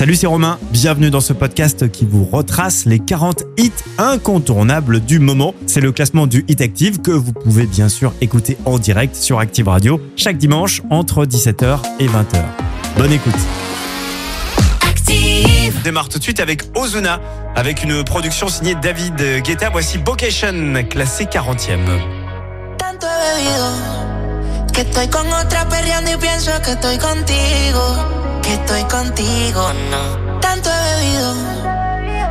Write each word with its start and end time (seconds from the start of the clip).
Salut, 0.00 0.14
c'est 0.14 0.26
Romain. 0.26 0.58
Bienvenue 0.70 1.10
dans 1.10 1.20
ce 1.20 1.34
podcast 1.34 1.90
qui 1.90 2.06
vous 2.06 2.24
retrace 2.24 2.86
les 2.86 3.00
40 3.00 3.42
hits 3.58 3.70
incontournables 3.98 5.00
du 5.00 5.18
moment. 5.18 5.54
C'est 5.66 5.82
le 5.82 5.92
classement 5.92 6.26
du 6.26 6.42
Hit 6.48 6.62
Active 6.62 7.02
que 7.02 7.10
vous 7.10 7.34
pouvez 7.34 7.66
bien 7.66 7.90
sûr 7.90 8.14
écouter 8.22 8.56
en 8.64 8.78
direct 8.78 9.14
sur 9.14 9.40
Active 9.40 9.68
Radio 9.68 10.00
chaque 10.16 10.38
dimanche 10.38 10.80
entre 10.88 11.26
17h 11.26 11.80
et 11.98 12.06
20h. 12.06 12.42
Bonne 12.96 13.12
écoute. 13.12 13.34
Active. 14.88 15.74
On 15.78 15.82
démarre 15.82 16.08
tout 16.08 16.16
de 16.16 16.22
suite 16.22 16.40
avec 16.40 16.62
Ozuna, 16.74 17.20
avec 17.54 17.84
une 17.84 18.02
production 18.02 18.48
signée 18.48 18.76
David 18.76 19.42
Guetta. 19.42 19.68
Voici 19.68 19.98
Vocation, 19.98 20.82
classé 20.88 21.24
40e. 21.24 21.76
Tanto 22.78 23.06
he 23.06 23.36
bebido, 23.36 24.72
que 24.72 24.80
estoy 24.80 25.08
con 25.08 25.26
otra 25.26 25.68
perreando 25.68 26.10
y 26.10 26.16
pienso 26.16 26.52
que 26.64 26.70
estoy 26.70 26.96
contigo. 26.96 28.19
Que 28.50 28.56
estoy 28.56 28.82
contigo, 28.84 29.72
no. 29.90 30.40
Tanto 30.40 30.68
he 30.70 30.94
bebido 30.94 31.34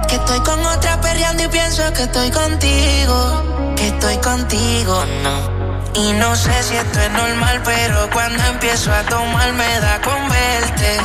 que 0.09 0.15
estoy 0.15 0.39
con 0.41 0.59
otra 0.65 0.99
perreando 0.99 1.43
y 1.43 1.47
pienso 1.47 1.81
que 1.93 2.03
estoy 2.03 2.29
contigo, 2.29 3.73
que 3.77 3.87
estoy 3.87 4.17
contigo, 4.17 5.05
no. 5.23 5.93
Y 5.93 6.11
no 6.13 6.35
sé 6.35 6.51
si 6.63 6.75
esto 6.75 6.99
es 6.99 7.11
normal, 7.11 7.61
pero 7.63 8.09
cuando 8.11 8.43
empiezo 8.43 8.93
a 8.93 9.01
tomar 9.03 9.53
me 9.53 9.79
da 9.79 10.01
con 10.01 10.21
verte 10.27 10.97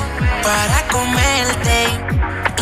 para 0.42 0.78
comerte. 0.88 1.78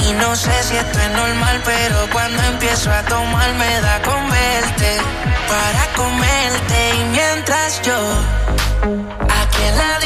Y 0.07 0.13
no 0.13 0.37
sé 0.37 0.53
si 0.63 0.77
esto 0.77 0.99
es 0.99 1.11
normal, 1.11 1.63
pero 1.65 1.97
cuando 2.13 2.43
empiezo 2.43 2.93
a 2.93 3.03
tomar 3.05 3.51
me 3.55 3.81
da 3.81 4.03
con 4.03 4.31
verte 4.31 4.99
para 5.49 5.85
comerte. 5.97 6.79
Y 7.01 7.05
mientras 7.13 7.81
yo 7.81 7.99
aquí 9.41 9.63
en 9.71 9.79
la 9.79 9.99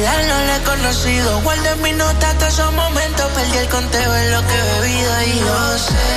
olvidarlo 0.00 0.46
lo 0.46 0.54
he 0.54 0.60
conocido. 0.62 1.40
Guardé 1.42 1.74
mis 1.76 1.94
notas 1.96 2.24
hasta 2.24 2.48
esos 2.48 2.72
momentos, 2.72 3.26
perdí 3.32 3.58
el 3.58 3.68
conteo 3.68 4.16
en 4.16 4.30
lo 4.32 4.46
que 4.46 4.54
he 4.54 4.80
bebido 4.80 5.22
y 5.22 5.38
yo 5.40 5.78
sé 5.78 6.08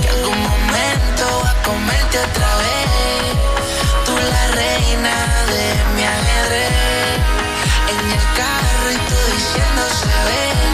que 0.00 0.08
algún 0.08 0.40
momento 0.40 1.24
va 1.44 1.50
a 1.50 1.62
comerte 1.62 2.18
otra 2.18 2.56
vez. 2.56 3.34
Tú 4.06 4.12
la 4.16 4.46
reina 4.60 5.14
de 5.52 5.64
mi 5.94 6.04
ajedrez. 6.04 6.72
En 7.92 8.10
el 8.16 8.24
carro 8.38 8.90
y 8.92 8.96
tú 9.08 9.16
diciendo 9.32 9.82
se 10.00 10.06
ve. 10.06 10.71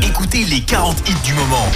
Écoutez 0.00 0.44
les 0.48 0.62
40 0.62 0.96
hits 1.06 1.20
du 1.22 1.34
moment. 1.34 1.68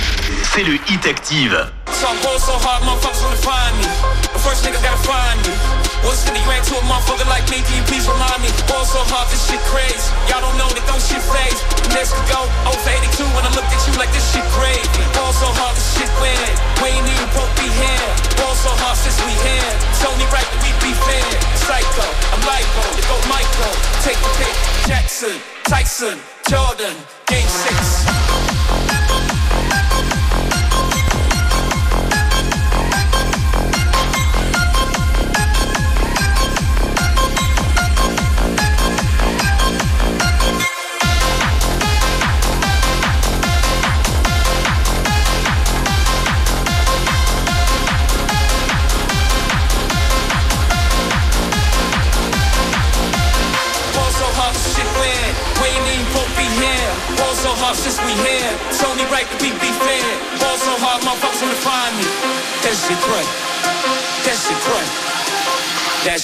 C'est 0.54 0.64
le 0.64 0.80
Hit 0.88 1.04
Active. 1.04 1.52
So 1.92 2.08
I'm 2.08 2.16
going 2.24 2.40
so 2.40 2.56
hard, 2.56 2.80
motherfuckers 2.80 3.20
wanna 3.20 3.36
find 3.44 3.76
me. 3.76 3.84
The 4.32 4.40
first 4.40 4.64
nigga 4.64 4.80
gotta 4.80 4.96
find 5.04 5.36
me. 5.44 5.52
What's 6.00 6.24
in 6.24 6.32
the 6.32 6.40
ran 6.48 6.64
to 6.64 6.80
a 6.80 6.84
motherfucker 6.88 7.28
like 7.28 7.44
me? 7.52 7.60
Can 7.60 7.76
you 7.76 7.84
please 7.84 8.08
remind 8.08 8.40
me? 8.40 8.48
Ball 8.64 8.88
so 8.88 9.04
hard, 9.12 9.28
this 9.28 9.44
shit 9.44 9.60
crazy. 9.68 10.00
Y'all 10.32 10.40
don't 10.40 10.56
know 10.56 10.64
that 10.72 10.80
don't 10.88 11.04
shit 11.04 11.20
phase. 11.28 11.60
Next 11.92 12.16
could 12.16 12.24
go 12.32 12.48
0 12.72 12.72
for 12.72 12.88
82 12.88 13.20
when 13.36 13.44
I 13.44 13.52
look 13.52 13.68
at 13.68 13.80
you 13.84 13.92
like 14.00 14.08
this 14.16 14.24
shit 14.32 14.48
crazy. 14.56 15.04
Ball 15.12 15.32
so 15.36 15.52
hard, 15.60 15.76
this 15.76 15.84
shit 16.00 16.08
weird. 16.24 16.56
We 16.80 16.88
ain't 16.88 17.04
even 17.04 17.28
broke 17.36 17.52
be 17.60 17.68
here. 17.68 18.08
Ball 18.40 18.56
so 18.56 18.72
hard 18.80 18.96
since 18.96 19.20
we 19.28 19.36
here. 19.44 19.72
It's 19.92 20.00
only 20.08 20.24
right 20.32 20.48
that 20.48 20.60
we 20.64 20.72
be 20.80 20.96
fair. 21.04 21.28
Psycho, 21.68 22.08
I'm 22.32 22.40
lipo, 22.48 22.80
it 22.96 23.04
go 23.04 23.16
Michael. 23.28 23.76
Take 24.00 24.16
the 24.24 24.32
pick. 24.40 24.56
Jackson, 24.88 25.36
Tyson, 25.68 26.16
Jordan, 26.48 26.94
Game 27.26 27.48
6. 27.48 28.23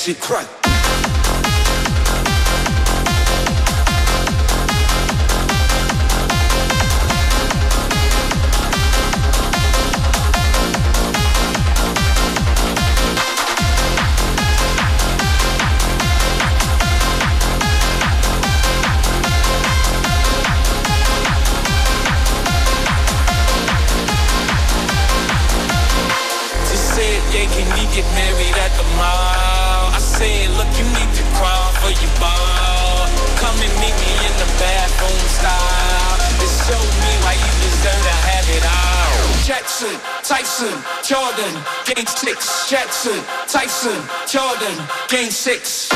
Shit 0.00 0.18
crack. 0.18 0.69
King 42.00 42.06
Six, 42.06 42.70
Jackson, 42.70 43.22
Tyson, 43.46 44.02
Jordan, 44.26 44.86
Game 45.10 45.30
Six. 45.30 45.89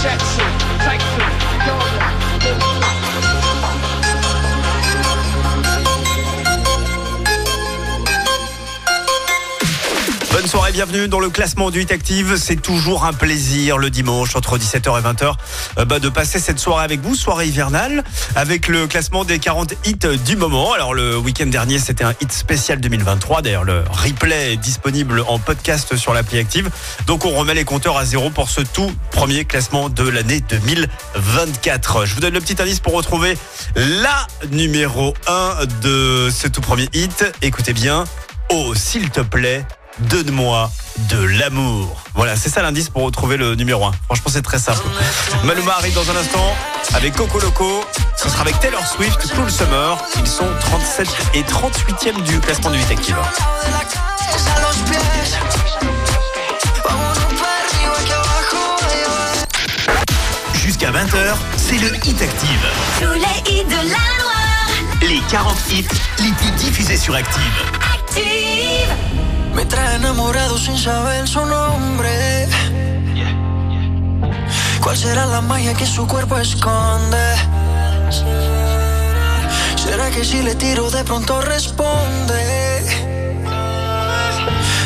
Jackson, 0.00 0.42
game 0.84 1.00
six. 1.00 1.38
bienvenue 10.72 11.08
dans 11.08 11.18
le 11.18 11.30
classement 11.30 11.70
du 11.70 11.80
Hit 11.80 11.90
Active. 11.90 12.36
C'est 12.36 12.60
toujours 12.60 13.04
un 13.04 13.12
plaisir 13.12 13.78
le 13.78 13.90
dimanche 13.90 14.36
entre 14.36 14.58
17h 14.58 14.98
et 14.98 15.02
20h 15.02 15.34
euh, 15.78 15.84
bah, 15.84 15.98
de 15.98 16.08
passer 16.08 16.38
cette 16.38 16.58
soirée 16.58 16.84
avec 16.84 17.00
vous, 17.00 17.14
soirée 17.14 17.46
hivernale, 17.46 18.04
avec 18.38 18.68
le 18.68 18.86
classement 18.86 19.24
des 19.24 19.40
40 19.40 19.74
hits 19.84 19.98
du 20.24 20.36
moment. 20.36 20.72
Alors 20.72 20.94
le 20.94 21.18
week-end 21.18 21.46
dernier, 21.46 21.80
c'était 21.80 22.04
un 22.04 22.14
hit 22.20 22.30
spécial 22.30 22.78
2023. 22.78 23.42
D'ailleurs, 23.42 23.64
le 23.64 23.82
replay 23.90 24.52
est 24.52 24.56
disponible 24.56 25.24
en 25.26 25.40
podcast 25.40 25.96
sur 25.96 26.14
l'appli 26.14 26.38
Active. 26.38 26.70
Donc 27.08 27.24
on 27.24 27.30
remet 27.30 27.54
les 27.54 27.64
compteurs 27.64 27.96
à 27.96 28.04
zéro 28.04 28.30
pour 28.30 28.48
ce 28.48 28.60
tout 28.60 28.92
premier 29.10 29.44
classement 29.44 29.88
de 29.88 30.08
l'année 30.08 30.40
2024. 30.48 32.04
Je 32.04 32.14
vous 32.14 32.20
donne 32.20 32.34
le 32.34 32.40
petit 32.40 32.62
indice 32.62 32.78
pour 32.78 32.92
retrouver 32.92 33.36
la 33.74 34.28
numéro 34.52 35.14
1 35.26 35.66
de 35.82 36.30
ce 36.30 36.46
tout 36.46 36.60
premier 36.60 36.88
hit. 36.92 37.24
Écoutez 37.42 37.72
bien. 37.72 38.04
Oh, 38.50 38.72
s'il 38.76 39.10
te 39.10 39.20
plaît, 39.20 39.66
Donne-moi 40.00 40.70
de 41.08 41.22
l'amour. 41.38 41.96
Voilà, 42.14 42.36
c'est 42.36 42.48
ça 42.48 42.62
l'indice 42.62 42.88
pour 42.88 43.02
retrouver 43.02 43.36
le 43.36 43.54
numéro 43.54 43.84
1. 43.84 43.92
Franchement, 44.06 44.30
c'est 44.30 44.42
très 44.42 44.58
simple. 44.58 44.82
Maluma 45.44 45.72
arrive 45.72 45.94
dans 45.94 46.10
un 46.10 46.16
instant 46.16 46.56
avec 46.94 47.14
Coco 47.14 47.38
Loco. 47.40 47.84
Ce 48.16 48.28
sera 48.28 48.42
avec 48.42 48.58
Taylor 48.60 48.84
Swift, 48.86 49.32
Cool 49.34 49.50
Summer. 49.50 49.98
Ils 50.18 50.26
sont 50.26 50.48
37 50.60 51.08
et 51.34 51.42
38e 51.42 52.22
du 52.22 52.40
classement 52.40 52.70
du 52.70 52.78
8 52.78 52.90
Active. 52.90 53.16
Jusqu'à 60.54 60.90
20h, 60.90 61.36
c'est 61.56 61.78
le 61.78 61.94
Hit 61.96 62.22
Active. 62.22 62.66
Tous 63.00 63.12
les 63.14 63.52
hits 63.52 63.64
de 63.64 63.70
la 63.70 63.82
Loire. 63.82 64.38
Les 65.02 65.20
40 65.30 65.56
hits 65.70 65.86
les 66.18 66.32
plus 66.32 66.50
diffusés 66.52 66.96
sur 66.96 67.14
Active. 67.14 67.42
Active. 67.94 69.27
Me 69.58 69.66
trae 69.66 69.96
enamorado 69.96 70.56
sin 70.56 70.78
saber 70.78 71.26
su 71.26 71.44
nombre. 71.44 72.48
¿Cuál 74.80 74.96
será 74.96 75.26
la 75.26 75.40
magia 75.40 75.74
que 75.74 75.84
su 75.84 76.06
cuerpo 76.06 76.38
esconde? 76.38 77.26
¿Será 79.74 80.10
que 80.12 80.24
si 80.24 80.42
le 80.42 80.54
tiro 80.54 80.88
de 80.92 81.02
pronto 81.02 81.40
responde? 81.40 82.84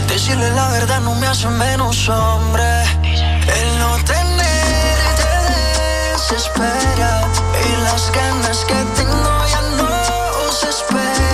Decirle 0.08 0.50
la 0.52 0.68
verdad 0.70 1.00
no 1.02 1.16
me 1.16 1.26
hace 1.26 1.48
menos 1.48 2.08
hombre. 2.08 2.84
El 3.58 3.78
no 3.78 4.02
tener 4.04 4.98
te 5.20 5.32
desespera 6.12 7.28
y 7.68 7.82
las 7.82 8.10
ganas 8.10 8.64
que 8.64 8.78
tengo 8.96 9.46
ya 9.52 9.60
no 9.76 10.50
se 10.50 10.70
esperan. 10.70 11.31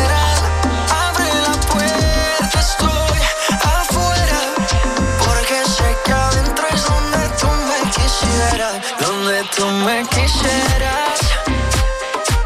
Donde 9.38 9.50
tú 9.54 9.66
me 9.86 10.02
quisieras. 10.08 11.20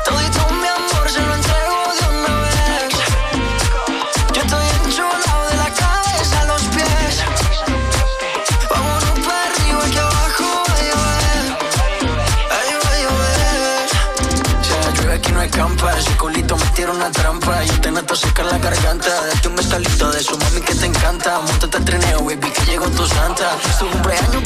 Todito 0.05 0.47
mi 0.61 0.69
amor 0.69 1.11
se 1.11 1.23
lo 1.23 1.35
entrego 1.35 1.95
de 1.99 2.05
una 2.19 2.35
vez. 2.43 2.93
Yo 4.35 4.43
estoy 4.43 4.67
enchulado 4.85 5.49
de 5.49 5.57
la 5.57 5.71
cabeza 5.73 6.41
a 6.43 6.45
los 6.45 6.63
pies. 6.65 7.23
Vámonos 8.69 9.21
para 9.21 9.43
arriba 9.43 9.85
que 9.91 9.99
abajo 10.01 10.65
va 10.69 10.75
a 10.75 10.83
llover. 10.83 11.45
Ay, 12.51 12.69
va 12.85 12.91
a. 12.91 13.25
Ya 14.69 14.91
llueve 14.91 15.15
aquí 15.15 15.33
no 15.33 15.41
hay 15.41 15.49
campa. 15.49 15.99
Ese 15.99 16.15
culito 16.19 16.59
me 16.59 16.67
tira 16.75 16.91
una 16.91 17.11
trampa. 17.11 17.65
Yo 17.65 17.81
te 17.81 17.91
noto 17.91 18.15
secar 18.17 18.45
la 18.45 18.59
garganta. 18.59 19.09
Date 19.09 19.49
un 19.49 19.57
bestalito 19.57 20.13
de 20.13 20.23
su 20.23 20.37
mami 20.37 20.61
que 20.61 20.75
te 20.75 20.85
encanta. 20.85 21.41
Montate 21.41 21.79
al 21.79 21.85
trineo, 21.87 22.23
baby, 22.23 22.51
que 22.51 22.67
llegó 22.67 22.87
tu 22.91 23.07
santa. 23.07 23.57
Es 23.71 23.79
tu 23.79 23.89
cumpleaños, 23.89 24.45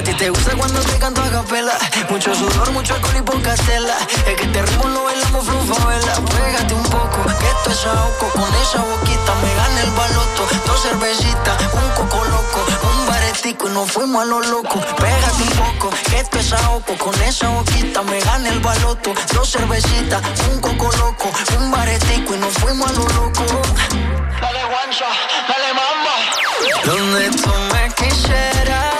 A 0.00 0.02
ti 0.02 0.14
te 0.14 0.30
gusta 0.30 0.56
cuando 0.56 0.80
te 0.80 0.98
canto 0.98 1.20
a 1.20 1.28
capela. 1.28 1.76
Mucho 2.08 2.34
sudor, 2.34 2.70
mucho 2.70 2.94
alcohol 2.94 3.16
y 3.18 3.20
poca 3.20 3.54
tela. 3.54 3.98
Es 4.26 4.34
que 4.34 4.46
te 4.46 4.62
ritmo 4.62 4.88
lo 4.88 5.04
bailamos 5.04 5.46
vela. 5.46 6.14
Pégate 6.24 6.72
un 6.72 6.82
poco, 6.84 7.22
que 7.38 7.46
esto 7.46 7.70
es 7.70 7.84
ahogo. 7.84 8.30
Con 8.32 8.48
esa 8.62 8.78
boquita 8.78 9.34
me 9.42 9.54
gana 9.54 9.80
el 9.82 9.90
baloto. 9.90 10.48
Dos 10.66 10.80
cervecitas, 10.80 11.62
un 11.74 11.90
coco 11.90 12.24
loco. 12.24 12.64
Un 12.94 13.06
baretico 13.08 13.68
y 13.68 13.72
nos 13.72 13.92
fuimos 13.92 14.22
a 14.22 14.24
lo 14.24 14.40
loco. 14.40 14.80
Pégate 14.96 15.42
un 15.42 15.50
poco, 15.50 15.90
que 16.08 16.20
esto 16.20 16.38
es 16.38 16.50
ahogo. 16.54 16.96
Con 16.96 17.22
esa 17.22 17.50
boquita 17.50 18.00
me 18.00 18.20
gana 18.20 18.48
el 18.48 18.60
baloto. 18.60 19.12
Dos 19.34 19.50
cervecitas, 19.50 20.22
un 20.50 20.60
coco 20.62 20.90
loco. 20.96 21.30
Un 21.58 21.70
baretico 21.70 22.34
y 22.36 22.38
nos 22.38 22.54
fuimos 22.54 22.88
a 22.88 22.92
lo 22.94 23.06
loco. 23.06 23.44
Dale 24.40 24.64
guancha, 24.64 25.08
dale 25.46 25.74
mamba. 25.74 26.14
Donde 26.86 27.30
tú 27.36 27.50
me 27.70 27.92
quisieras. 27.92 28.99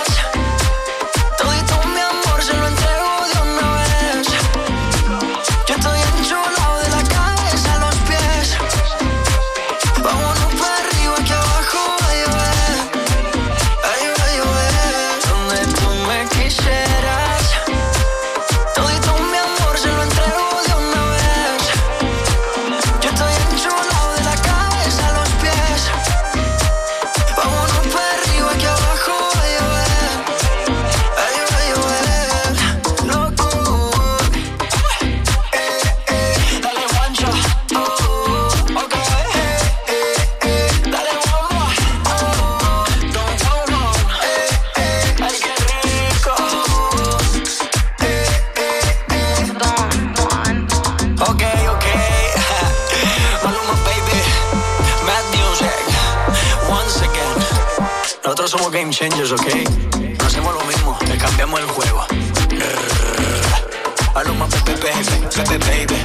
Ok. 59.33 59.45
No 60.19 60.25
hacemos 60.25 60.53
lo 60.53 60.63
mismo, 60.65 60.97
le 61.07 61.17
cambiamos 61.17 61.59
el 61.59 61.65
juego. 61.67 62.05
Maluma, 64.13 64.45
baby, 64.47 64.73
baby, 64.81 65.57
baby. 65.57 65.95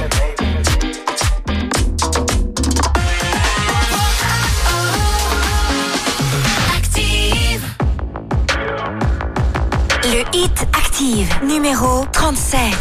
Le 10.03 10.25
hit 10.31 10.61
active 10.71 11.27
numéro 11.41 12.07
37. 12.13 12.77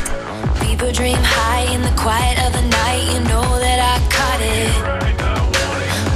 People 0.61 0.93
dream 0.93 1.19
high 1.23 1.75
in 1.75 1.83
the 1.83 1.91
quiet 2.00 2.38
of 2.47 2.53
the 2.53 2.62
night. 2.62 3.03
You 3.12 3.21
know 3.25 3.59
that 3.59 3.81
I 3.81 3.99
caught 4.15 4.41
it. 4.41 4.71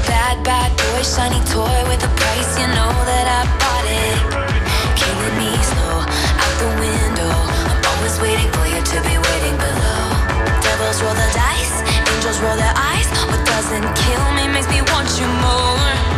Bad, 0.06 0.44
bad 0.44 0.70
boy, 0.76 1.02
shiny 1.02 1.40
toy 1.46 1.88
with 1.88 2.04
a 2.04 2.08
price. 2.14 2.58
You 2.60 2.68
know 2.68 2.99
and 13.72 13.84
kill 13.96 14.32
me 14.32 14.48
makes 14.48 14.68
me 14.68 14.82
want 14.82 15.08
you 15.20 15.26
more. 15.26 16.09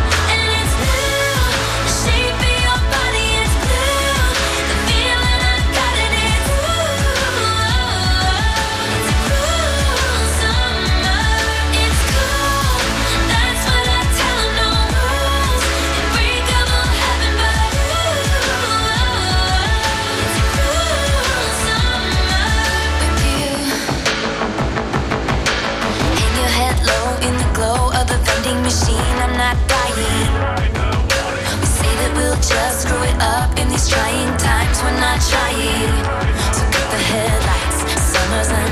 trying 33.93 34.37
times 34.37 34.77
we're 34.83 34.99
not 34.99 35.19
trying 35.21 36.03
So 36.55 36.63
cut 36.73 36.87
the 36.93 37.01
headlights, 37.11 38.01
summer's 38.01 38.49
night. 38.49 38.62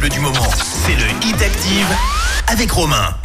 Me 0.00 0.08
makes 0.08 0.18
me 0.18 0.24
want 0.24 0.34
you 0.34 1.84
more. 1.84 1.96
avec 2.48 2.72
Romain. 2.72 3.19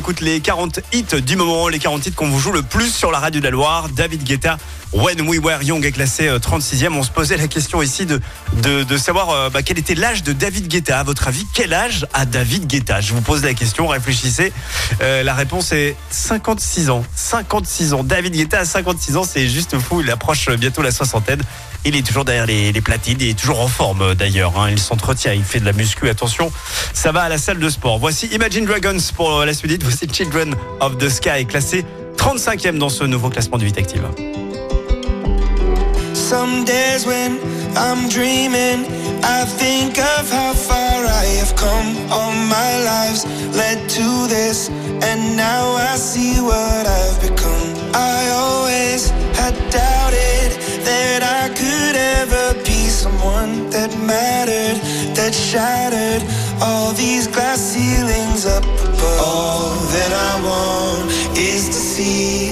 Écoute 0.00 0.22
les 0.22 0.40
40 0.40 0.80
hits 0.94 1.20
du 1.20 1.36
moment, 1.36 1.68
les 1.68 1.78
40 1.78 2.06
hits 2.06 2.12
qu'on 2.12 2.30
vous 2.30 2.40
joue 2.40 2.52
le 2.52 2.62
plus 2.62 2.90
sur 2.90 3.10
la 3.10 3.18
radio 3.18 3.38
de 3.38 3.44
la 3.44 3.50
Loire. 3.50 3.90
David 3.90 4.24
Guetta, 4.24 4.56
When 4.94 5.28
We 5.28 5.38
Were 5.38 5.62
Young 5.62 5.84
est 5.84 5.92
classé 5.92 6.26
36e. 6.26 6.86
Euh, 6.86 6.88
on 6.92 7.02
se 7.02 7.10
posait 7.10 7.36
la 7.36 7.48
question 7.48 7.82
ici 7.82 8.06
de, 8.06 8.96
savoir 8.96 9.28
euh, 9.28 9.50
bah, 9.50 9.62
quel 9.62 9.78
était 9.78 9.94
l'âge 9.94 10.22
de 10.22 10.32
David 10.32 10.68
Guetta. 10.68 11.00
À 11.00 11.02
votre 11.02 11.28
avis, 11.28 11.46
quel 11.52 11.74
âge 11.74 12.06
a 12.14 12.24
David 12.24 12.66
Guetta? 12.66 13.02
Je 13.02 13.12
vous 13.12 13.20
pose 13.20 13.44
la 13.44 13.52
question, 13.52 13.88
réfléchissez. 13.88 14.54
Euh, 15.02 15.22
la 15.22 15.34
réponse 15.34 15.70
est 15.72 15.96
56 16.08 16.88
ans. 16.88 17.04
56 17.14 17.92
ans. 17.92 18.02
David 18.02 18.32
Guetta 18.32 18.60
a 18.60 18.64
56 18.64 19.18
ans, 19.18 19.24
c'est 19.24 19.48
juste 19.48 19.78
fou. 19.78 20.00
Il 20.00 20.10
approche 20.10 20.48
bientôt 20.52 20.80
la 20.80 20.92
soixantaine. 20.92 21.42
Il 21.84 21.96
est 21.96 22.06
toujours 22.06 22.24
derrière 22.24 22.46
les, 22.46 22.72
platines, 22.80 23.16
il 23.20 23.30
est 23.30 23.38
toujours 23.38 23.60
en 23.60 23.68
forme 23.68 24.14
d'ailleurs. 24.14 24.58
Hein. 24.58 24.68
Il 24.70 24.78
s'entretient, 24.78 25.32
il 25.32 25.44
fait 25.44 25.60
de 25.60 25.64
la 25.64 25.72
muscu. 25.72 26.08
Attention, 26.08 26.52
ça 26.92 27.12
va 27.12 27.22
à 27.22 27.28
la 27.28 27.38
salle 27.38 27.58
de 27.58 27.68
sport. 27.68 27.98
Voici 27.98 28.26
Imagine 28.28 28.66
Dragons 28.66 28.98
pour 29.14 29.44
la 29.44 29.54
suite. 29.54 29.82
Voici 29.82 30.06
Children 30.12 30.54
of 30.80 30.98
the 30.98 31.08
Sky, 31.08 31.46
classé 31.46 31.84
35e 32.16 32.78
dans 32.78 32.90
ce 32.90 33.04
nouveau 33.04 33.30
classement 33.30 33.56
du 33.56 33.66
8 33.66 33.78
Active. 33.78 34.02
Some 36.14 36.64
days 36.64 37.06
when 37.06 37.38
I'm 37.76 38.08
dreaming, 38.08 38.84
I 39.22 39.44
think 39.58 39.98
of 39.98 40.30
how 40.30 40.52
far 40.54 41.04
I 41.04 41.24
have 41.38 41.54
come. 41.56 41.96
All 42.12 42.32
my 42.32 42.70
led 43.52 43.88
to 43.88 44.28
this, 44.28 44.68
and 45.02 45.36
now 45.36 45.74
I 45.74 45.96
see 45.96 46.40
what 46.40 46.86
I've 46.86 47.20
become. 47.20 47.74
I 47.94 48.30
always 48.30 49.10
had 49.34 49.54
someone 53.00 53.70
that 53.70 53.88
mattered, 53.96 54.76
that 55.16 55.32
shattered 55.32 56.22
all 56.60 56.92
these 56.92 57.26
glass 57.26 57.58
ceilings 57.58 58.44
up 58.44 58.62
above. 58.62 59.20
All 59.24 59.74
that 59.96 60.12
I 60.12 60.32
want 60.44 61.38
is 61.38 61.68
to 61.68 61.80
see 61.92 62.49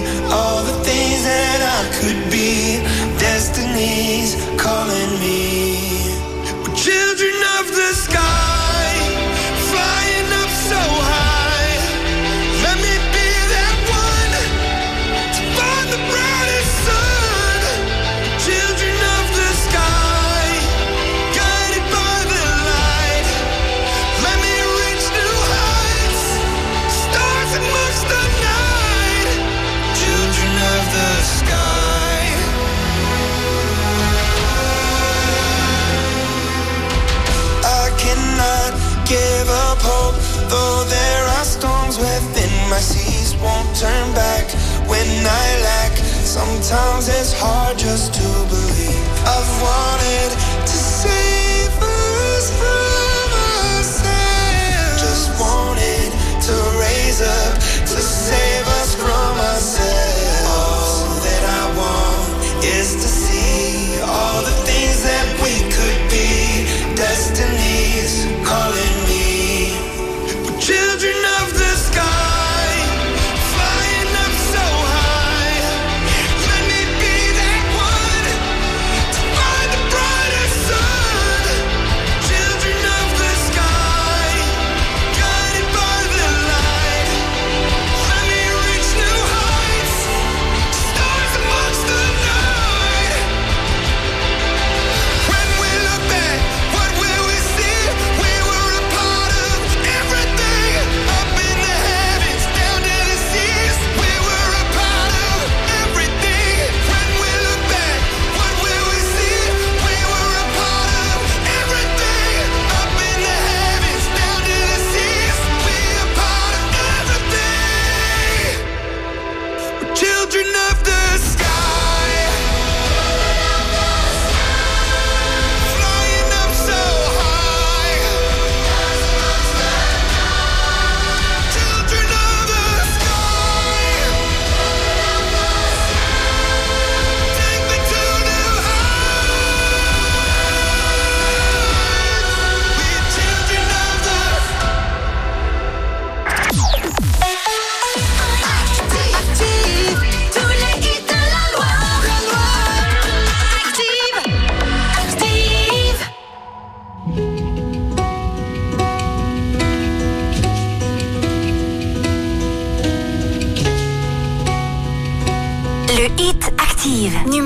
though 40.49 40.85
there 40.85 41.25
are 41.37 41.45
storms 41.45 41.99
within 41.99 42.52
my 42.71 42.81
seas. 42.81 43.37
Won't 43.43 43.69
turn 43.76 44.07
back 44.14 44.47
when 44.88 45.09
I 45.25 45.47
lack. 45.69 45.93
Sometimes 46.38 47.09
it's 47.09 47.33
hard 47.33 47.78
just 47.78 48.14
to 48.14 48.28
believe. 48.52 49.05
I've 49.35 49.52
wanted 49.62 50.31
to 50.71 50.76
save 51.02 51.75
us 51.81 52.47
from 52.61 53.28
ourselves. 53.52 55.00
Just 55.05 55.28
wanted 55.40 56.11
to 56.49 56.54
raise 56.82 57.21
up 57.21 57.54
to 57.93 57.99
save 58.00 58.67
us 58.69 58.77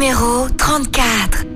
numéro 0.03 0.49
34. 0.59 1.47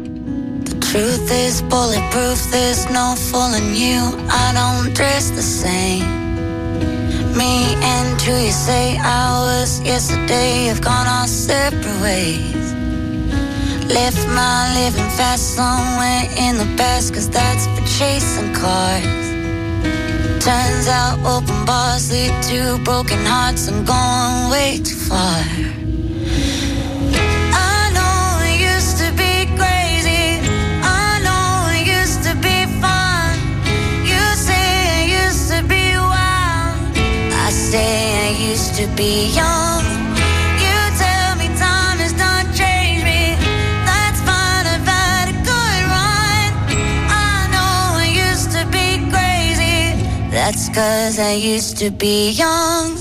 The 0.66 0.78
Truth 0.78 1.32
is 1.32 1.62
bulletproof, 1.62 2.38
there's 2.52 2.88
no 2.90 3.16
fooling 3.16 3.74
you. 3.74 3.98
I 4.30 4.52
don't 4.54 4.94
dress 4.94 5.30
the 5.30 5.42
same. 5.42 6.06
Me 7.36 7.74
and 7.82 8.20
who 8.22 8.36
you 8.38 8.52
say 8.52 8.98
I 8.98 9.42
was 9.42 9.80
yesterday 9.80 10.66
have 10.66 10.80
gone 10.80 11.08
our 11.08 11.26
separate 11.26 12.00
ways. 12.00 12.72
Left 13.92 14.22
my 14.28 14.72
living 14.78 15.10
fast 15.18 15.56
somewhere 15.56 16.22
in 16.38 16.56
the 16.56 16.68
past, 16.76 17.14
cause 17.14 17.28
that's 17.28 17.66
for 17.66 17.84
chasing 17.98 18.54
cars. 18.54 19.26
Turns 20.38 20.86
out 20.86 21.18
open 21.26 21.64
bars 21.64 22.12
lead 22.12 22.34
to 22.44 22.78
broken 22.84 23.24
hearts. 23.24 23.66
I'm 23.66 23.84
going 23.84 24.50
way 24.52 24.78
too 24.78 24.94
far. 24.94 25.85
Say 37.72 38.28
I 38.28 38.30
used 38.50 38.76
to 38.76 38.86
be 38.94 39.26
young. 39.34 39.82
You 40.62 40.76
tell 41.02 41.34
me 41.34 41.48
time 41.58 41.98
has 41.98 42.14
not 42.14 42.44
changed 42.54 43.02
me. 43.02 43.34
That's 43.88 44.20
fine. 44.22 44.66
I've 44.70 44.86
run. 45.90 46.50
I 47.10 47.50
know 47.54 47.98
I 48.04 48.08
used 48.26 48.50
to 48.56 48.62
be 48.76 49.02
crazy. 49.10 49.98
That's 50.30 50.68
cause 50.68 51.18
I 51.18 51.32
used 51.32 51.76
to 51.82 51.90
be 51.90 52.30
young. 52.30 52.94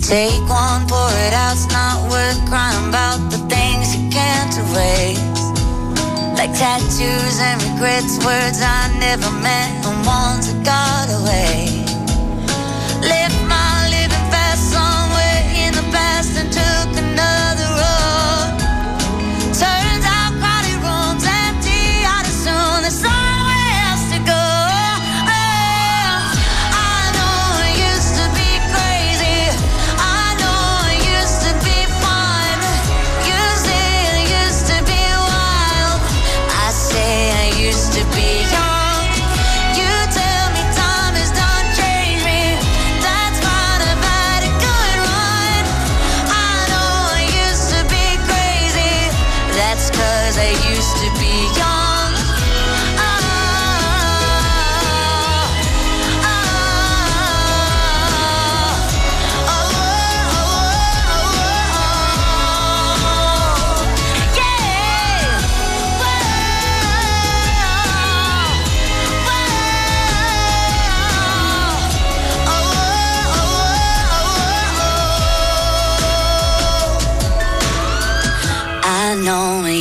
Take 0.00 0.44
one, 0.48 0.82
pour 0.88 1.12
it 1.26 1.34
out, 1.36 1.52
it's 1.52 1.68
not 1.70 1.96
worth 2.10 2.40
crying 2.48 2.88
about 2.88 3.20
the 3.30 3.40
things 3.52 3.94
you 3.94 4.02
can't 4.08 4.52
erase. 4.62 5.42
Like 6.38 6.52
tattoos 6.56 7.36
and 7.48 7.60
regrets, 7.68 8.16
words 8.24 8.60
I 8.62 8.80
never 8.98 9.30
meant, 9.44 9.84
and 9.86 10.00
ones 10.06 10.44
that 10.48 10.60
got 10.64 11.06
away. 11.20 11.81
Left 13.02 13.41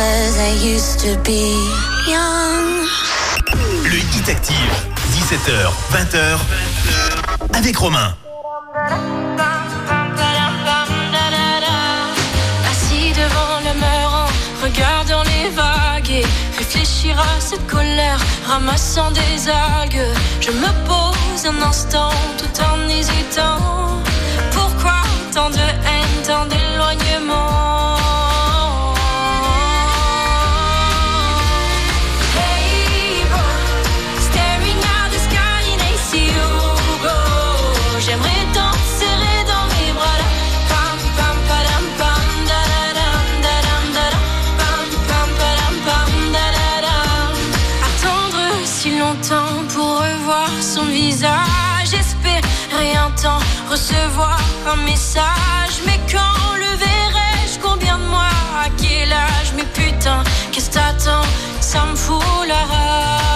cause 0.00 0.36
I 0.38 0.52
used 0.74 0.98
to 1.04 1.10
be 1.28 1.42
young. 2.12 2.66
Le 3.92 3.98
Hit 4.10 4.28
Active, 4.28 4.72
17h, 5.16 5.52
20h, 5.94 6.18
avec 7.52 7.76
Romain. 7.76 8.14
Assis 12.70 13.12
devant 13.22 13.56
le 13.66 13.72
mur 13.84 14.08
en 14.22 14.28
regardant 14.64 15.22
les 15.32 15.48
vagues 15.50 16.10
et 16.20 16.26
réfléchir 16.56 17.18
à 17.18 17.40
cette 17.40 17.66
colère, 17.66 18.20
ramassant 18.46 19.10
des 19.10 19.36
algues. 19.48 20.08
Je 20.40 20.52
me 20.62 20.70
pose 20.90 21.42
un 21.52 21.60
instant 21.70 22.12
tout 22.38 22.56
en 22.70 22.76
hésitant. 22.88 23.58
Pourquoi 24.52 25.00
tant 25.34 25.50
de 25.50 25.66
haine, 25.90 26.16
tant 26.26 26.46
d'éloignement? 26.46 27.89
Recevoir 53.90 54.38
un 54.72 54.76
message. 54.84 55.82
Mais 55.86 55.98
quand 56.10 56.56
le 56.56 56.76
verrai-je? 56.76 57.58
Combien 57.60 57.98
de 57.98 58.04
mois? 58.04 58.36
À 58.56 58.68
quel 58.76 59.12
âge? 59.12 59.52
Mais 59.56 59.64
putain, 59.64 60.22
qu'est-ce 60.52 60.70
que 60.70 60.74
t'attends? 60.74 61.26
Ça 61.60 61.84
me 61.86 61.96
fout 61.96 62.22
la 62.46 62.54
rage. 62.54 63.29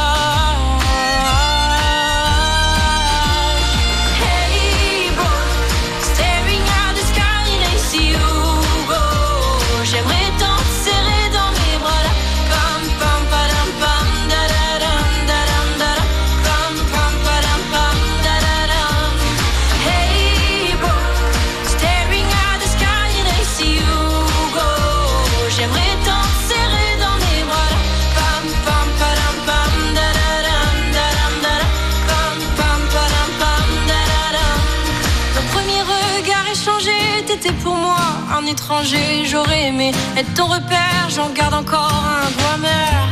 J'aurais 38.85 39.69
aimé 39.69 39.93
être 40.15 40.35
ton 40.35 40.47
repère, 40.47 41.09
j'en 41.09 41.31
garde 41.31 41.55
encore 41.55 42.05
un 42.05 42.31
goût 42.31 42.55
amer. 42.55 43.09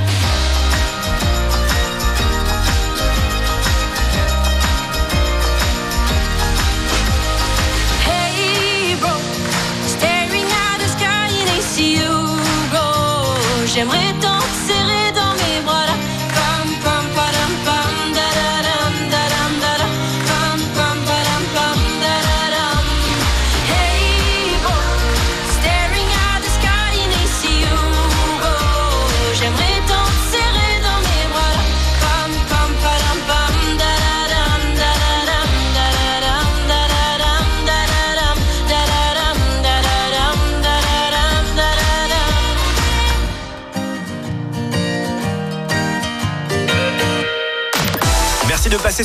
Hey 8.06 8.94
bro, 9.00 9.08
staring 9.86 10.44
at 10.44 10.78
the 10.78 10.88
sky 10.88 11.32
and 11.40 11.48
I 11.56 11.60
see 11.62 11.94
you 11.96 12.36
go. 12.70 13.66
J'aimerais 13.66 14.12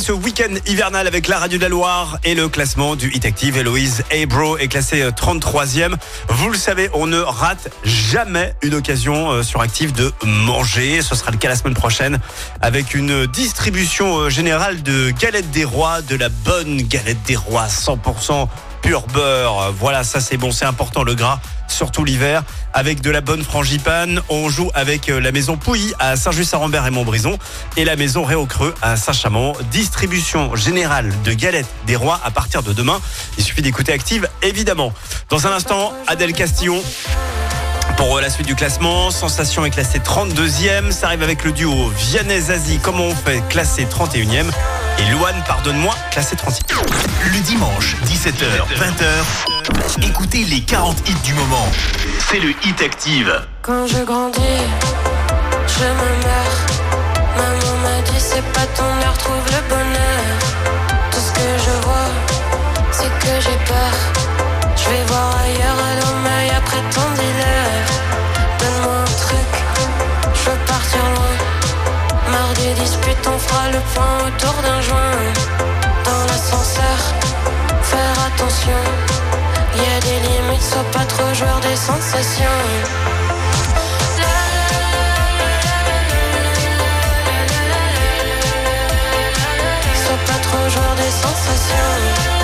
ce 0.08 0.12
week-end 0.14 0.54
hivernal 0.66 1.06
avec 1.06 1.28
la 1.28 1.38
radio 1.38 1.58
de 1.58 1.62
la 1.62 1.68
Loire 1.68 2.18
et 2.24 2.34
le 2.34 2.48
classement 2.48 2.96
du 2.96 3.10
Hit 3.14 3.26
Active. 3.26 3.58
Héloïse 3.58 4.04
Ebro 4.10 4.56
est 4.56 4.68
classée 4.68 5.02
euh, 5.02 5.10
33e. 5.10 5.96
Vous 6.30 6.48
le 6.48 6.56
savez, 6.56 6.88
on 6.94 7.06
ne 7.06 7.18
rate 7.18 7.68
jamais 7.84 8.54
une 8.62 8.72
occasion 8.72 9.30
euh, 9.30 9.42
sur 9.42 9.60
Active 9.60 9.92
de 9.92 10.10
manger. 10.24 11.02
Ce 11.02 11.14
sera 11.14 11.30
le 11.30 11.36
cas 11.36 11.48
la 11.48 11.56
semaine 11.56 11.74
prochaine 11.74 12.20
avec 12.62 12.94
une 12.94 13.26
distribution 13.26 14.16
euh, 14.16 14.30
générale 14.30 14.82
de 14.82 15.10
galettes 15.10 15.50
des 15.50 15.66
rois, 15.66 16.00
de 16.00 16.16
la 16.16 16.30
bonne 16.30 16.80
galette 16.80 17.22
des 17.26 17.36
rois 17.36 17.66
100% 17.66 18.48
pur 18.82 19.06
beurre. 19.08 19.72
Voilà, 19.78 20.04
ça 20.04 20.20
c'est 20.20 20.36
bon, 20.36 20.50
c'est 20.50 20.64
important 20.64 21.02
le 21.02 21.14
gras, 21.14 21.40
surtout 21.68 22.04
l'hiver. 22.04 22.42
Avec 22.74 23.00
de 23.00 23.10
la 23.10 23.20
bonne 23.20 23.42
frangipane, 23.42 24.20
on 24.28 24.48
joue 24.48 24.70
avec 24.74 25.08
euh, 25.08 25.20
la 25.20 25.32
maison 25.32 25.56
Pouilly 25.56 25.94
à 25.98 26.16
Saint-Just-Saint-Rambert 26.16 26.86
et 26.86 26.90
Montbrison 26.90 27.38
et 27.76 27.84
la 27.84 27.96
maison 27.96 28.24
Réau-Creux 28.24 28.74
à 28.82 28.96
Saint-Chamond. 28.96 29.54
Distribution 29.70 30.54
générale 30.54 31.12
de 31.24 31.32
galettes 31.32 31.68
des 31.86 31.96
rois 31.96 32.20
à 32.24 32.30
partir 32.30 32.62
de 32.62 32.72
demain. 32.72 33.00
Il 33.38 33.44
suffit 33.44 33.62
d'écouter 33.62 33.92
Active, 33.92 34.28
évidemment. 34.42 34.92
Dans 35.30 35.46
un 35.46 35.52
instant, 35.52 35.92
Adèle 36.06 36.32
Castillon. 36.32 36.82
Pour 37.98 38.16
euh, 38.16 38.20
la 38.20 38.30
suite 38.30 38.46
du 38.46 38.54
classement, 38.54 39.10
Sensation 39.10 39.64
est 39.64 39.70
classée 39.70 39.98
32e. 39.98 40.92
Ça 40.92 41.08
arrive 41.08 41.24
avec 41.24 41.42
le 41.42 41.50
duo 41.50 41.90
Vianney-Zazie, 41.90 42.78
comment 42.78 43.06
on 43.06 43.14
fait, 43.14 43.42
classé 43.48 43.86
31e. 43.86 44.46
Et 44.98 45.10
Louane, 45.10 45.42
pardonne-moi, 45.48 45.96
classé 46.12 46.36
30e. 46.36 46.60
Le 47.32 47.40
dimanche, 47.40 47.96
17h, 48.06 48.68
20h, 48.78 50.08
écoutez 50.08 50.44
les 50.44 50.60
40 50.60 51.08
hits 51.08 51.14
du 51.24 51.34
moment. 51.34 51.66
C'est 52.30 52.38
le 52.38 52.50
Hit 52.64 52.80
Active. 52.82 53.32
Quand 53.62 53.88
je 53.88 54.04
grandis, 54.04 54.62
je 55.66 55.84
me 55.84 56.22
meurs. 56.22 56.58
Maman 57.36 57.76
m'a 57.82 58.00
dit 58.02 58.18
c'est 58.18 58.44
pas 58.52 58.66
ton 58.76 58.84
heure, 58.84 59.18
trouve 59.18 59.44
le 59.46 59.68
bonheur. 59.68 60.24
Tout 61.10 61.18
ce 61.18 61.32
que 61.32 61.48
je 61.66 61.82
vois, 61.82 62.08
c'est 62.92 63.10
que 63.18 63.40
j'ai 63.40 63.58
peur. 63.66 63.92
Je 64.76 64.88
vais 64.88 65.04
voir 65.08 65.36
ailleurs 65.42 65.78
à 65.78 65.94
l'homme 66.00 66.27
sois 90.08 90.16
pas 90.26 90.40
trop 90.40 90.68
joueur 90.70 90.94
des 90.96 91.10
sensations. 91.10 92.37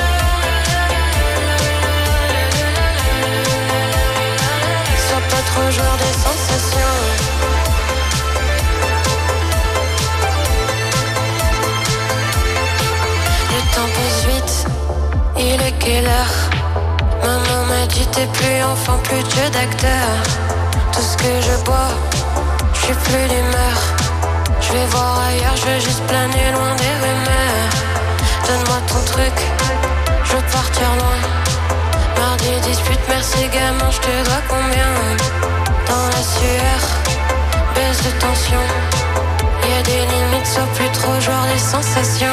Joueur 5.56 5.96
des 5.96 6.14
sensations. 6.26 6.94
Le 13.50 13.60
temps 13.74 13.90
passe 13.96 14.20
vite, 14.26 14.54
il 15.38 15.60
est 15.60 15.78
quelle 15.78 16.06
heure? 16.06 16.34
N'ai 18.16 18.26
plus 18.26 18.62
enfant, 18.62 18.98
plus 19.02 19.22
de 19.24 19.30
jeu 19.30 19.50
d'acteur. 19.50 20.08
Tout 20.92 21.00
ce 21.00 21.16
que 21.16 21.40
je 21.40 21.64
bois, 21.64 21.90
je 22.72 22.80
suis 22.84 22.94
plus 22.94 23.26
d'humeur. 23.28 23.76
Je 24.60 24.72
vais 24.72 24.86
voir 24.86 25.18
ailleurs, 25.26 25.56
je 25.56 25.66
veux 25.66 25.80
juste 25.80 26.02
planer 26.06 26.52
loin 26.52 26.76
des 26.76 26.94
rumeurs. 27.02 27.70
Donne-moi 28.46 28.80
ton 28.86 29.12
truc, 29.12 29.36
je 30.24 30.36
veux 30.36 30.42
partir 30.42 30.88
loin. 31.00 31.13
Mardi 32.44 32.68
dispute, 32.68 33.00
merci 33.09 33.48
gamin, 33.48 33.90
je 33.90 33.98
te 34.00 34.24
dois 34.24 34.42
combien 34.48 34.92
Dans 35.87 36.07
la 36.07 36.22
sueur, 36.22 36.80
baisse 37.74 38.02
de 38.02 38.11
tension. 38.20 38.61
Y 39.68 39.72
a 39.78 39.83
des 39.83 40.00
limites, 40.12 40.46
sois 40.46 40.68
plus 40.74 40.88
trop 40.90 41.20
genre 41.20 41.46
des 41.52 41.59
sensations. 41.59 42.26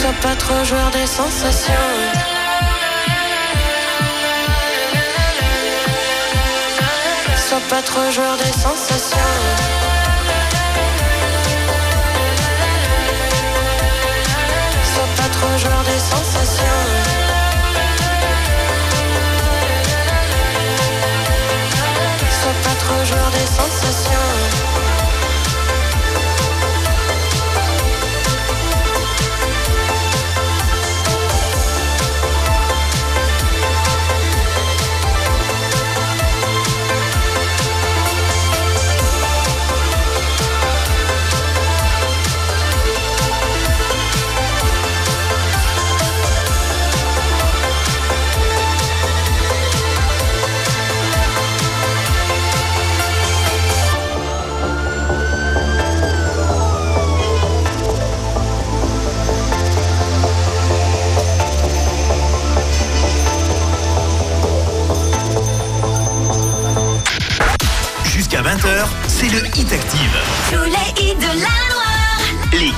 Sois 0.00 0.14
pas 0.22 0.36
trop 0.36 0.64
joueur 0.64 0.90
des 0.92 1.06
sensations. 1.06 1.74
Sois 7.48 7.60
pas 7.68 7.82
trop 7.82 8.10
joueur 8.10 8.36
des 8.36 8.52
sensations. 8.52 9.85
Sois 22.30 22.58
pas 22.62 22.74
trop 22.78 23.04
joueur 23.04 23.30
des 23.30 23.46
sensations. 23.46 24.75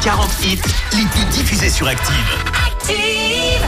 40 0.02 0.28
hits 0.44 0.58
les 0.92 1.04
plus 1.06 1.24
diffusés 1.30 1.70
sur 1.70 1.88
Active. 1.88 2.14
Active. 2.66 3.62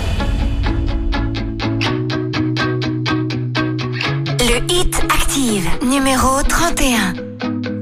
Le 4.39 4.73
hit 4.73 4.95
Active, 5.13 5.69
numéro 5.83 6.43
31. 6.49 7.15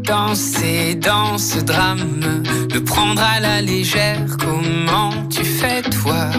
Danser 0.03 0.95
dans 0.95 1.37
ce 1.37 1.61
drame, 1.61 2.43
le 2.73 2.83
prendre 2.83 3.23
à 3.23 3.39
la 3.39 3.61
légère, 3.61 4.25
comment 4.39 5.13
tu 5.29 5.45
fais 5.45 5.83
toi? 5.83 6.31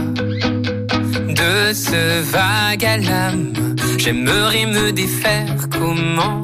De 1.28 1.74
ce 1.74 2.22
vague 2.22 2.86
à 2.86 2.98
l'âme, 2.98 3.54
j'aimerais 3.98 4.66
me 4.66 4.92
défaire, 4.92 5.56
comment 5.72 6.42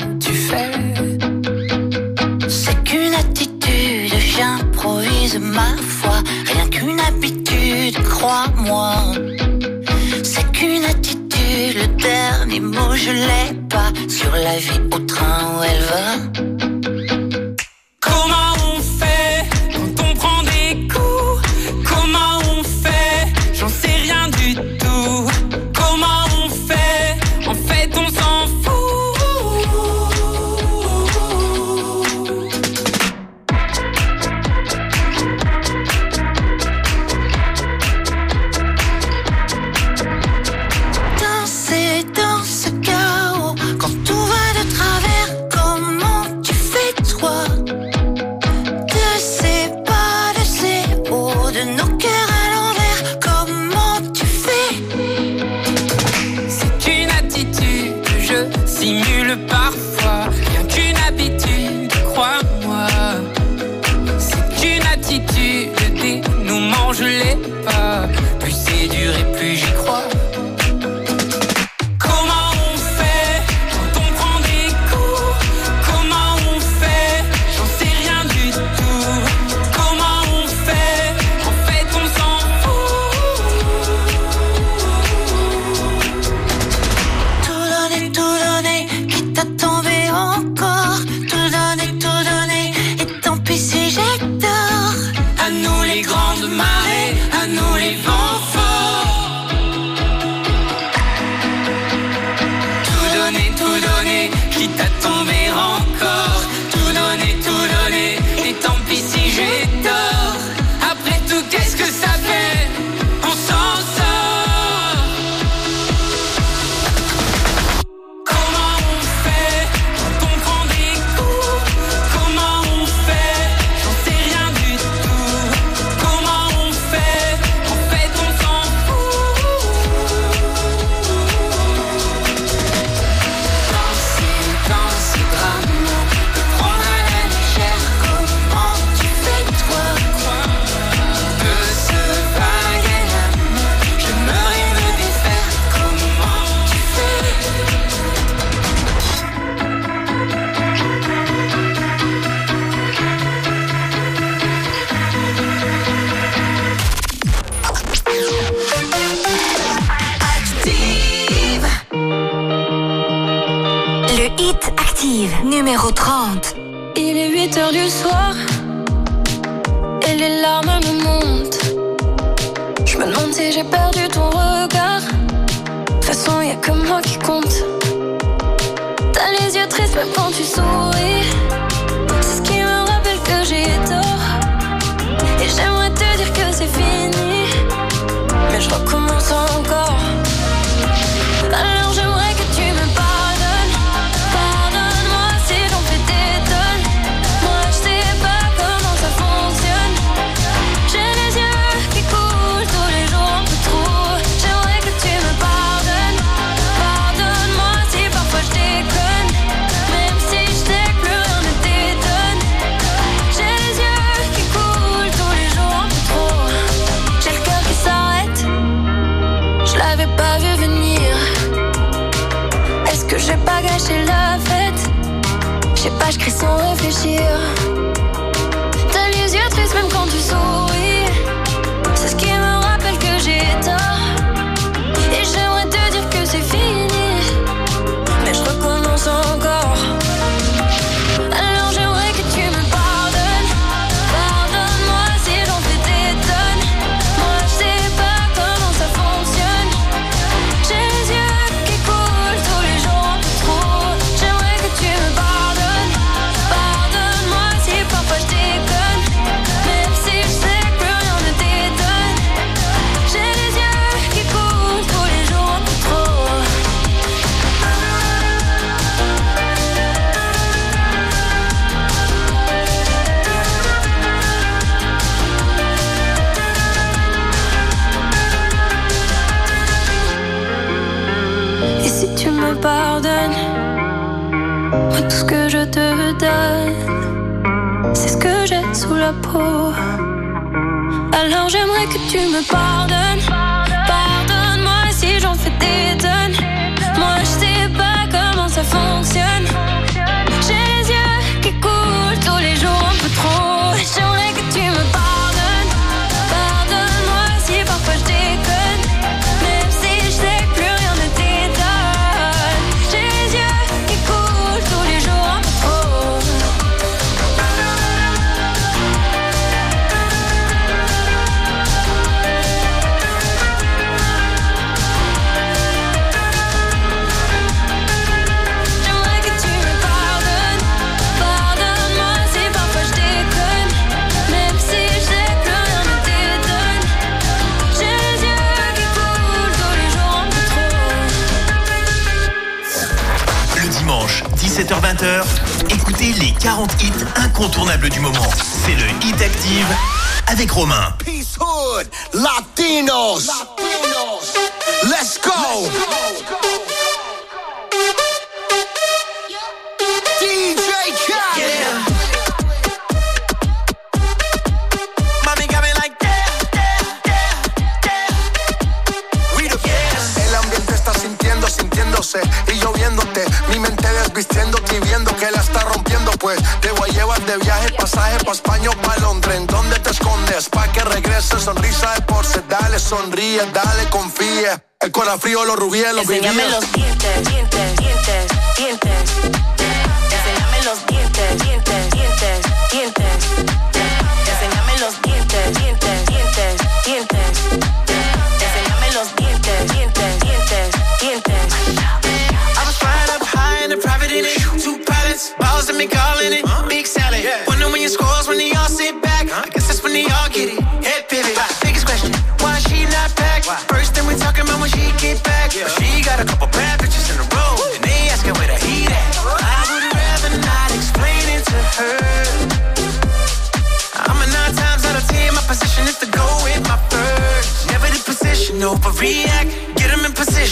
ma 5.39 5.75
foi. 5.77 6.17
Rien 6.45 6.67
qu'une 6.69 6.99
habitude, 6.99 8.01
crois-moi. 8.03 8.93
C'est 10.23 10.51
qu'une 10.51 10.85
attitude, 10.85 11.75
le 11.81 11.87
dernier 11.97 12.59
mot 12.59 12.93
je 12.95 13.11
l'ai 13.11 13.53
pas. 13.69 13.91
Sur 14.07 14.31
la 14.31 14.57
vie 14.57 14.81
au 14.91 14.99
train 14.99 15.39
où 15.57 15.63
elle 15.63 15.83
va. 15.83 16.44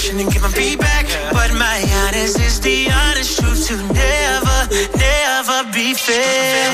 attention 0.04 0.20
and 0.20 0.34
give 0.34 0.42
my 0.42 0.50
feedback. 0.50 1.06
But 1.32 1.54
my 1.54 1.80
honest 2.06 2.40
is 2.40 2.60
the 2.60 2.90
honest 2.92 3.40
truth 3.40 3.68
to 3.68 3.78
never, 3.94 4.68
never 4.98 5.72
be 5.72 5.94
fair. 5.94 6.70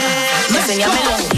Listen. 0.51 1.29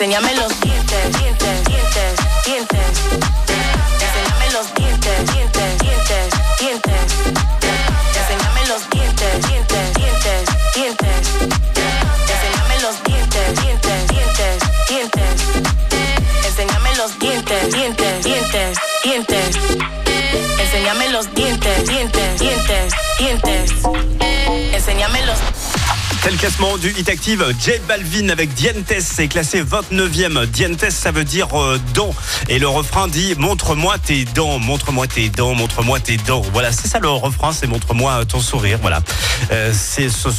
Enséñame 0.00 0.32
los 0.34 0.60
dientes, 0.60 1.27
classement 26.38 26.78
du 26.78 26.90
Hit 26.90 27.08
Active. 27.08 27.44
J 27.60 27.72
Balvin 27.88 28.28
avec 28.28 28.54
Dientes 28.54 28.92
est 28.92 29.28
classé 29.28 29.60
29e. 29.62 30.46
Dientes, 30.46 30.90
ça 30.90 31.10
veut 31.10 31.24
dire 31.24 31.48
euh, 31.58 31.78
dents. 31.94 32.14
Et 32.48 32.60
le 32.60 32.68
refrain 32.68 33.08
dit 33.08 33.34
montre-moi 33.36 33.98
tes 33.98 34.24
dents, 34.24 34.60
montre-moi 34.60 35.08
tes 35.08 35.30
dents, 35.30 35.54
montre-moi 35.54 35.98
tes 35.98 36.16
dents. 36.16 36.42
Voilà, 36.52 36.70
c'est 36.70 36.86
ça 36.86 37.00
le 37.00 37.08
refrain, 37.08 37.50
c'est 37.52 37.66
montre-moi 37.66 38.24
ton 38.26 38.40
sourire. 38.40 38.78
Voilà. 38.80 39.00
Euh, 39.50 39.72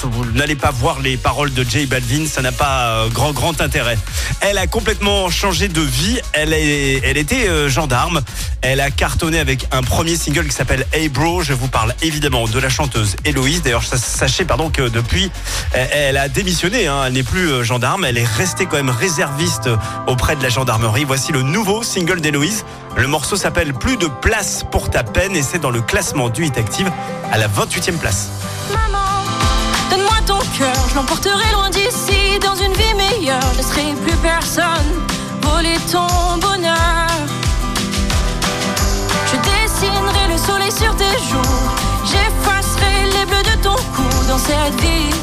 vous 0.04 0.26
n'allez 0.32 0.56
pas 0.56 0.72
voir 0.72 1.02
les 1.02 1.18
paroles 1.18 1.54
de 1.54 1.64
J 1.64 1.86
Balvin, 1.86 2.26
ça 2.26 2.42
n'a 2.42 2.54
pas 2.54 2.88
euh, 2.88 3.10
grand 3.10 3.34
grand 3.34 3.60
intérêt. 3.60 3.98
Elle 4.40 4.58
a 4.58 4.68
complètement 4.68 5.30
changé 5.30 5.68
de 5.68 5.82
vie. 5.82 6.20
Elle 6.34 6.54
était 7.18 7.48
euh, 7.48 7.68
gendarme. 7.68 8.22
Elle 8.62 8.82
a 8.82 8.92
cartonné 8.92 9.40
avec 9.40 9.68
un 9.72 9.82
premier 9.82 10.16
single 10.18 10.46
qui 10.48 10.54
s'appelle 10.54 10.86
Hey 10.92 11.08
Bro. 11.08 11.44
Je 11.44 11.54
vous 11.54 11.70
parle 11.70 11.94
évidemment 12.02 12.46
de 12.46 12.60
la 12.60 12.68
chanteuse 12.70 13.16
Héloïse. 13.24 13.62
D'ailleurs, 13.62 13.84
sa- 13.84 13.98
sachez 13.98 14.44
pardon 14.44 14.70
que 14.70 14.90
depuis, 14.90 15.32
elle- 15.74 15.90
elle 15.94 16.18
a 16.18 16.28
démissionné. 16.28 16.88
hein. 16.88 17.04
Elle 17.08 17.14
n'est 17.14 17.24
plus 17.24 17.50
euh, 17.50 17.64
gendarme. 17.64 18.04
Elle 18.06 18.18
est 18.18 18.28
restée 18.38 18.66
quand 18.66 18.76
même 18.76 18.90
réserviste 18.90 19.70
auprès 20.08 20.36
de 20.36 20.44
la 20.44 20.50
gendarmerie. 20.50 21.06
Voici 21.06 21.32
le 21.32 21.42
nouveau 21.42 21.84
single 21.84 22.20
d'Héloïse. 22.20 22.66
Le 22.98 23.08
morceau 23.08 23.38
s'appelle 23.38 23.74
Plus 23.74 23.96
de 23.98 24.08
place 24.08 24.66
pour 24.72 24.90
ta 24.90 25.04
peine 25.04 25.36
et 25.38 25.42
c'est 25.44 25.60
dans 25.60 25.72
le 25.72 25.82
classement 25.82 26.28
du 26.30 26.46
Hit 26.46 26.58
Active 26.58 26.92
à 27.32 27.38
la 27.38 27.48
28e 27.48 27.98
place. 27.98 28.28
Maman, 28.72 29.24
donne-moi 29.90 30.18
ton 30.26 30.40
cœur, 30.58 30.76
je 30.90 30.96
l'emporterai 30.96 31.52
loin 31.54 31.70
d'ici, 31.70 32.40
dans 32.42 32.56
une 32.56 32.74
vie 32.74 32.94
meilleure. 32.98 33.40
Je 33.54 33.58
laisserai 33.58 33.94
plus 34.06 34.18
personne 34.18 34.66
ton 35.92 36.38
bonheur. 36.40 37.09
J'effacerai 42.06 42.94
les 43.14 43.26
bleus 43.26 43.44
de 43.44 43.62
ton 43.62 43.76
cou 43.96 44.10
dans 44.28 44.38
cette 44.38 44.80
vie. 44.82 45.14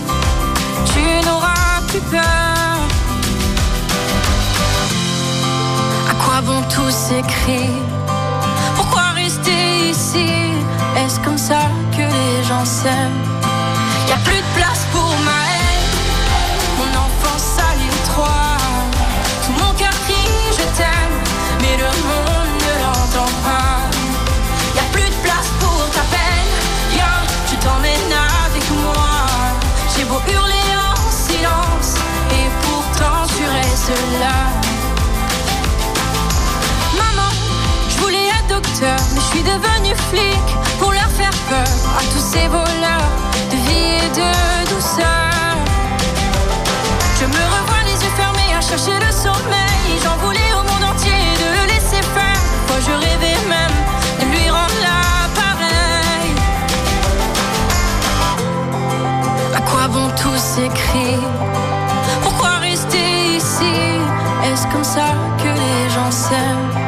Tu 0.93 1.27
n'auras 1.27 1.81
plus 1.89 2.01
peur. 2.01 2.77
À 6.11 6.15
quoi 6.23 6.41
bon 6.43 6.63
tous 6.75 6.91
ces 6.91 7.23
cris 7.23 7.77
Pourquoi 8.77 9.13
rester 9.15 9.91
ici? 9.91 10.29
Est-ce 10.97 11.21
comme 11.21 11.39
ça 11.39 11.63
que 11.93 12.03
les 12.03 12.45
gens 12.49 12.65
s'aiment? 12.65 13.23
Y 14.09 14.13
a 14.13 14.19
plus 14.25 14.37
de 14.37 14.51
place 14.55 14.83
pour 14.93 15.11
ma 15.25 15.46
mais 38.83 38.97
je 39.17 39.21
suis 39.21 39.43
devenu 39.43 39.95
flic 40.11 40.47
pour 40.79 40.93
leur 40.93 41.09
faire 41.11 41.31
peur 41.49 41.65
à 41.97 42.03
tous 42.13 42.21
ces 42.21 42.47
voleurs 42.49 43.09
de 43.51 43.57
vie 43.69 44.05
et 44.05 44.09
de 44.11 44.75
douceur. 44.75 45.57
Je 47.19 47.25
me 47.25 47.43
revois 47.55 47.83
les 47.87 47.93
yeux 47.93 48.15
fermés 48.17 48.55
à 48.57 48.61
chercher 48.61 48.99
le 48.99 49.11
sommeil. 49.13 49.89
J'en 50.03 50.17
voulais 50.19 50.53
au 50.53 50.63
monde 50.63 50.93
entier 50.93 51.11
de 51.11 51.49
le 51.59 51.67
laisser 51.73 52.03
faire. 52.15 52.41
Moi 52.69 52.79
je 52.87 52.93
rêvais 52.93 53.39
même 53.49 53.77
de 54.21 54.27
lui 54.37 54.51
rendre 54.51 54.79
l'appareil. 54.87 56.29
À 59.55 59.61
quoi 59.61 59.89
bon 59.89 60.09
tous 60.21 60.37
ces 60.37 60.69
cris 60.69 61.21
Pourquoi 62.23 62.59
rester 62.61 63.37
ici? 63.37 63.75
Est-ce 64.45 64.67
comme 64.69 64.85
ça 64.85 65.15
que 65.39 65.49
les 65.49 65.91
gens 65.95 66.11
s'aiment? 66.11 66.86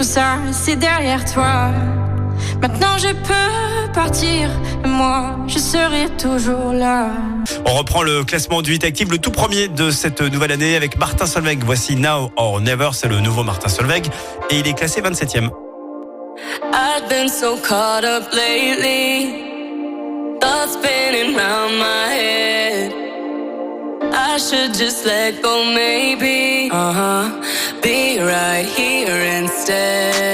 Tout 0.00 0.04
ça 0.04 0.38
c'est 0.50 0.76
derrière 0.76 1.30
toi. 1.30 1.72
Maintenant 2.62 2.96
je 2.96 3.08
peux 3.08 3.92
partir, 3.92 4.48
moi 4.86 5.36
je 5.46 5.58
serai 5.58 6.08
toujours 6.16 6.72
là. 6.72 7.10
On 7.66 7.74
reprend 7.74 8.02
le 8.02 8.24
classement 8.24 8.62
du 8.62 8.72
Hit 8.72 8.84
Active, 8.84 9.10
le 9.10 9.18
tout 9.18 9.30
premier 9.30 9.68
de 9.68 9.90
cette 9.90 10.22
nouvelle 10.22 10.52
année 10.52 10.74
avec 10.74 10.96
Martin 10.96 11.26
Solveig. 11.26 11.58
Voici 11.66 11.96
Now 11.96 12.30
or 12.36 12.62
Never, 12.62 12.90
c'est 12.94 13.08
le 13.08 13.20
nouveau 13.20 13.42
Martin 13.42 13.68
Solveig 13.68 14.08
et 14.48 14.60
il 14.60 14.66
est 14.66 14.72
classé 14.72 15.02
27e. 15.02 15.50
I've 16.72 17.06
been 17.10 17.28
so 17.28 17.58
caught 17.58 18.04
up 18.04 18.32
lately. 18.32 19.44
Thoughts 20.40 20.78
spinning 20.78 21.36
round 21.36 21.78
my 21.78 22.08
head. 22.10 23.10
I 24.12 24.38
should 24.38 24.72
just 24.74 25.04
let 25.04 25.42
go, 25.42 25.64
maybe. 25.74 26.70
Uh 26.72 26.92
huh. 26.92 27.42
Be 27.82 28.20
right 28.20 28.66
here 28.66 29.22
instead. 29.40 30.29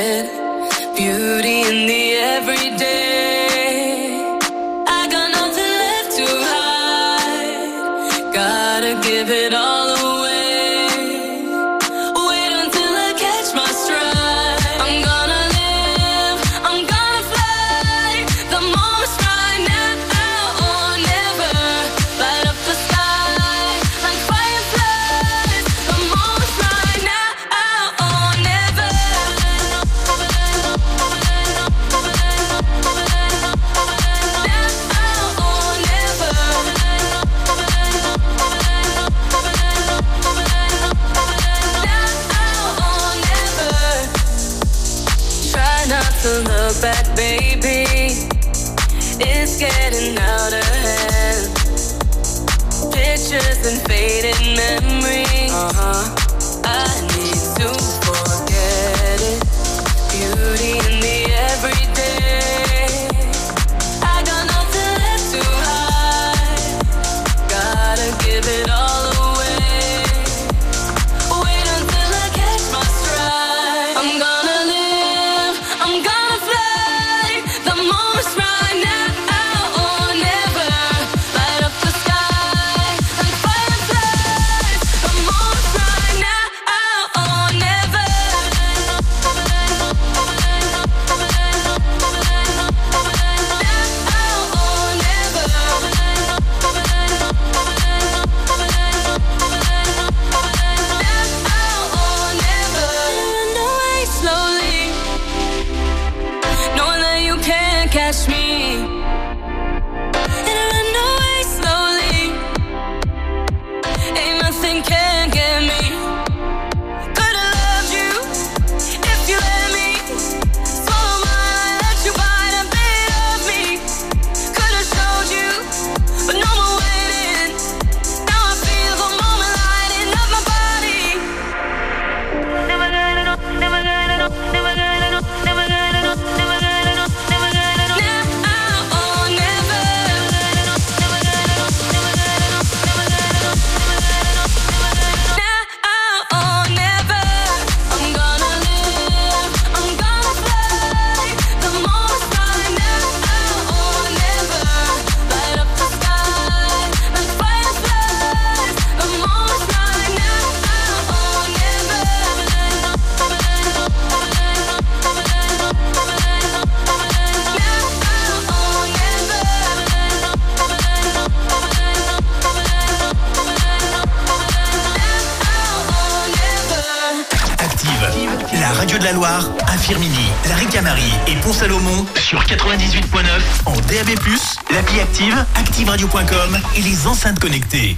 Active, 185.00 185.44
activeradio.com 185.54 186.58
et 186.74 186.80
les 186.80 187.06
enceintes 187.06 187.38
connectées. 187.38 187.96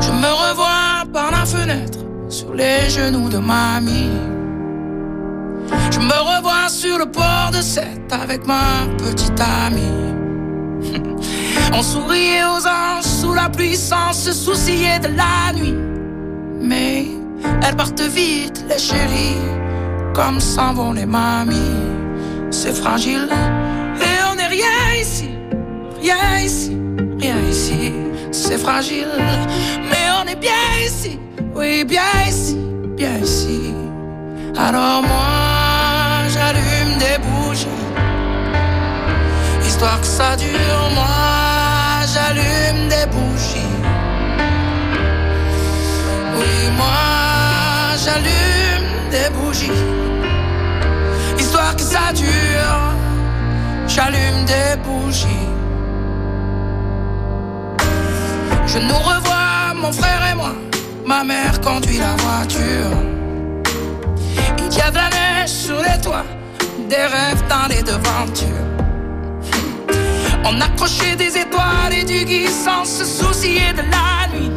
Je 0.00 0.10
me 0.10 0.26
revois 0.26 1.04
par 1.12 1.30
la 1.30 1.46
fenêtre 1.46 2.00
sur 2.28 2.54
les 2.54 2.90
genoux 2.90 3.28
de 3.28 3.38
mamie. 3.38 4.10
Je 5.92 6.00
me 6.00 6.36
revois 6.36 6.68
sur 6.68 6.98
le 6.98 7.06
port 7.06 7.50
de 7.52 7.62
Sète 7.62 8.12
avec 8.12 8.46
ma 8.46 8.86
petite 8.98 9.40
amie. 9.40 10.07
On 11.72 11.82
souriait 11.82 12.44
aux 12.44 12.66
anges 12.66 13.04
sous 13.04 13.34
la 13.34 13.48
pluie 13.48 13.76
sans 13.76 14.12
se 14.12 14.32
soucier 14.32 14.98
de 14.98 15.08
la 15.08 15.52
nuit. 15.54 15.76
Mais 16.60 17.06
elles 17.62 17.76
partent 17.76 18.00
vite, 18.00 18.64
les 18.68 18.78
chéris, 18.78 19.36
comme 20.14 20.40
s'en 20.40 20.72
vont 20.72 20.92
les 20.92 21.06
mamies. 21.06 21.76
C'est 22.50 22.74
fragile 22.74 23.28
et 24.00 24.30
on 24.30 24.34
n'est 24.34 24.46
rien 24.46 25.00
ici, 25.00 25.30
rien 26.00 26.38
ici, 26.38 26.76
rien 27.20 27.36
ici. 27.48 27.92
C'est 28.32 28.58
fragile, 28.58 29.08
mais 29.90 30.06
on 30.20 30.26
est 30.26 30.36
bien 30.36 30.66
ici, 30.84 31.18
oui, 31.54 31.84
bien 31.84 32.00
ici, 32.26 32.58
bien 32.96 33.18
ici. 33.22 33.74
Alors 34.56 35.02
moi, 35.02 36.26
j'allume 36.32 36.98
des 36.98 37.18
bougies, 37.24 37.66
histoire 39.66 40.00
que 40.00 40.06
ça 40.06 40.36
dure. 40.36 40.90
Moi, 40.94 41.47
j'allume 42.12 42.88
des 42.88 43.06
bougies. 43.14 43.74
Oui, 46.38 46.70
moi, 46.76 47.96
j'allume 48.02 48.90
des 49.10 49.30
bougies, 49.36 49.82
histoire 51.38 51.74
que 51.76 51.82
ça 51.82 52.12
dure. 52.14 52.82
J'allume 53.86 54.44
des 54.46 54.76
bougies. 54.84 55.48
Je 58.66 58.78
nous 58.78 59.02
revois, 59.10 59.74
mon 59.74 59.92
frère 59.92 60.22
et 60.30 60.34
moi. 60.34 60.52
Ma 61.06 61.24
mère 61.24 61.60
conduit 61.60 61.98
la 61.98 62.14
voiture. 62.22 62.96
Il 64.58 64.76
y 64.76 64.80
a 64.80 64.90
de 64.90 64.96
la 64.96 65.08
neige 65.08 65.48
sur 65.48 65.76
les 65.76 66.00
toits, 66.00 66.26
des 66.88 67.06
rêves 67.14 67.42
dans 67.48 67.66
les 67.68 67.82
devantures. 67.82 68.87
On 70.44 70.60
accrochait 70.60 71.16
des 71.16 71.36
étoiles 71.36 71.92
et 71.92 72.04
du 72.04 72.24
gui 72.24 72.46
sans 72.48 72.84
se 72.84 73.04
soucier 73.04 73.72
de 73.72 73.82
la 73.90 74.28
nuit. 74.32 74.50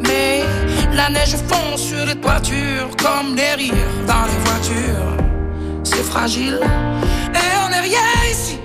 Mais 0.00 0.42
la 0.94 1.08
neige 1.10 1.36
fond 1.48 1.76
sur 1.76 2.04
les 2.06 2.16
toitures 2.16 2.90
comme 3.02 3.34
les 3.36 3.54
rires 3.54 3.94
dans 4.06 4.24
les 4.26 4.38
voitures. 4.44 5.16
C'est 5.84 6.04
fragile 6.04 6.60
et 7.34 7.56
on 7.64 7.68
n'est 7.70 7.80
rien 7.80 8.12
ici, 8.30 8.58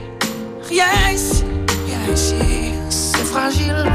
rien 0.68 1.12
ici, 1.14 1.44
rien 1.88 2.14
ici. 2.14 2.74
C'est 2.90 3.26
fragile, 3.26 3.86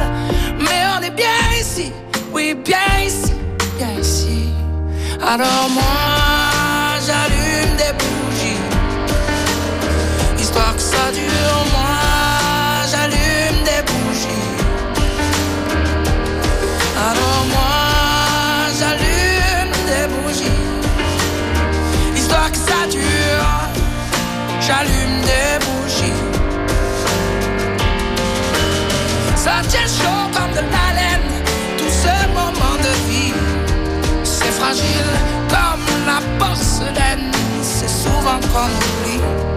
mais 0.61 0.81
on 0.97 1.03
est 1.03 1.11
bien 1.11 1.41
ici, 1.59 1.93
oui, 2.33 2.55
bien 2.55 3.05
ici, 3.05 3.33
bien 3.79 3.93
ici. 4.01 4.49
Alors 5.21 5.69
moi, 5.71 5.83
j'allume 7.07 7.77
des 7.77 7.93
bougies, 7.99 8.63
histoire 10.39 10.75
que 10.77 10.83
ça 10.83 11.11
dure. 11.13 11.65
Moi, 11.73 11.83
j'allume 11.83 12.24
des 13.65 13.83
bougies. 13.91 14.29
Alors 17.09 17.45
moi, 17.55 17.77
j'allume 18.79 19.75
des 19.91 20.07
bougies, 20.15 20.63
histoire 22.17 22.51
que 22.51 22.57
ça 22.59 22.87
dure. 22.91 23.53
J'allume 24.67 25.21
des 25.31 25.65
bougies. 25.65 26.23
Ça 29.37 29.57
tient 29.69 29.89
chaud 29.99 30.25
comme 30.35 30.53
de 30.53 30.65
la 30.77 30.87
laine, 30.99 31.31
tout 31.79 31.95
ce 32.05 32.15
moment 32.39 32.77
de 32.87 32.93
vie. 33.09 33.35
C'est 34.25 34.53
fragile 34.61 35.15
comme 35.49 35.87
la 36.07 36.21
porcelaine, 36.39 37.31
c'est 37.63 37.89
souvent 37.89 38.41
qu'on 38.51 38.71
oublie. 38.87 39.54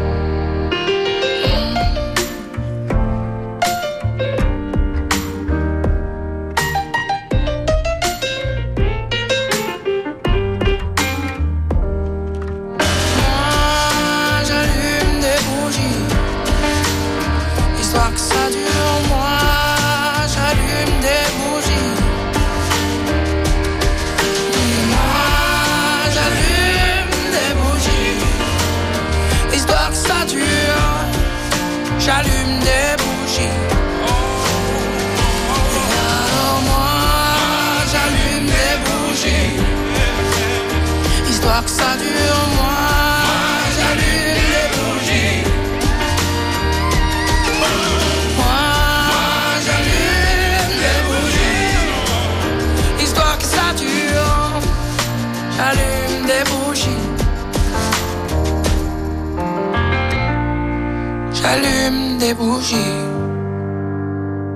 Des 62.20 62.34
bougies. 62.34 62.76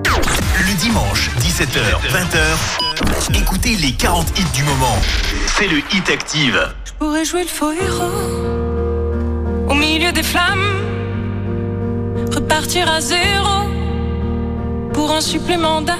Le 0.04 0.74
dimanche, 0.80 1.30
17h, 1.38 2.00
20h, 2.10 3.38
écoutez 3.40 3.76
les 3.76 3.92
40 3.92 4.36
hits 4.36 4.52
du 4.52 4.64
moment. 4.64 4.96
C'est 5.46 5.68
le 5.68 5.78
Hit 5.92 6.10
Active. 6.10 6.60
Je 6.84 6.92
pourrais 6.98 7.24
jouer 7.24 7.42
le 7.42 7.48
faux 7.48 7.70
héros 7.70 8.10
au 9.68 9.74
milieu 9.74 10.10
des 10.10 10.24
flammes, 10.24 10.58
repartir 12.34 12.90
à 12.90 13.00
zéro 13.00 13.68
pour 14.92 15.12
un 15.12 15.20
supplément 15.20 15.82
d'âme. 15.82 15.98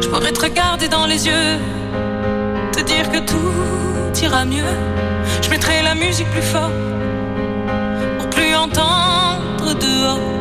Je 0.00 0.08
pourrais 0.08 0.32
te 0.32 0.40
regarder 0.40 0.88
dans 0.88 1.06
les 1.06 1.26
yeux, 1.26 1.58
te 2.72 2.80
dire 2.80 3.08
que 3.08 3.18
tout 3.18 4.20
ira 4.20 4.44
mieux. 4.44 4.74
Je 5.42 5.48
mettrai 5.50 5.82
la 5.82 5.94
musique 5.94 6.28
plus 6.30 6.42
fort 6.42 6.72
pour 8.18 8.30
plus 8.30 8.54
entendre 8.54 9.13
dehors. 9.80 10.33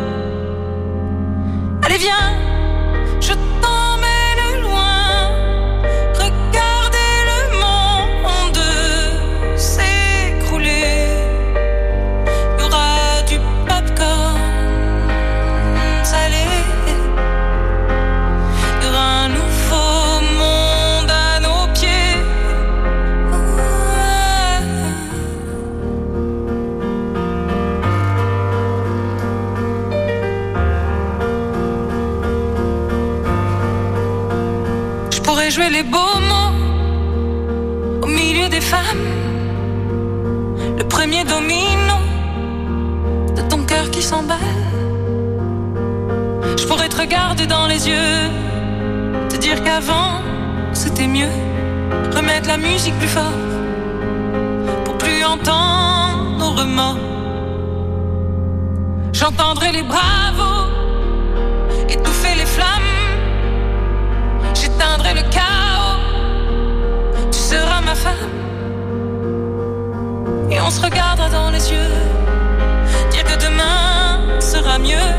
Musique 52.57 52.97
plus 52.99 53.07
fort 53.07 53.37
pour 54.85 54.97
plus 54.97 55.23
entendre 55.23 56.37
nos 56.37 56.51
remords. 56.51 56.97
J'entendrai 59.11 59.71
les 59.71 59.83
bravos 59.83 60.69
étouffer 61.89 62.35
les 62.35 62.45
flammes. 62.45 62.93
J'éteindrai 64.53 65.13
le 65.15 65.21
chaos. 65.29 65.99
Tu 67.31 67.39
seras 67.39 67.81
ma 67.81 67.95
femme. 67.95 68.29
Et 70.51 70.59
on 70.61 70.69
se 70.69 70.81
regardera 70.81 71.29
dans 71.29 71.49
les 71.49 71.71
yeux. 71.71 71.93
Dire 73.11 73.23
que 73.23 73.37
demain 73.45 74.39
sera 74.39 74.77
mieux. 74.77 75.09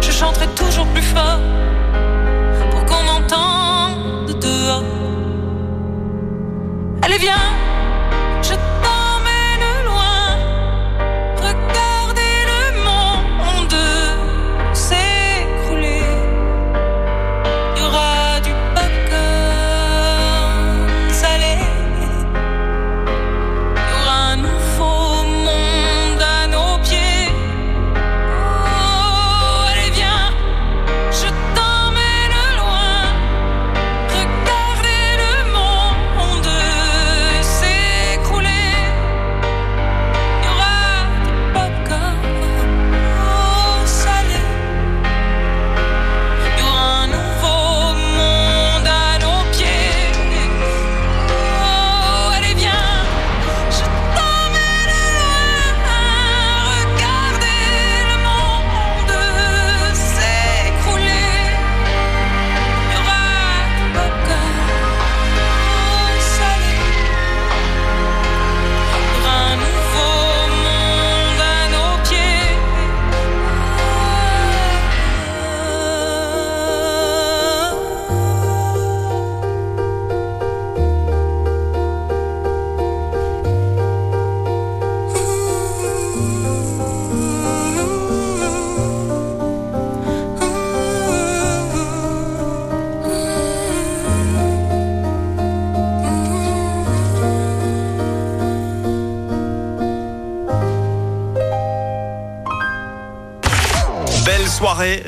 Je 0.00 0.10
chanterai 0.10 0.46
toujours 0.48 0.86
plus 0.88 1.02
fort 1.02 1.40
Allez, 7.14 7.26
viens, 7.26 7.53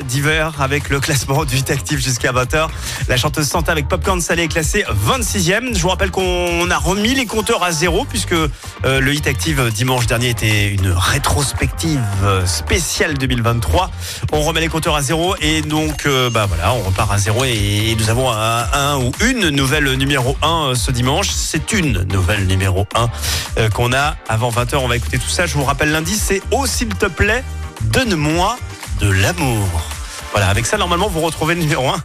d'hiver 0.07 0.53
avec 0.59 0.89
le 0.89 0.99
classement 0.99 1.45
du 1.45 1.57
Hit 1.57 1.69
Active 1.69 1.99
jusqu'à 1.99 2.31
20h. 2.31 2.67
La 3.07 3.17
chanteuse 3.17 3.47
Santa 3.47 3.71
avec 3.71 3.87
Popcorn 3.87 4.21
Salé 4.21 4.43
est 4.43 4.47
classée 4.47 4.85
26e. 5.07 5.75
Je 5.75 5.81
vous 5.81 5.89
rappelle 5.89 6.11
qu'on 6.11 6.69
a 6.71 6.77
remis 6.77 7.13
les 7.13 7.25
compteurs 7.25 7.63
à 7.63 7.71
zéro 7.71 8.05
puisque 8.05 8.33
euh, 8.33 8.49
le 8.83 9.13
Hit 9.13 9.27
Active 9.27 9.71
dimanche 9.71 10.07
dernier 10.07 10.29
était 10.29 10.69
une 10.69 10.89
rétrospective 10.89 12.01
euh, 12.23 12.45
spéciale 12.45 13.17
2023. 13.17 13.91
On 14.31 14.41
remet 14.41 14.61
les 14.61 14.69
compteurs 14.69 14.95
à 14.95 15.01
zéro 15.01 15.35
et 15.41 15.61
donc 15.61 16.05
euh, 16.05 16.29
bah 16.29 16.45
voilà, 16.47 16.73
on 16.73 16.81
repart 16.81 17.11
à 17.11 17.17
zéro 17.17 17.43
et, 17.43 17.95
nous 17.99 18.09
avons 18.09 18.31
un, 18.31 18.65
un 18.73 18.97
ou 18.97 19.11
une 19.25 19.49
nouvelle 19.49 19.93
numéro 19.93 20.37
1 20.41 20.73
ce 20.75 20.91
dimanche. 20.91 21.29
C'est 21.29 21.73
une 21.73 22.03
nouvelle 22.03 22.47
numéro 22.47 22.87
1 22.95 23.09
euh, 23.57 23.69
qu'on 23.69 23.93
a 23.93 24.15
avant 24.29 24.49
20h. 24.49 24.77
On 24.77 24.87
va 24.87 24.95
écouter 24.95 25.17
tout 25.17 25.29
ça. 25.29 25.45
Je 25.45 25.53
vous 25.53 25.63
rappelle 25.63 25.91
l'indice, 25.91 26.23
c'est 26.27 26.41
Oh 26.51 26.65
s'il 26.65 26.89
te 26.89 27.07
plaît, 27.07 27.43
donne-moi 27.81 28.57
de 28.99 29.09
l'amour. 29.09 29.86
Voilà, 30.31 30.49
avec 30.49 30.65
ça, 30.65 30.77
normalement, 30.77 31.07
vous 31.07 31.21
retrouvez 31.21 31.55
le 31.55 31.61
numéro 31.61 31.87
1 31.89 31.95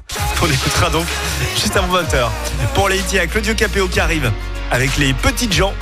qu'on 0.41 0.47
écoutera 0.47 0.91
donc 0.91 1.07
juste 1.57 1.77
avant 1.77 2.01
20h. 2.01 2.29
Pour 2.75 2.89
les 2.89 2.99
hits, 2.99 3.05
il 3.13 3.17
y 3.17 3.19
a 3.19 3.27
Claudio 3.27 3.55
Capéo 3.55 3.89
qui 3.89 4.01
arrive 4.01 4.31
avec 4.71 4.97
les 4.97 5.13
petites 5.13 5.53
gens. 5.53 5.73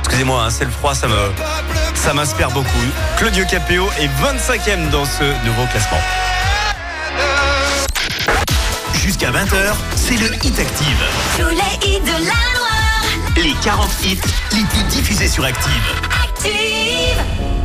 Excusez-moi, 0.00 0.42
hein, 0.42 0.50
c'est 0.50 0.64
le 0.64 0.70
froid, 0.70 0.94
ça 0.94 1.06
me, 1.06 1.16
ça 1.94 2.12
m'inspire 2.12 2.50
beaucoup. 2.50 2.68
Claudio 3.16 3.44
Capéo 3.46 3.88
est 3.98 4.08
25e 4.22 4.90
dans 4.90 5.04
ce 5.04 5.24
nouveau 5.46 5.64
classement. 5.66 6.00
Jusqu'à 8.94 9.30
20h, 9.30 9.74
c'est 9.96 10.16
le 10.16 10.34
Hit 10.44 10.58
Active. 10.58 11.04
Tous 11.38 11.48
les 11.48 11.88
hits 11.88 12.00
de 12.00 12.12
la 12.12 12.18
Loire. 12.18 12.70
Les 13.36 13.54
40 13.62 13.88
hits 14.04 14.20
les 14.52 14.64
plus 14.64 14.82
diffusés 14.88 15.28
sur 15.28 15.44
Active. 15.44 15.94
Active. 16.24 17.59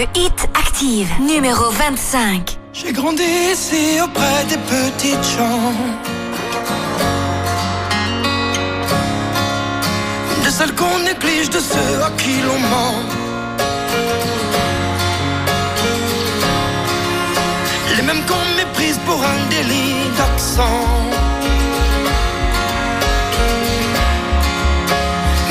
Le 0.00 0.06
hit 0.18 0.48
Active, 0.54 1.10
numéro 1.20 1.68
25. 1.68 2.56
J'ai 2.72 2.90
grandi 2.90 3.22
ici 3.52 4.00
auprès 4.02 4.44
des 4.48 4.56
petites 4.56 5.26
gens. 5.36 5.74
De 10.42 10.48
celles 10.48 10.74
qu'on 10.74 11.00
néglige, 11.00 11.50
de 11.50 11.60
ceux 11.60 12.02
à 12.02 12.10
qui 12.16 12.40
l'on 12.46 12.58
ment. 12.58 12.94
Les 17.94 18.02
mêmes 18.02 18.24
qu'on 18.24 18.56
méprise 18.56 18.98
pour 19.04 19.22
un 19.22 19.48
délit 19.50 20.08
d'accent. 20.16 20.86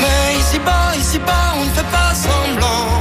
Mais 0.00 0.40
ici-bas, 0.40 0.96
ici-bas, 0.98 1.54
on 1.56 1.64
ne 1.66 1.70
fait 1.70 1.90
pas 1.92 2.12
semblant. 2.16 2.99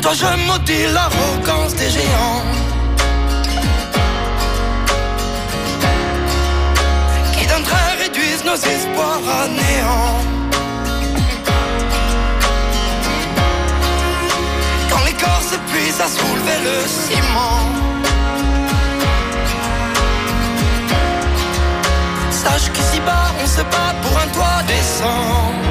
Toi 0.00 0.12
je 0.14 0.46
maudis 0.46 0.86
l'arrogance 0.92 1.74
des 1.74 1.90
géants. 1.90 2.44
Qui 7.32 7.46
d'un 7.46 7.62
trait 7.62 7.92
réduisent 8.02 8.44
nos 8.44 8.54
espoirs 8.54 9.24
à 9.40 9.48
néant. 9.48 10.18
Quand 14.90 15.04
les 15.06 15.16
corps 15.22 15.44
s'épuisent 15.50 16.00
à 16.00 16.08
soulever 16.08 16.58
le 16.68 16.76
ciment. 16.86 17.60
Sache 22.30 22.70
qu'ici-bas 22.72 23.26
on 23.42 23.46
se 23.46 23.62
bat 23.62 23.92
pour 24.02 24.18
un 24.18 24.28
toit 24.28 24.62
décent. 24.66 25.67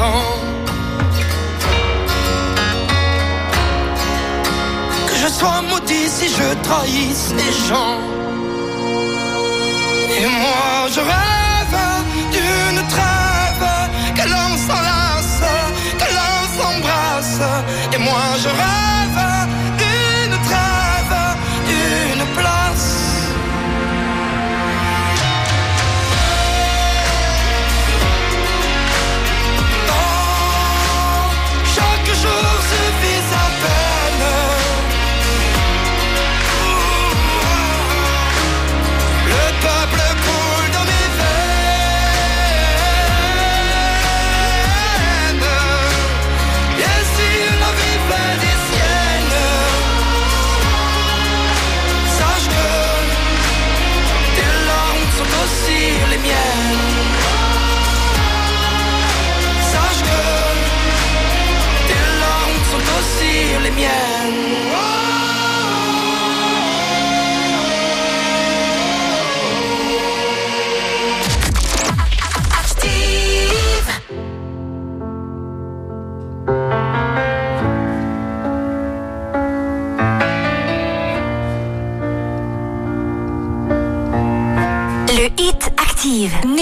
Que 0.00 0.06
je 5.14 5.28
sois 5.28 5.60
maudit 5.68 6.08
si 6.08 6.28
je 6.28 6.54
trahisse 6.62 7.34
les 7.36 7.52
gens. 7.68 7.98
Et 10.18 10.26
moi 10.26 10.88
je 10.94 11.00
rêve 11.00 11.78
d'une 12.32 12.82
trêve, 12.88 13.68
que 14.16 14.26
l'on 14.32 14.50
s'enlace, 14.66 15.42
que 15.98 16.08
l'on 16.16 16.38
s'embrasse. 16.56 17.42
Et 17.92 17.98
moi 17.98 18.24
je 18.42 18.48
rêve 18.48 18.89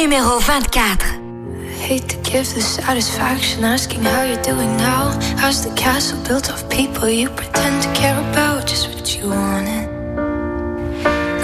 numéro 0.08 0.40
24. 0.40 1.20
Hate 1.82 2.08
to 2.08 2.16
give 2.22 2.54
the 2.54 2.62
satisfaction 2.62 3.62
asking 3.62 4.02
how 4.02 4.22
you're 4.22 4.42
doing 4.42 4.74
now. 4.78 5.12
How's 5.36 5.62
the 5.62 5.70
castle 5.76 6.18
built 6.26 6.48
of 6.48 6.66
people 6.70 7.10
you 7.10 7.28
pretend 7.28 7.82
to 7.82 7.92
care 7.92 8.18
about? 8.30 8.66
Just 8.66 8.88
what 8.88 9.04
you 9.14 9.28
wanted. 9.28 9.86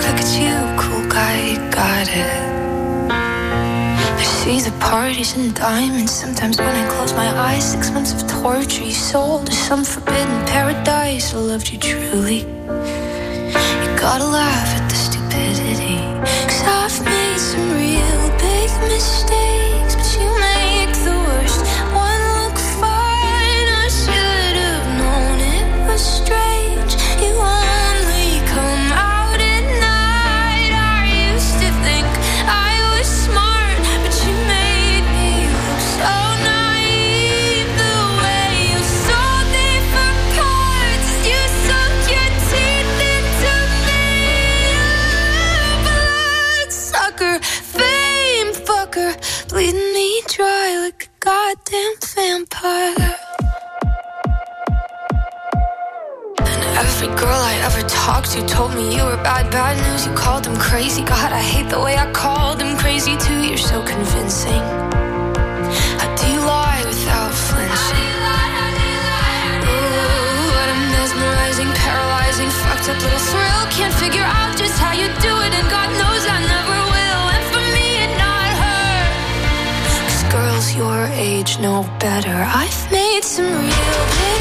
Look 0.00 0.18
at 0.24 0.30
you, 0.40 0.56
cool 0.80 1.06
guy, 1.10 1.34
you 1.50 1.58
got 1.70 2.08
it. 2.08 3.12
I 3.12 4.24
see 4.24 4.60
the 4.60 4.74
parties 4.80 5.36
and 5.36 5.54
diamonds. 5.54 6.12
Sometimes 6.12 6.56
when 6.56 6.74
I 6.74 6.88
close 6.88 7.12
my 7.12 7.28
eyes, 7.36 7.70
six 7.70 7.90
months 7.90 8.14
of 8.14 8.26
torture 8.40 8.82
you 8.82 8.92
sold 8.92 9.44
to 9.48 9.52
some 9.52 9.84
forbidden 9.84 10.46
paradise. 10.46 11.34
I 11.34 11.36
loved 11.36 11.70
you 11.70 11.78
truly. 11.78 12.40
You 13.84 13.90
gotta 14.00 14.24
laugh 14.24 14.70
at 14.78 14.88
the 14.88 14.96
stupidity. 14.96 15.98
Cause 16.48 16.62
I've 16.64 17.13
mistake 18.88 19.63
vampire. 52.64 53.16
And 56.38 56.62
every 56.80 57.08
girl 57.08 57.40
I 57.52 57.54
ever 57.68 57.82
talked 57.88 58.30
to 58.32 58.46
told 58.46 58.74
me 58.74 58.96
you 58.96 59.04
were 59.04 59.20
bad, 59.22 59.50
bad 59.50 59.76
news. 59.84 60.06
You 60.06 60.12
called 60.14 60.44
them 60.44 60.56
crazy. 60.56 61.02
God, 61.02 61.32
I 61.32 61.40
hate 61.40 61.68
the 61.68 61.80
way 61.80 61.96
I 61.96 62.10
called 62.12 62.58
them 62.60 62.76
crazy 62.78 63.16
too. 63.16 63.40
You're 63.48 63.66
so 63.72 63.82
convincing. 63.84 64.64
How 66.00 66.10
do 66.20 66.30
lie 66.40 66.84
without 66.88 67.32
flinching? 67.46 68.10
Ooh, 69.68 70.48
what 70.56 70.68
a 70.74 70.76
mesmerizing, 70.94 71.70
paralyzing, 71.84 72.50
fucked 72.62 72.88
up 72.90 72.98
little 73.04 73.24
thrill. 73.30 73.62
Can't 73.76 73.94
figure 73.94 74.26
out 74.38 74.56
just 74.56 74.76
how 74.78 74.92
you 74.92 75.08
do 75.20 75.32
it, 75.46 75.52
age 81.06 81.58
know 81.58 81.82
better. 81.98 82.30
I've 82.30 82.92
made 82.92 83.22
some 83.24 83.46
real 83.46 84.33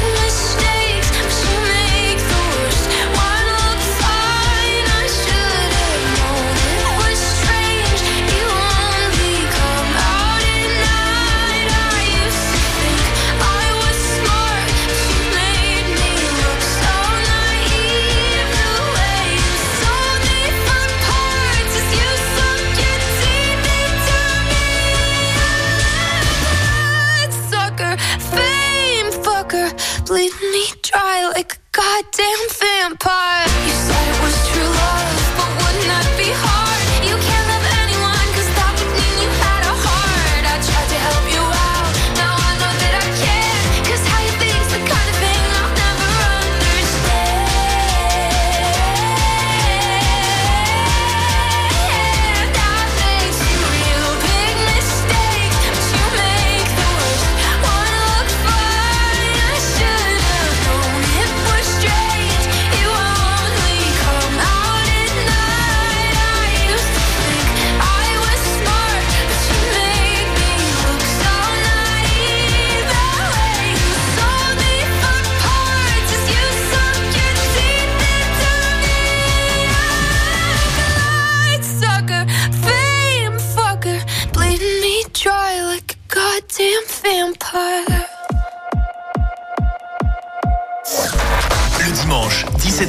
goddamn 31.94 32.48
vampire. 32.58 33.33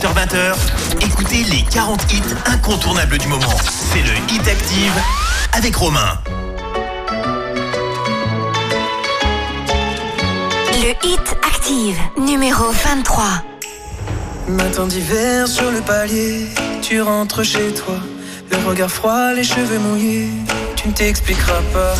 17h20h, 0.05 0.53
écoutez 1.01 1.43
les 1.45 1.63
40 1.63 2.13
hits 2.13 2.21
incontournables 2.45 3.17
du 3.17 3.27
moment. 3.27 3.57
C'est 3.91 4.03
le 4.03 4.13
Hit 4.29 4.47
Active 4.47 4.93
avec 5.51 5.75
Romain. 5.75 6.19
Le 10.73 11.07
Hit 11.07 11.35
Active, 11.43 11.97
numéro 12.19 12.65
23. 12.69 13.25
Matin 14.47 14.85
d'hiver 14.85 15.47
sur 15.47 15.71
le 15.71 15.81
palier, 15.81 16.49
tu 16.83 17.01
rentres 17.01 17.43
chez 17.43 17.73
toi. 17.73 17.95
Le 18.51 18.57
regard 18.57 18.91
froid, 18.91 19.33
les 19.33 19.43
cheveux 19.43 19.79
mouillés, 19.79 20.29
tu 20.75 20.87
ne 20.87 20.93
t'expliqueras 20.93 21.63
pas. 21.73 21.95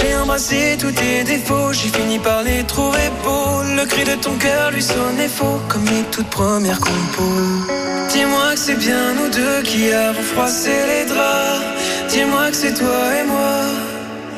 J'ai 0.00 0.14
embrassé 0.14 0.76
tous 0.78 0.92
tes 0.92 1.24
défauts, 1.24 1.72
j'ai 1.72 1.88
fini 1.88 2.18
par 2.20 2.42
les 2.44 2.62
trouver 2.62 3.10
beaux. 3.24 3.62
Le 3.76 3.84
cri 3.84 4.04
de 4.04 4.14
ton 4.14 4.34
cœur 4.34 4.70
lui 4.70 4.82
sonnait 4.82 5.28
faux, 5.28 5.60
comme 5.68 5.82
mes 5.82 6.04
toutes 6.12 6.30
premières 6.30 6.78
compos. 6.78 7.66
Dis-moi 8.12 8.52
que 8.54 8.60
c'est 8.60 8.78
bien 8.78 9.14
nous 9.14 9.28
deux 9.28 9.62
qui 9.62 9.90
avons 9.92 10.22
froissé 10.22 10.70
les 10.90 11.04
draps. 11.04 11.64
Dis-moi 12.10 12.50
que 12.50 12.56
c'est 12.56 12.74
toi 12.74 13.02
et 13.20 13.26
moi. 13.26 13.54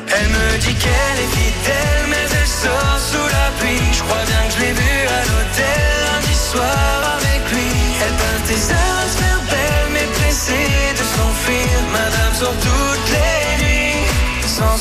Elle 0.07 0.29
me 0.29 0.57
dit 0.65 0.75
qu'elle 0.83 1.19
est 1.25 1.33
fidèle, 1.37 2.05
mais 2.09 2.25
elle 2.39 2.47
sort 2.47 2.99
sous 3.11 3.27
la 3.37 3.47
pluie. 3.59 3.87
Je 3.93 4.01
crois 4.01 4.25
bien 4.25 4.41
que 4.47 4.53
je 4.55 4.59
l'ai 4.61 4.73
vue 4.73 5.03
à 5.17 5.21
l'hôtel 5.29 5.91
lundi 6.07 6.35
soir 6.51 7.19
avec 7.19 7.41
lui. 7.53 7.69
Elle 8.03 8.15
peint 8.21 8.41
tes 8.47 8.61
heures 8.73 9.07
se 9.11 9.17
faire 9.21 9.41
belle, 9.51 9.89
mais 9.93 10.07
pressée 10.17 10.80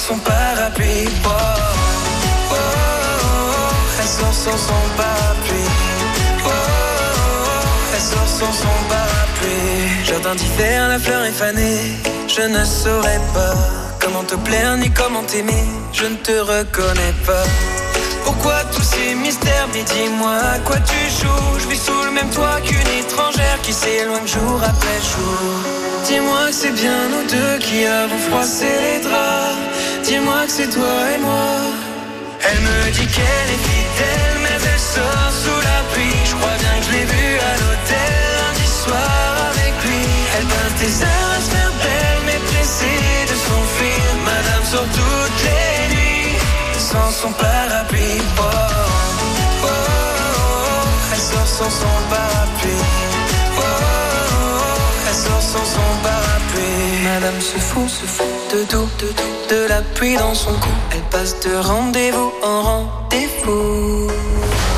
son 0.00 0.16
parapluie. 0.18 1.08
Oh, 1.24 1.28
oh, 1.28 2.52
oh, 2.52 2.56
elle 4.00 4.06
sort 4.06 4.32
sans 4.32 4.56
son 4.56 4.82
parapluie. 4.96 5.70
Oh, 6.44 6.48
oh, 6.48 6.50
oh. 6.50 7.94
elle 7.94 8.00
sort 8.00 8.28
sans 8.38 8.52
son 8.52 8.76
parapluie. 8.88 10.04
Jardin 10.04 10.34
d'hiver, 10.34 10.88
la 10.88 10.98
fleur 10.98 11.24
est 11.24 11.32
fanée. 11.32 11.96
Je 12.28 12.42
ne 12.42 12.64
saurais 12.64 13.20
pas 13.34 13.54
comment 14.00 14.24
te 14.24 14.36
plaire 14.36 14.76
ni 14.78 14.90
comment 14.90 15.22
t'aimer. 15.22 15.64
Je 15.92 16.06
ne 16.06 16.16
te 16.16 16.32
reconnais 16.32 17.14
pas. 17.26 17.44
Pourquoi 18.24 18.64
tous 18.72 18.82
ces 18.82 19.14
mystères? 19.14 19.68
Mais 19.74 19.82
dis-moi 19.82 20.36
à 20.54 20.58
quoi 20.60 20.76
tu 20.76 21.00
joues? 21.18 21.58
Je 21.58 21.68
vis 21.68 21.82
sous 21.86 22.02
le 22.04 22.12
même 22.12 22.30
toit 22.30 22.60
qu'une 22.64 22.92
étrangère 23.00 23.58
Qui 23.62 23.72
s'éloigne 23.72 24.26
jour 24.26 24.60
après 24.62 25.00
jour 25.10 25.40
Dis-moi 26.06 26.46
que 26.48 26.54
c'est 26.54 26.72
bien 26.72 27.08
nous 27.12 27.26
deux 27.28 27.58
qui 27.58 27.86
avons 27.86 28.18
froissé 28.28 28.66
les 28.66 29.00
draps 29.00 29.49
Dis-moi 30.04 30.46
que 30.46 30.52
c'est 30.52 30.70
toi 30.70 30.94
et 31.14 31.18
moi. 31.18 31.50
Elle 32.48 32.60
me 32.60 32.90
dit 32.92 33.06
qu'elle 33.06 33.50
est 33.56 33.64
fidèle 33.68 34.36
Mais 34.42 34.58
elle 34.72 34.78
sort 34.94 35.32
sous 35.42 35.60
la 35.70 35.80
pluie. 35.92 36.20
Je 36.24 36.34
crois 36.36 36.56
bien 36.62 36.74
que 36.80 36.84
je 36.86 36.92
l'ai 36.92 37.04
vue 37.04 37.36
à 37.50 37.52
l'hôtel 37.60 38.12
lundi 38.40 38.66
soir 38.82 39.30
avec 39.52 39.74
lui. 39.84 40.02
Elle 40.36 40.46
peint 40.52 40.72
tes 40.80 40.94
heures 41.04 41.32
à 41.36 41.40
se 41.44 41.50
faire 41.54 41.72
belle 41.82 42.20
Mais 42.26 42.40
pressée 42.48 43.26
de 43.30 43.36
s'enfuir. 43.44 44.02
Madame 44.24 44.64
sort 44.72 44.90
toutes 44.98 45.42
les 45.48 45.94
nuits 45.94 46.36
sans 46.78 47.10
son 47.10 47.32
parapluie. 47.32 48.22
Oh, 48.38 48.42
oh, 48.42 48.86
oh, 49.62 49.66
oh, 49.66 50.88
elle 51.12 51.20
sort 51.30 51.46
sans 51.46 51.70
son 51.70 51.96
parapluie. 52.08 53.09
Sort 55.12 55.42
sans 55.42 55.64
son 55.64 55.90
parapluie. 56.04 57.02
Madame 57.02 57.40
se 57.40 57.58
fout, 57.58 57.88
se 57.88 58.06
fout 58.06 58.26
de 58.52 58.62
tout, 58.64 58.88
de 59.00 59.08
tout, 59.08 59.54
de 59.54 59.66
la 59.68 59.82
pluie 59.94 60.16
dans 60.16 60.34
son 60.34 60.52
cou. 60.52 60.70
Elle 60.92 61.02
passe 61.10 61.34
de 61.40 61.56
rendez-vous 61.56 62.32
en 62.44 62.62
rendez-vous. 62.62 64.06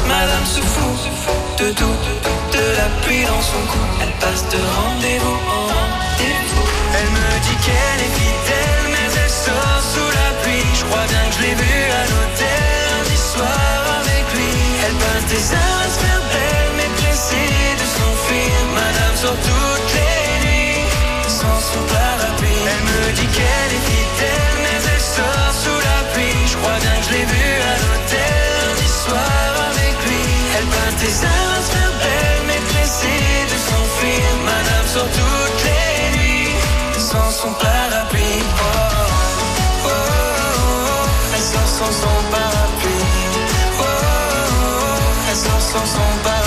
Madame 0.09 0.47
se 0.47 0.61
fout, 0.61 0.97
se 1.05 1.11
fout 1.23 1.37
de 1.59 1.73
tout, 1.73 1.85
de 1.85 2.15
tout, 2.25 2.59
de 2.59 2.65
la 2.81 2.89
pluie 3.03 3.25
dans 3.27 3.43
son 3.43 3.63
cou. 3.71 3.83
Elle 4.01 4.15
passe 4.25 4.45
de 4.49 4.61
rendez-vous 4.81 5.39
en 5.57 5.63
rendez-vous. 5.77 6.67
Elle 6.97 7.11
me 7.19 7.29
dit 7.47 7.59
qu'elle 7.65 8.01
est 8.07 8.15
fidèle, 8.21 8.85
mais 8.89 9.09
elle 9.23 9.31
sort 9.47 9.83
sous 9.93 10.11
la 10.21 10.31
pluie. 10.43 10.65
Je 10.79 10.85
crois 10.87 11.07
bien 11.13 11.25
que 11.29 11.35
je 11.37 11.43
l'ai 11.45 11.55
vue 11.55 11.85
à 12.01 12.05
l'hôtel 12.11 12.73
lundi 12.89 13.19
soir 13.21 13.79
avec 14.01 14.25
lui. 14.35 14.53
Elle 14.87 14.97
peint 14.97 15.25
tes 15.29 15.45
heures 15.55 15.81
à 15.85 15.89
se 15.93 15.99
faire 16.01 16.23
belle, 16.33 16.71
mais 16.79 16.91
pressée 16.99 17.77
de 17.81 17.87
s'enfuir. 17.95 18.57
Madame 18.75 19.17
sort 19.21 19.39
toutes 19.45 19.72
je 27.13 27.19
l'ai 27.19 27.25
à 27.25 27.77
l'hôtel 27.83 28.33
lundi 28.59 28.89
soir 28.89 29.53
avec 29.71 29.95
lui. 30.07 30.25
Elle 30.57 30.67
peint 30.75 30.95
tes 31.01 31.15
heures 31.27 31.53
à 31.59 31.61
se 31.63 31.71
faire 31.75 31.95
belle, 32.03 32.43
mais 32.47 32.61
pressée 32.73 33.37
de 33.53 33.57
s'enfuir. 33.69 34.29
Madame 34.45 34.87
sort 34.87 35.11
toutes 35.19 35.65
les 35.69 36.19
nuits 36.19 36.55
sans 36.99 37.31
son 37.31 37.53
parapluie. 37.53 38.23
Oh, 38.23 38.65
oh, 38.65 39.87
oh, 39.87 39.91
oh, 39.91 41.09
elle 41.35 41.47
sort 41.53 41.71
sans 41.79 41.93
son 42.03 42.17
parapluie. 42.31 43.05
Oh, 43.79 43.83
oh, 43.83 43.95
oh, 44.25 45.31
elle 45.31 45.37
sort 45.37 45.61
sans 45.61 45.87
son 45.87 46.11
parapluie. 46.25 46.42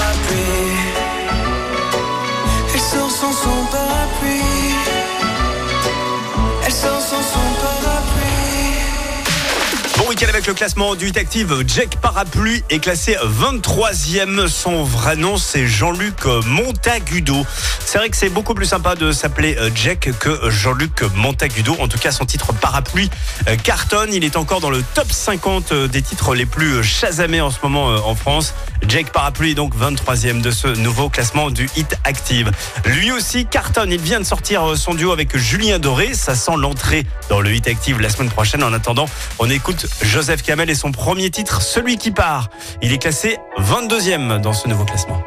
Week-end 10.16 10.30
avec 10.30 10.48
le 10.48 10.54
classement 10.54 10.96
du 10.96 11.10
Hit 11.10 11.18
Active. 11.18 11.64
Jack 11.68 11.98
Parapluie 11.98 12.64
est 12.70 12.80
classé 12.80 13.18
23e. 13.22 14.48
Son 14.48 14.84
vrai 14.84 15.18
nom, 15.18 15.36
c'est 15.36 15.68
Jean-Luc 15.68 16.24
Montagudo. 16.46 17.46
C'est 17.84 17.98
vrai 17.98 18.10
que 18.10 18.16
c'est 18.16 18.30
beaucoup 18.30 18.54
plus 18.54 18.66
sympa 18.66 18.96
de 18.96 19.12
s'appeler 19.12 19.58
euh, 19.58 19.70
Jack 19.76 20.12
que 20.20 20.50
Jean-Luc 20.50 21.02
Montagudo. 21.16 21.76
En 21.80 21.90
tout 21.90 21.98
cas, 21.98 22.14
son 22.14 22.26
titre 22.26 22.54
Parapluie 22.54 23.10
euh, 23.50 23.58
cartonne. 23.58 24.14
Il 24.14 24.24
est 24.24 24.38
encore 24.38 24.62
dans 24.62 24.70
le 24.70 24.82
top 24.94 25.12
50 25.12 25.74
euh, 25.74 25.88
des 25.90 26.02
titres 26.02 26.34
les 26.34 26.46
plus 26.46 26.82
chasamés 26.82 27.42
en 27.42 27.52
ce 27.52 27.58
moment 27.62 27.88
en 27.88 28.16
France. 28.16 28.54
Jake 28.88 29.12
Parapluie 29.12 29.52
est 29.52 29.56
donc 29.56 29.76
23e 29.76 30.40
de 30.40 30.52
ce 30.52 30.68
nouveau 30.68 31.10
classement 31.10 31.50
du 31.50 31.68
Hit 31.76 31.98
Active. 32.06 32.52
Lui 32.86 33.12
aussi 33.12 33.48
cartonne. 33.48 33.92
Il 33.92 34.00
vient 34.00 34.20
de 34.20 34.26
sortir 34.26 34.78
son 34.78 34.94
duo 34.94 35.12
avec 35.12 35.36
Julien 35.36 35.80
Doré. 35.80 36.14
Ça 36.14 36.36
sent 36.36 36.56
l'entrée 36.58 37.06
dans 37.30 37.42
le 37.42 37.54
Hit 37.54 37.68
Active 37.68 38.00
la 38.00 38.10
semaine 38.10 38.30
prochaine. 38.30 38.64
En 38.64 38.72
attendant, 38.72 39.10
on 39.40 39.50
écoute 39.50 39.88
Joseph 40.06 40.44
Kamel 40.44 40.70
et 40.70 40.76
son 40.76 40.92
premier 40.92 41.30
titre, 41.30 41.62
Celui 41.62 41.98
qui 41.98 42.12
part. 42.12 42.50
Il 42.82 42.94
est 42.94 43.00
classé 43.00 43.38
22e 43.58 44.40
dans 44.40 44.54
ce 44.54 44.68
nouveau 44.68 44.86
classement. 44.86 45.22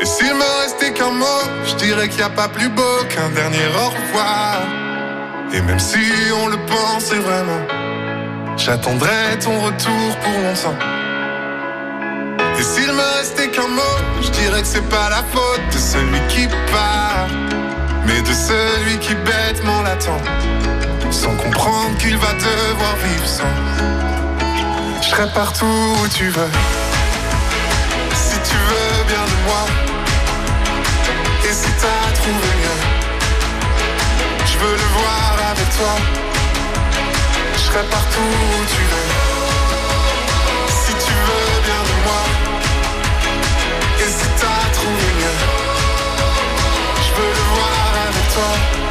Et 0.00 0.06
s'il 0.06 0.32
me 0.34 0.62
restait 0.62 0.92
qu'un 0.92 1.10
mot, 1.10 1.42
je 1.66 1.74
dirais 1.74 2.08
qu'il 2.08 2.18
n'y 2.18 2.24
a 2.24 2.30
pas 2.30 2.48
plus 2.48 2.68
beau 2.68 3.04
qu'un 3.08 3.28
dernier 3.30 3.66
au 3.76 3.88
revoir. 3.90 4.60
Et 5.52 5.60
même 5.60 5.78
si 5.78 5.98
on 6.42 6.48
le 6.48 6.56
pensait 6.66 7.18
vraiment, 7.18 7.60
j'attendrai 8.56 9.38
ton 9.40 9.60
retour 9.60 10.16
pour 10.22 10.32
longtemps. 10.32 10.78
Et 12.58 12.62
s'il 12.62 12.92
me 12.92 13.18
restait 13.18 13.48
qu'un 13.48 13.68
mot, 13.68 13.96
je 14.22 14.30
dirais 14.30 14.62
que 14.62 14.68
c'est 14.68 14.88
pas 14.88 15.10
la 15.10 15.22
faute 15.32 15.60
de 15.72 15.78
celui 15.78 16.20
qui 16.28 16.46
part, 16.70 17.28
mais 18.06 18.20
de 18.22 18.32
celui 18.32 18.98
qui 19.00 19.14
bêtement 19.14 19.82
l'attend, 19.82 20.20
sans 21.12 21.36
comprendre 21.36 21.96
qu'il 21.98 22.16
va 22.16 22.32
devoir 22.32 22.96
vivre 22.96 23.26
sans. 23.26 23.54
Je 25.02 25.08
serai 25.08 25.26
partout 25.34 25.66
où 25.66 26.08
tu 26.08 26.28
veux, 26.28 26.50
si 28.14 28.36
tu 28.48 28.56
veux 28.56 29.04
bien 29.06 29.24
de 29.32 29.38
moi. 29.46 29.64
Et 31.44 31.52
si 31.52 31.68
t'as 31.82 32.12
trouvé 32.18 32.48
mieux, 32.62 32.80
je 34.46 34.58
veux 34.58 34.72
le 34.72 34.88
voir 34.96 35.50
avec 35.50 35.68
toi. 35.76 35.94
Je 37.54 37.60
serai 37.60 37.84
partout 37.90 38.20
où 38.20 38.64
tu 38.74 38.82
veux. 38.90 39.08
Si 40.82 40.92
tu 41.04 41.12
veux 41.26 41.60
bien 41.66 41.82
de 41.90 41.96
moi. 42.06 42.22
Et 44.00 44.08
si 44.18 44.28
t'as 44.40 44.64
trouvé 44.78 45.06
mieux, 45.20 45.38
je 47.04 47.10
veux 47.16 47.32
le 47.38 47.44
voir 47.54 47.90
avec 48.08 48.34
toi. 48.34 48.81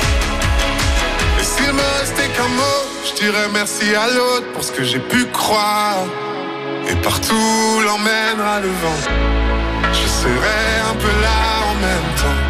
S'il 1.62 1.74
me 1.74 2.00
restait 2.00 2.30
qu'un 2.30 2.48
mot, 2.48 2.82
je 3.06 3.14
dirais 3.22 3.48
merci 3.54 3.94
à 3.94 4.08
l'autre 4.08 4.52
pour 4.54 4.64
ce 4.64 4.72
que 4.72 4.84
j'ai 4.84 5.00
pu 5.00 5.26
croire. 5.28 6.06
Et 6.90 6.96
partout 6.96 7.82
l'emmènera 7.86 8.60
le 8.62 8.70
vent. 8.82 9.02
Je 9.94 10.08
serai 10.22 10.64
un 10.90 10.96
peu 10.96 11.14
là 11.22 11.42
en 11.70 11.76
même 11.88 12.10
temps. 12.22 12.42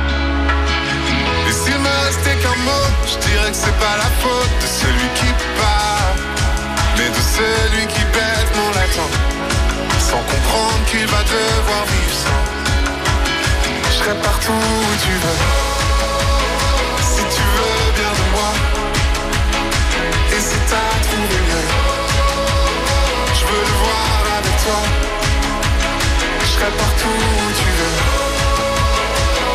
Et 1.49 1.51
s'il 1.51 1.78
me 1.78 1.93
restait 2.05 2.38
qu'un 2.41 2.57
mot, 2.64 2.88
je 3.05 3.18
dirais 3.28 3.51
que 3.51 3.57
c'est 3.64 3.80
pas 3.86 3.97
la 3.97 4.09
faute 4.24 4.53
de 4.64 4.68
celui 4.82 5.07
qui 5.20 5.30
part, 5.59 6.16
mais 6.97 7.09
de 7.09 7.22
celui 7.38 7.88
qui 7.88 8.03
bêtement 8.16 8.70
l'attend, 8.76 9.12
sans 9.99 10.24
comprendre 10.34 10.84
qu'il 10.89 11.05
va 11.07 11.22
devoir 11.24 11.84
vivre 11.93 12.18
sans. 12.24 12.43
Je 13.89 14.03
serai 14.03 14.16
partout 14.22 14.53
où 14.53 14.91
tu 15.03 15.12
veux, 15.24 15.70
t'emmènerai 26.62 26.78
partout 26.78 27.07
où 27.07 27.51
tu 27.53 27.70
veux. 27.78 27.97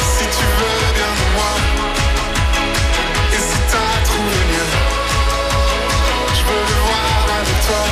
Si 0.00 0.24
tu 0.24 0.46
veux 0.58 0.92
bien 0.94 1.12
de 1.20 1.26
moi, 1.36 1.52
et 3.32 3.40
si 3.48 3.58
t'as 3.70 3.96
trouvé 4.08 4.38
mieux, 4.52 4.70
je 6.34 6.42
veux 6.46 6.64
le 6.70 6.78
voir 6.86 7.20
avec 7.40 7.58
toi. 7.66 7.84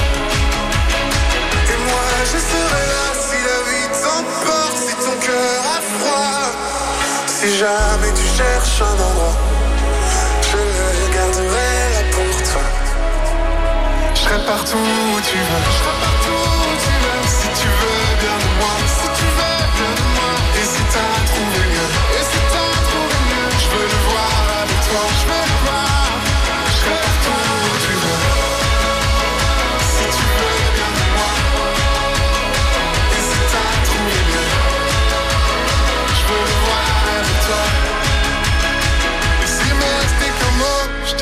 Et 1.72 1.78
moi 1.88 2.06
je 2.30 2.38
serai 2.50 2.84
là 2.92 3.06
si 3.26 3.38
la 3.48 3.58
vie 3.68 3.88
t'emporte, 4.02 4.76
si 4.86 4.94
ton 5.04 5.16
cœur 5.26 5.60
a 5.76 5.80
froid. 5.92 6.46
Si 7.26 7.58
jamais 7.58 8.12
tu 8.14 8.26
cherches 8.36 8.80
un 8.80 8.94
endroit, 9.08 9.36
je 10.48 10.56
le 10.56 11.06
garderai 11.14 11.72
là 11.94 12.02
pour 12.12 12.36
toi. 12.50 12.64
Je 14.14 14.20
serai 14.20 14.38
partout 14.46 14.78
où 14.78 15.20
tu 15.20 15.36
veux. 15.36 15.64
Je 15.66 15.76
serai 15.78 15.94
partout 16.04 16.42
où 16.44 16.74
tu 16.84 16.92
veux. 17.02 17.20
Si 17.26 17.48
tu 17.60 17.68
veux 17.68 18.16
bien 18.20 18.36
de 18.38 18.50
moi. 18.58 19.03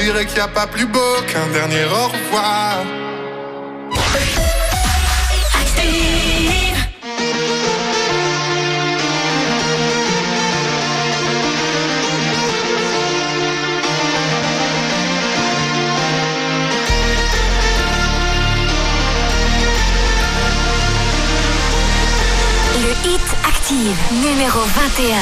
dirais 0.03 0.27
qu'il 0.27 0.35
n'y 0.35 0.41
a 0.41 0.49
pas 0.49 0.67
plus 0.67 0.87
beau 0.87 1.15
qu'un 1.29 1.47
dernier 1.53 1.85
au 1.85 2.09
revoir. 2.09 2.79
Le 22.83 23.09
Hit 23.09 23.21
Active, 23.47 23.97
numéro 24.11 24.61
21. 24.61 25.17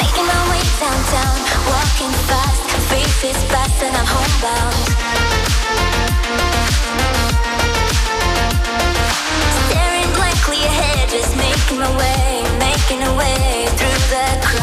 Making 0.00 0.24
my 0.24 0.50
way 0.50 0.62
downtown, 0.80 1.38
walking 1.68 2.12
fast. 2.26 2.65
Grief 2.96 3.24
is 3.24 3.44
fast 3.52 3.82
and 3.82 3.94
I'm 3.94 4.06
homebound. 4.08 4.74
Staring 9.68 10.10
blankly 10.16 10.64
ahead, 10.64 11.10
just 11.10 11.36
making 11.36 11.78
my 11.78 11.90
way, 11.98 12.42
making 12.58 13.02
a 13.02 13.14
way 13.14 13.66
through 13.76 14.00
the 14.08 14.40
crowd. 14.46 14.55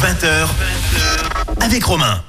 20h, 0.00 0.48
avec 1.60 1.84
Romain. 1.84 2.22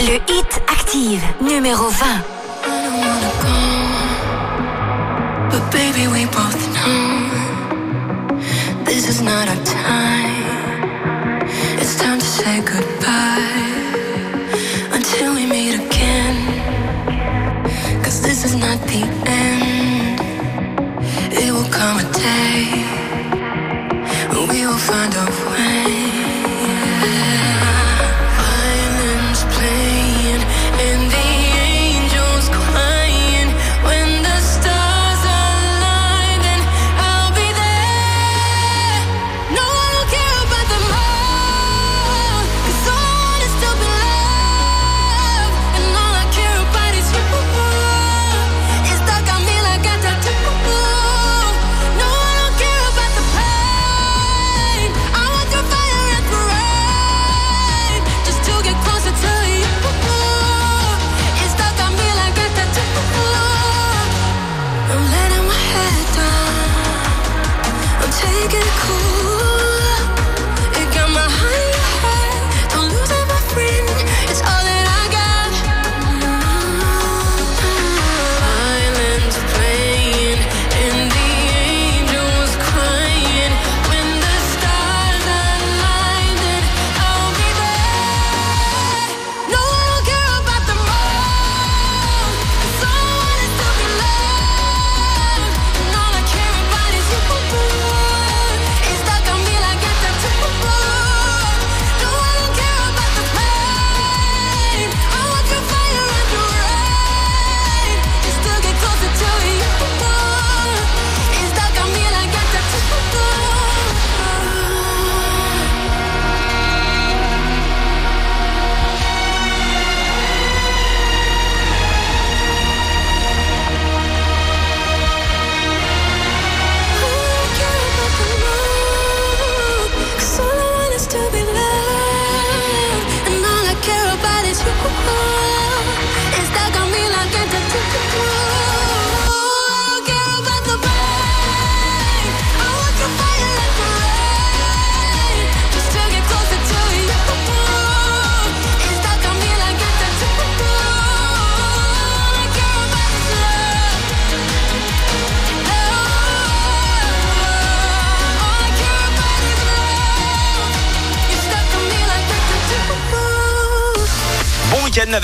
Le 0.00 0.14
hit 0.26 0.62
active, 0.66 1.22
numéro 1.40 1.88
20. 1.88 2.06
But 5.50 5.70
baby, 5.70 6.08
we 6.08 6.24
both 6.26 6.58
know 6.74 7.30
this 8.84 9.08
is 9.08 9.22
not 9.22 9.48
our 9.48 9.64
time. 9.64 11.38
It's 11.78 11.96
time 11.96 12.18
to 12.18 12.26
say 12.26 12.60
goodbye. 12.62 13.67
the 18.88 19.02
end. 19.28 19.77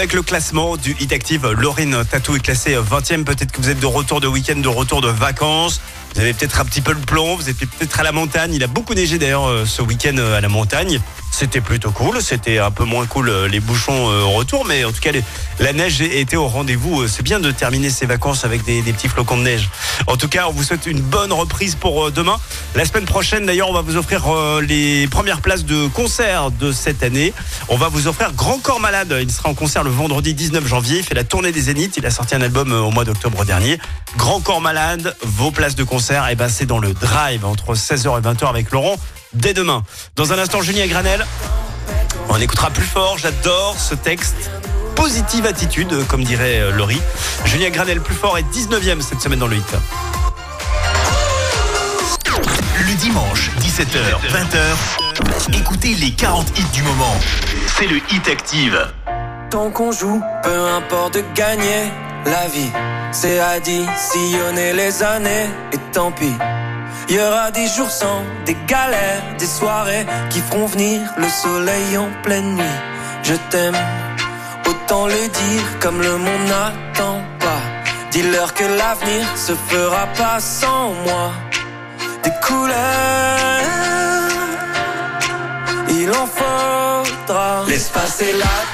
Avec 0.04 0.12
le 0.12 0.22
classement 0.22 0.76
du 0.76 0.94
Hit 1.00 1.14
Active. 1.14 1.46
Laurine 1.46 2.04
Tatou 2.04 2.36
est 2.36 2.40
classée 2.40 2.76
20e. 2.76 3.24
Peut-être 3.24 3.50
que 3.50 3.62
vous 3.62 3.70
êtes 3.70 3.80
de 3.80 3.86
retour 3.86 4.20
de 4.20 4.26
week-end, 4.26 4.56
de 4.56 4.68
retour 4.68 5.00
de 5.00 5.08
vacances. 5.08 5.80
Vous 6.14 6.20
avez 6.20 6.34
peut-être 6.34 6.60
un 6.60 6.66
petit 6.66 6.82
peu 6.82 6.92
le 6.92 7.00
plomb, 7.00 7.36
vous 7.36 7.48
êtes 7.48 7.56
peut-être 7.56 8.00
à 8.00 8.02
la 8.02 8.12
montagne. 8.12 8.52
Il 8.52 8.62
a 8.62 8.66
beaucoup 8.66 8.92
neigé 8.92 9.16
d'ailleurs 9.16 9.48
euh, 9.48 9.64
ce 9.64 9.80
week-end 9.80 10.16
euh, 10.18 10.36
à 10.36 10.42
la 10.42 10.50
montagne. 10.50 11.00
C'était 11.36 11.60
plutôt 11.60 11.90
cool. 11.90 12.22
C'était 12.22 12.58
un 12.60 12.70
peu 12.70 12.84
moins 12.84 13.06
cool 13.06 13.28
euh, 13.28 13.48
les 13.48 13.58
bouchons 13.58 14.08
euh, 14.08 14.22
au 14.22 14.30
retour, 14.30 14.64
mais 14.64 14.84
en 14.84 14.92
tout 14.92 15.00
cas 15.00 15.10
les- 15.10 15.24
la 15.58 15.72
neige 15.72 16.00
était 16.00 16.36
au 16.36 16.46
rendez-vous. 16.46 17.02
Euh, 17.02 17.08
C'est 17.08 17.24
bien 17.24 17.40
de 17.40 17.50
terminer 17.50 17.90
ses 17.90 18.06
vacances 18.06 18.44
avec 18.44 18.62
des, 18.64 18.82
des 18.82 18.92
petits 18.92 19.08
flocons 19.08 19.36
de 19.38 19.42
neige. 19.42 19.68
En 20.06 20.16
tout 20.16 20.28
cas, 20.28 20.46
on 20.48 20.52
vous 20.52 20.62
souhaite 20.62 20.86
une 20.86 21.00
bonne 21.00 21.32
reprise 21.32 21.74
pour 21.74 22.12
demain. 22.12 22.36
La 22.76 22.84
semaine 22.84 23.04
prochaine, 23.04 23.46
d'ailleurs, 23.46 23.68
on 23.68 23.72
va 23.72 23.80
vous 23.80 23.96
offrir 23.96 24.22
les 24.62 25.08
premières 25.08 25.40
places 25.40 25.64
de 25.64 25.88
concert 25.88 26.52
de 26.52 26.70
cette 26.70 27.02
année. 27.02 27.32
On 27.68 27.76
va 27.76 27.88
vous 27.88 28.06
offrir 28.06 28.32
Grand 28.32 28.58
Corps 28.60 28.80
Malade. 28.80 29.12
Il 29.20 29.30
sera 29.32 29.48
en 29.48 29.54
concert 29.54 29.82
le 29.82 29.90
vendredi 29.90 30.34
19 30.34 30.64
janvier. 30.66 30.98
Il 30.98 31.04
fait 31.04 31.14
la 31.14 31.24
tournée 31.24 31.50
des 31.52 31.62
Zéniths. 31.62 31.96
Il 31.96 32.06
a 32.06 32.10
sorti 32.10 32.34
un 32.36 32.42
album 32.42 32.70
au 32.72 32.90
mois 32.92 33.04
d'octobre 33.04 33.44
dernier. 33.44 33.78
Grand 34.16 34.40
Corps 34.40 34.60
Malade, 34.60 35.16
vos 35.22 35.50
places 35.50 35.74
de 35.74 35.82
concert, 35.82 36.28
et 36.28 36.36
ben 36.36 36.48
c'est 36.48 36.66
dans 36.66 36.78
le 36.78 36.92
drive 36.94 37.44
entre 37.44 37.74
16h 37.74 38.18
et 38.18 38.22
20h 38.22 38.48
avec 38.48 38.70
Laurent 38.70 38.96
dès 39.34 39.54
demain. 39.54 39.82
Dans 40.16 40.32
un 40.32 40.38
instant, 40.38 40.62
Julien 40.62 40.86
Granel. 40.86 41.24
On 42.28 42.40
écoutera 42.40 42.70
plus 42.70 42.84
fort. 42.84 43.18
J'adore 43.18 43.76
ce 43.78 43.94
texte. 43.94 44.50
Positive 44.94 45.46
attitude, 45.46 45.92
euh, 45.92 46.04
comme 46.04 46.24
dirait 46.24 46.60
euh, 46.60 46.70
Laurie. 46.70 47.00
Julien 47.44 47.70
Granel 47.70 48.00
plus 48.00 48.14
fort 48.14 48.38
est 48.38 48.42
19e 48.42 49.00
cette 49.00 49.20
semaine 49.20 49.38
dans 49.38 49.46
le 49.46 49.56
hit. 49.56 49.76
Le 52.86 52.94
dimanche, 52.94 53.50
17h, 53.60 54.20
20h, 54.30 55.58
écoutez 55.58 55.94
les 55.94 56.12
40 56.12 56.58
hits 56.58 56.64
du 56.72 56.82
moment. 56.82 57.14
C'est 57.76 57.86
le 57.86 57.96
Hit 58.10 58.28
Active. 58.28 58.78
Tant 59.50 59.70
qu'on 59.70 59.92
joue, 59.92 60.22
peu 60.42 60.68
importe 60.68 61.14
de 61.14 61.24
gagner 61.34 61.90
la 62.26 62.48
vie, 62.48 62.70
c'est 63.12 63.40
additionner 63.40 64.72
les 64.72 65.02
années 65.02 65.48
et 65.72 65.78
tant 65.92 66.12
pis. 66.12 66.34
Il 67.08 67.16
y 67.16 67.20
aura 67.20 67.50
des 67.50 67.66
jours 67.66 67.90
sans, 67.90 68.22
des 68.46 68.56
galères, 68.66 69.22
des 69.38 69.46
soirées 69.46 70.06
qui 70.30 70.40
feront 70.40 70.66
venir 70.66 71.00
le 71.18 71.28
soleil 71.28 71.98
en 71.98 72.08
pleine 72.22 72.54
nuit. 72.54 72.78
Je 73.22 73.34
t'aime, 73.50 73.76
autant 74.66 75.06
le 75.06 75.28
dire 75.28 75.78
comme 75.80 76.00
le 76.00 76.16
monde 76.16 76.46
n'attend 76.48 77.20
pas. 77.40 77.62
Dis-leur 78.10 78.54
que 78.54 78.64
l'avenir 78.64 79.26
se 79.36 79.52
fera 79.54 80.06
pas 80.16 80.40
sans 80.40 80.92
moi. 81.06 81.32
Des 82.22 82.32
couleurs, 82.42 82.74
il 85.90 86.10
en 86.10 86.26
faudra. 86.26 87.64
Laisse 87.68 87.90
passer 87.90 88.32
la 88.32 88.73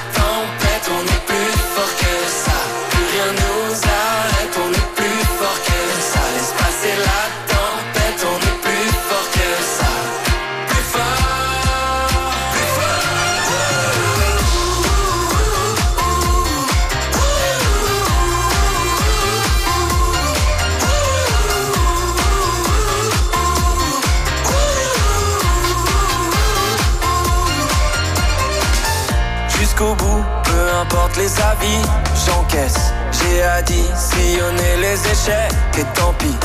les 31.21 31.41
avis, 31.41 31.81
j'encaisse. 32.25 32.93
J'ai 33.11 33.43
additionné 33.43 34.69
les 34.81 34.97
échecs 35.13 35.53
et 35.77 35.85
tant 35.93 36.13
pis. 36.13 36.37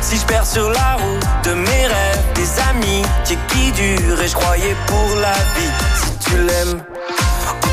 Si 0.00 0.16
je 0.16 0.24
perds 0.24 0.46
sur 0.46 0.70
la 0.70 0.94
route 0.94 1.26
de 1.44 1.52
mes 1.52 1.86
rêves, 1.86 2.24
des 2.34 2.50
amis 2.70 3.02
qui, 3.24 3.36
qui 3.48 3.72
durent 3.72 4.22
et 4.22 4.28
je 4.28 4.34
croyais 4.34 4.76
pour 4.86 5.08
la 5.20 5.38
vie. 5.54 5.74
Si 6.02 6.12
tu 6.24 6.36
l'aimes, 6.38 6.82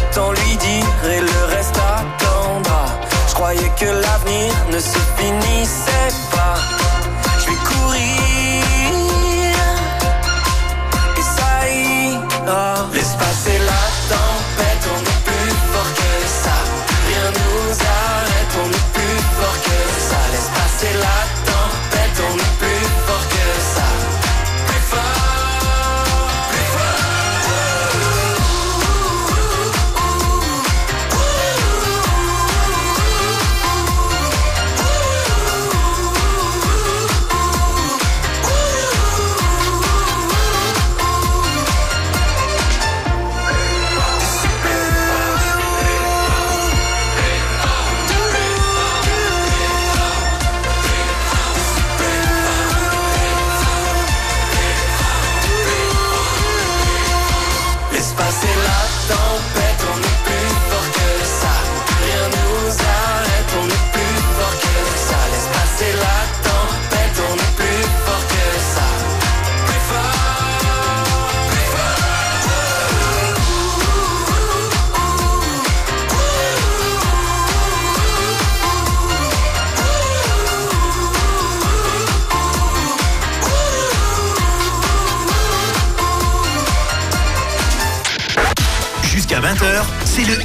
autant 0.10 0.32
lui 0.32 0.58
dire 0.58 1.12
et 1.16 1.22
le 1.22 1.56
reste 1.56 1.78
attendra. 1.78 2.86
Je 3.30 3.34
croyais 3.34 3.72
que 3.80 3.86
l'avenir 3.86 4.54
ne 4.72 4.80
se 4.80 5.00
finissait 5.18 6.14
pas. 6.32 6.58
Je 7.40 7.46
vais 7.50 7.62
courir 7.72 8.04
et 11.18 11.26
ça 11.38 11.70
ira. 11.70 12.88
Laisse 12.94 13.16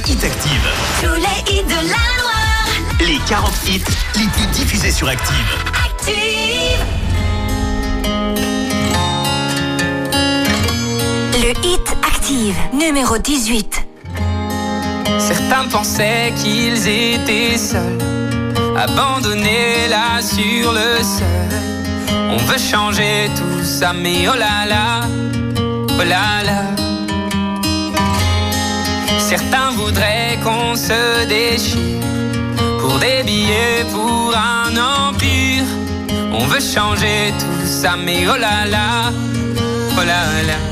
Hit 0.09 0.23
Active. 0.23 0.67
Tous 1.01 1.13
les 1.13 1.53
hits 1.53 1.63
de 1.63 1.69
la 1.69 2.03
Loire. 2.17 2.67
Les 2.99 3.19
40 3.27 3.51
hits 3.67 3.83
les 4.15 4.25
plus 4.25 4.47
diffusés 4.47 4.91
sur 4.91 5.07
Active. 5.07 5.35
Active. 5.85 6.83
Le 11.35 11.51
hit 11.63 11.95
Active, 12.01 12.55
numéro 12.73 13.19
18. 13.19 13.85
Certains 15.19 15.65
pensaient 15.69 16.33
qu'ils 16.41 16.87
étaient 16.87 17.57
seuls, 17.59 17.99
abandonnés 18.75 19.89
là 19.89 20.23
sur 20.23 20.71
le 20.71 21.03
sol. 21.03 22.17
On 22.31 22.37
veut 22.37 22.57
changer 22.57 23.29
tout 23.35 23.63
ça, 23.63 23.93
mais 23.93 24.27
oh 24.27 24.33
là 24.35 24.65
là, 24.65 25.01
oh 25.87 26.03
là 26.03 26.43
là. 26.43 26.68
Voudraient 29.79 30.37
qu'on 30.43 30.75
se 30.75 31.25
déchire 31.25 32.01
pour 32.79 32.99
des 32.99 33.23
billets, 33.23 33.85
pour 33.91 34.35
un 34.35 34.75
empire. 34.75 35.63
On 36.33 36.45
veut 36.47 36.59
changer 36.59 37.33
tout 37.39 37.65
ça, 37.65 37.95
mais 37.95 38.27
oh 38.27 38.37
là 38.37 38.65
là, 38.65 39.11
oh 39.97 40.03
là 40.05 40.43
là. 40.49 40.68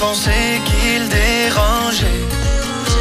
Pensaient 0.00 0.60
qu'il 0.64 1.08
dérangeait. 1.10 2.24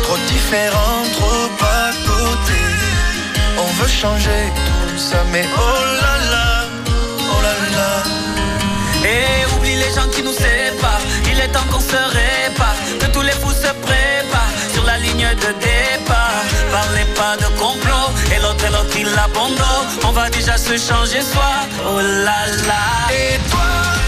Trop 0.03 0.17
différent, 0.27 0.99
trop 1.13 1.49
à 1.61 1.91
côté. 2.05 2.59
On 3.57 3.81
veut 3.81 3.87
changer 3.87 4.51
tout 4.91 4.97
ça, 4.97 5.23
mais 5.31 5.45
oh 5.57 5.83
là 6.01 6.15
là, 6.33 6.65
oh 7.31 7.41
là 7.41 7.55
là. 7.77 9.07
Et 9.07 9.45
oublie 9.55 9.75
les 9.75 9.91
gens 9.95 10.09
qui 10.13 10.21
nous 10.21 10.33
séparent. 10.33 11.05
Il 11.31 11.39
est 11.39 11.47
temps 11.47 11.67
qu'on 11.71 11.79
se 11.79 11.95
répare. 11.95 12.75
Que 12.99 13.05
tous 13.13 13.21
les 13.21 13.31
fous 13.31 13.53
se 13.53 13.71
préparent 13.87 14.53
sur 14.73 14.83
la 14.83 14.97
ligne 14.97 15.29
de 15.45 15.51
départ. 15.67 16.43
Parlez 16.69 17.05
pas 17.15 17.37
de 17.37 17.47
complot. 17.57 18.07
Et 18.35 18.39
l'autre, 18.41 18.65
et 18.65 18.71
l'autre, 18.71 18.95
il 18.97 19.07
abandonne. 19.17 19.87
On 20.03 20.11
va 20.11 20.29
déjà 20.29 20.57
se 20.57 20.75
changer 20.77 21.21
soi. 21.21 21.51
Oh 21.87 21.99
là 21.99 22.41
là. 22.67 22.83
Et 23.09 23.39
toi, 23.49 23.98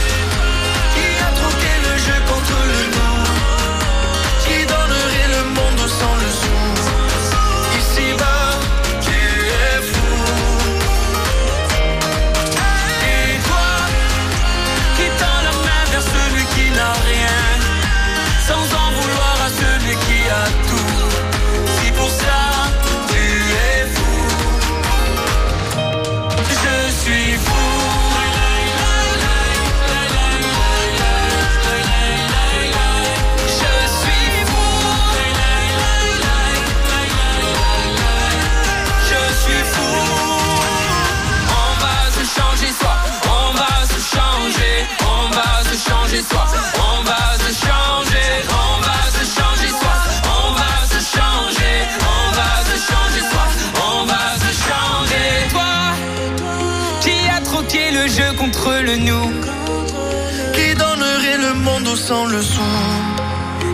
sans 62.01 62.25
le 62.25 62.41
sou 62.41 62.61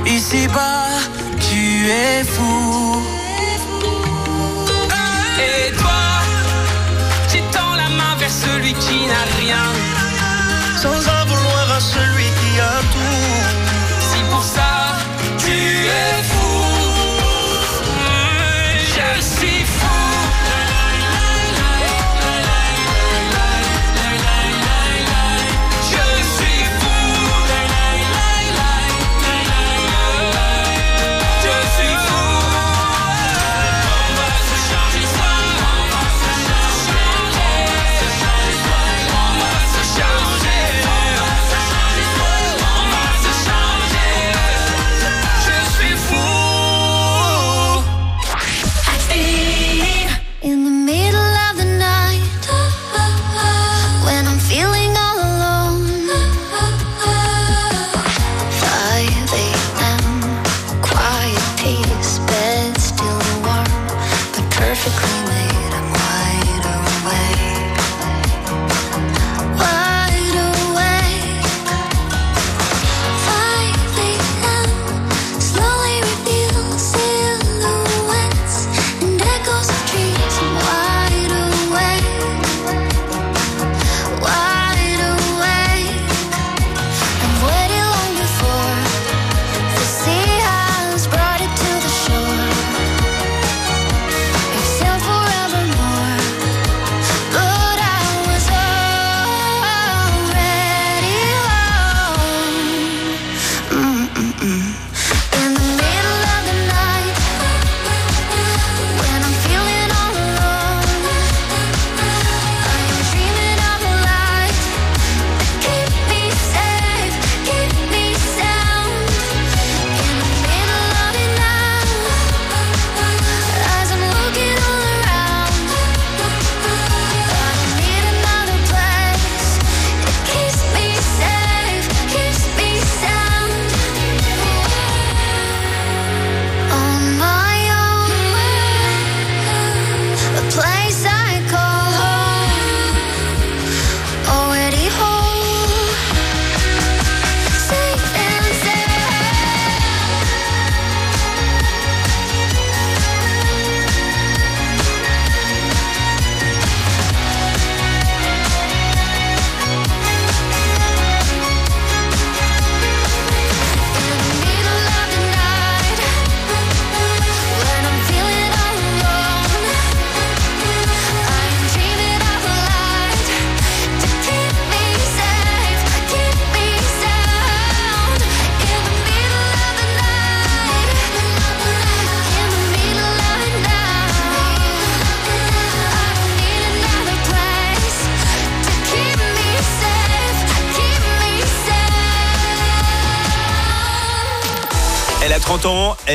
ici-bas, 0.05 0.87
tu 1.39 1.87
es 1.89 2.23
fou. 2.23 3.01
Et 5.39 5.71
toi, 5.81 6.03
qui 7.29 7.39
tends 7.53 7.75
la 7.75 7.89
main 7.89 8.15
vers 8.19 8.35
celui 8.45 8.73
qui 8.73 8.99
n'a 9.11 9.23
rien. 9.41 9.65
Sans 10.83 11.01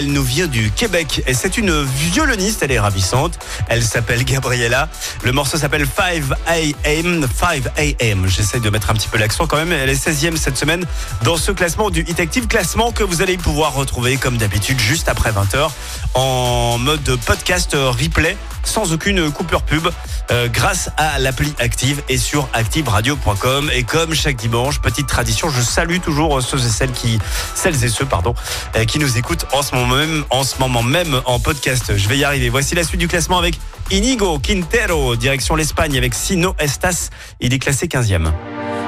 elle 0.03 0.13
nous 0.13 0.25
vient 0.25 0.49
du 0.49 0.73
Québec 0.73 1.23
et 1.29 1.35
c'est 1.35 1.57
une 1.59 1.85
violoniste, 1.85 2.65
elle 2.65 2.73
est 2.73 2.81
ravissante. 2.81 3.39
Elle 3.69 3.85
s'appelle 3.85 4.25
Gabriella. 4.25 4.89
Le 5.23 5.31
morceau 5.31 5.59
s'appelle 5.59 5.87
5 5.87 6.25
AM. 6.49 7.25
5 7.33 7.63
AM. 7.79 8.27
J'essaye 8.27 8.61
de 8.61 8.69
mettre 8.69 8.91
un 8.91 8.95
petit 8.95 9.07
peu 9.07 9.17
l'accent 9.17 9.47
quand 9.47 9.59
même. 9.59 9.71
Elle 9.71 9.91
est 9.91 10.09
16e 10.09 10.37
cette 10.37 10.57
semaine 10.57 10.85
dans 11.23 11.37
ce 11.37 11.53
classement 11.53 11.91
du 11.91 12.01
Hit 12.01 12.19
Active. 12.19 12.49
Classement 12.49 12.91
que 12.91 13.05
vous 13.05 13.23
allez 13.23 13.37
pouvoir 13.37 13.75
retrouver 13.75 14.17
comme 14.17 14.39
d'habitude 14.39 14.81
juste 14.81 15.09
après 15.09 15.31
20h 15.31 15.71
en 16.15 16.79
mode 16.79 17.17
podcast 17.25 17.75
replay 17.75 18.37
sans 18.65 18.93
aucune 18.93 19.31
coupure 19.31 19.63
pub 19.63 19.89
euh, 20.31 20.49
grâce 20.49 20.91
à 20.97 21.19
l'appli 21.19 21.53
Active 21.59 22.03
et 22.09 22.17
sur 22.17 22.49
activeradio.com 22.53 23.71
et 23.73 23.83
comme 23.83 24.15
chaque 24.15 24.37
dimanche 24.37 24.81
petite 24.81 25.07
tradition 25.07 25.51
je 25.51 25.61
salue 25.61 25.99
toujours 25.99 26.41
ceux 26.43 26.59
et 26.59 26.71
celles 26.71 26.93
qui 26.93 27.19
celles 27.55 27.83
et 27.85 27.89
ceux 27.89 28.05
pardon 28.05 28.35
euh, 28.77 28.85
qui 28.85 28.99
nous 28.99 29.19
écoutent 29.19 29.47
en 29.53 29.63
ce 29.63 29.75
moment 29.75 29.92
même 29.97 30.25
en 30.31 30.45
ce 30.45 30.59
moment 30.59 30.83
même 30.83 31.21
en 31.25 31.39
podcast 31.39 31.97
je 31.97 32.09
vais 32.09 32.19
y 32.19 32.25
arriver 32.25 32.49
voici 32.49 32.75
la 32.75 32.85
suite 32.85 33.01
du 33.01 33.09
classement 33.09 33.39
avec 33.39 33.59
Inigo 33.91 34.39
Quintero 34.39 35.17
direction 35.17 35.57
l'Espagne 35.57 35.97
avec 35.97 36.15
Sino 36.15 36.55
Estas 36.59 37.11
il 37.41 37.53
est 37.53 37.59
classé 37.59 37.87
15e 37.87 38.33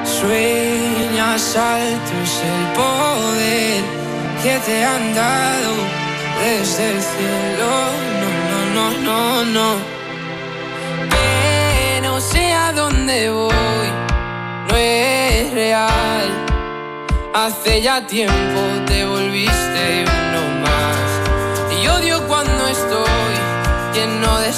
Sueñas 0.04 1.56
altos 1.56 2.42
el 2.44 2.72
poder 2.74 3.82
que 4.42 4.58
te 4.66 4.84
han 4.84 5.14
dado 5.14 5.72
desde 6.42 6.90
el 6.90 7.00
cielo. 7.00 7.70
No, 8.20 8.28
no, 8.52 8.90
no, 9.06 9.44
no, 9.44 9.44
no. 9.56 9.68
Pero 11.10 12.20
sé 12.20 12.52
a 12.52 12.72
dónde 12.72 13.30
voy, 13.30 13.88
no 14.68 14.76
es 14.76 15.52
real. 15.52 16.28
Hace 17.32 17.80
ya 17.80 18.06
tiempo 18.06 18.60
te 18.86 19.04
volviste 19.06 20.23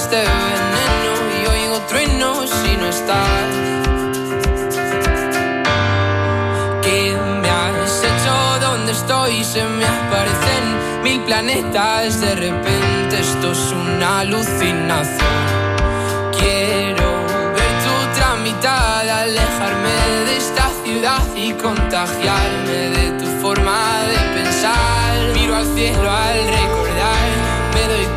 este 0.06 0.18
veneno 0.18 1.14
y 1.34 1.46
oigo 1.48 1.80
truenos 1.88 2.48
si 2.48 2.76
no 2.76 2.86
estás. 2.86 3.48
¿Qué 6.80 7.16
me 7.42 7.50
has 7.50 8.04
hecho? 8.04 8.34
¿Dónde 8.60 8.92
estoy? 8.92 9.42
Se 9.42 9.64
me 9.64 9.84
aparecen 9.84 11.02
mil 11.02 11.20
planetas. 11.22 12.20
De 12.20 12.36
repente 12.36 13.18
esto 13.18 13.50
es 13.50 13.72
una 13.72 14.20
alucinación. 14.20 15.40
Quiero 16.38 17.08
ver 17.56 17.72
tu 17.84 18.20
tramitada, 18.20 19.22
alejarme 19.22 19.96
de 20.26 20.36
esta 20.36 20.70
ciudad 20.84 21.24
y 21.34 21.52
contagiarme 21.54 22.78
de 22.98 23.10
tu 23.18 23.26
forma 23.42 24.02
de 24.12 24.18
pensar. 24.38 25.34
Miro 25.34 25.56
al 25.56 25.66
cielo 25.74 26.08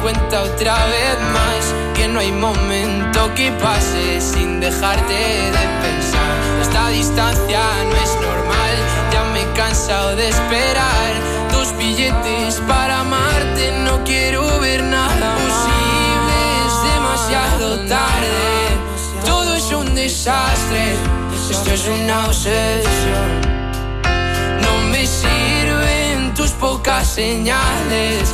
cuenta 0.02 0.44
otra 0.44 0.86
vez 0.86 1.20
más 1.34 1.74
que 1.96 2.08
no 2.08 2.20
hay 2.20 2.32
momento 2.32 3.34
que 3.36 3.52
pase 3.52 4.22
sin 4.22 4.60
dejarte 4.60 5.14
de 5.14 5.66
pensar. 5.84 6.34
Esta 6.62 6.90
distancia 6.90 7.62
no 7.86 7.96
es 7.96 8.14
normal, 8.16 8.76
ya 9.12 9.24
me 9.34 9.42
he 9.42 9.54
cansado 9.54 10.16
de 10.16 10.30
esperar 10.30 11.12
tus 11.52 11.76
billetes 11.78 12.62
para 12.68 13.02
amarte. 13.02 13.72
No 13.84 14.04
quiero 14.04 14.60
ver 14.60 14.84
nada 14.84 15.36
posible, 15.36 16.38
es 16.68 16.94
demasiado 16.94 17.80
tarde. 17.88 19.26
Todo 19.26 19.54
es 19.56 19.72
un 19.72 19.96
desastre, 19.96 20.96
esto 21.50 21.72
es 21.72 21.88
una 21.88 22.28
obsesión. 22.28 23.30
No 24.62 24.90
me 24.92 25.06
sirven 25.06 26.34
tus 26.34 26.52
pocas 26.52 27.08
señales, 27.08 28.34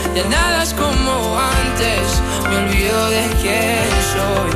Ya 0.15 0.25
nada 0.27 0.63
es 0.63 0.73
como 0.73 1.39
antes. 1.39 2.21
Me 2.49 2.57
olvido 2.57 3.09
de 3.09 3.23
quién 3.41 3.89
soy. 4.13 4.51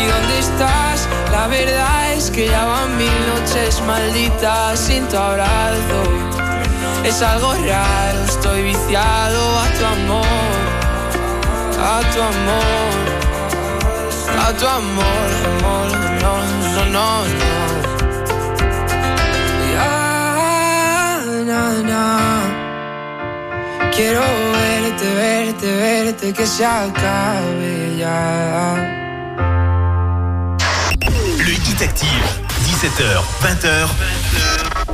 ¿Y 0.00 0.06
dónde 0.06 0.38
estás? 0.38 1.06
La 1.32 1.46
verdad 1.48 2.12
es 2.12 2.30
que 2.30 2.48
ya 2.48 2.64
van 2.64 2.96
mil 2.96 3.12
noches 3.28 3.80
malditas 3.86 4.80
sin 4.80 5.06
tu 5.08 5.16
abrazo. 5.16 6.02
Es 7.04 7.20
algo 7.22 7.52
raro, 7.54 8.24
estoy 8.24 8.62
viciado 8.62 9.58
a 9.60 9.66
tu 9.78 9.84
amor, 9.84 10.56
a 11.80 12.00
tu 12.12 12.20
amor, 12.20 12.92
a 14.46 14.52
tu 14.52 14.66
amor, 14.66 15.28
amor, 15.52 15.88
no, 16.22 16.32
no, 16.74 16.84
no, 16.86 17.24
no. 17.26 17.48
Ya, 19.72 21.44
na, 21.46 21.82
na. 21.82 22.37
Quiero 23.98 24.22
verte, 24.52 25.02
verte, 25.02 25.66
verte, 25.66 26.32
que 26.32 26.46
se 26.46 26.62
acabe 26.62 27.96
ya. 27.98 28.76
Le 31.44 31.52
Hit 31.52 31.82
Active, 31.82 32.08
17h, 32.64 33.20
20h, 33.42 33.88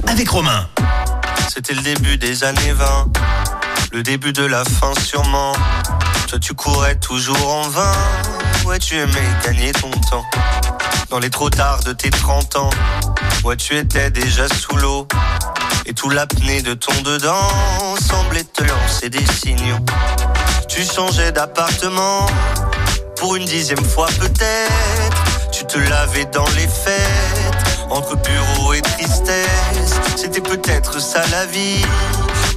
avec 0.07 0.27
Romain. 0.31 0.67
C'était 1.53 1.75
le 1.75 1.83
début 1.83 2.17
des 2.17 2.45
années 2.45 2.73
20, 2.73 3.13
le 3.93 4.03
début 4.03 4.33
de 4.33 4.47
la 4.47 4.65
fin 4.65 4.95
sûrement. 5.05 5.53
Toi 6.27 6.39
tu 6.39 6.55
courais 6.55 6.95
toujours 6.95 7.53
en 7.53 7.69
vain, 7.69 7.93
ouais 8.65 8.79
tu 8.79 8.97
aimais 8.97 9.29
gagner 9.45 9.73
ton 9.73 9.91
temps. 9.91 10.25
Dans 11.11 11.19
les 11.19 11.29
trop 11.29 11.51
tard 11.51 11.81
de 11.81 11.93
tes 11.93 12.09
30 12.09 12.57
ans, 12.57 12.71
ouais 13.45 13.57
tu 13.59 13.77
étais 13.77 14.11
déjà 14.11 14.49
sous 14.49 14.77
l'eau. 14.77 15.07
Et 15.87 15.93
tout 15.93 16.09
l'apnée 16.09 16.63
de 16.63 16.75
ton 16.75 16.95
dedans 17.03 17.49
semblait 18.09 18.45
te 18.45 18.63
lancer 18.63 19.11
des 19.11 19.25
signaux. 19.27 19.77
Tu 20.69 20.83
changeais 20.85 21.31
d'appartement, 21.33 22.27
pour 23.17 23.37
une 23.37 23.45
dixième 23.45 23.85
fois 23.85 24.09
peut-être. 24.19 25.51
Tu 25.53 25.65
te 25.67 25.79
lavais 25.79 26.25
dans 26.27 26.49
les 26.57 26.67
fêtes, 26.67 27.89
entre 27.91 28.17
bureau 28.17 28.73
et 28.73 28.81
tristesse. 28.83 30.01
C'était 30.17 30.41
peut-être 30.41 31.01
ça 31.01 31.23
la 31.31 31.47
vie, 31.47 31.85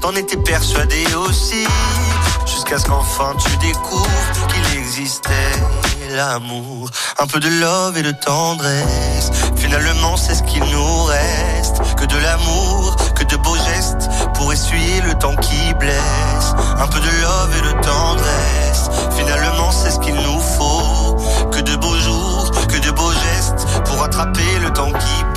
t'en 0.01 0.15
étais 0.15 0.37
persuadé 0.37 1.05
aussi. 1.15 1.67
Jusqu'à 2.45 2.79
ce 2.79 2.85
qu'enfin 2.85 3.35
tu 3.35 3.55
découvres 3.57 4.47
qu'il 4.47 4.79
existait 4.79 5.33
l'amour. 6.15 6.89
Un 7.19 7.27
peu 7.27 7.39
de 7.39 7.49
love 7.49 7.97
et 7.97 8.03
de 8.03 8.11
tendresse. 8.11 9.31
Finalement, 9.55 10.15
c'est 10.17 10.35
ce 10.35 10.43
qu'il 10.43 10.63
nous 10.63 11.03
reste. 11.03 11.81
Que 11.97 12.05
de 12.05 12.17
l'amour, 12.17 12.95
que 13.17 13.23
de 13.23 13.35
beaux 13.37 13.55
gestes 13.55 14.09
pour 14.35 14.53
essuyer 14.53 15.01
le 15.01 15.13
temps 15.15 15.35
qui 15.35 15.73
blesse. 15.79 16.53
Un 16.77 16.87
peu 16.87 16.99
de 16.99 17.21
love 17.21 17.51
et 17.57 17.61
de 17.61 17.81
tendresse. 17.81 18.89
Finalement, 19.17 19.71
c'est 19.71 19.89
ce 19.89 19.99
qu'il 19.99 20.15
nous 20.15 20.39
faut. 20.39 21.17
Que 21.51 21.61
de 21.61 21.75
beaux 21.75 21.95
jours, 21.95 22.51
que 22.67 22.77
de 22.77 22.91
beaux 22.91 23.11
gestes 23.11 23.65
pour 23.85 24.03
attraper 24.03 24.59
le 24.61 24.69
temps 24.71 24.91
qui 24.91 25.23
presse. 25.33 25.36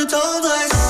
You 0.00 0.06
told 0.06 0.46
us. 0.46 0.89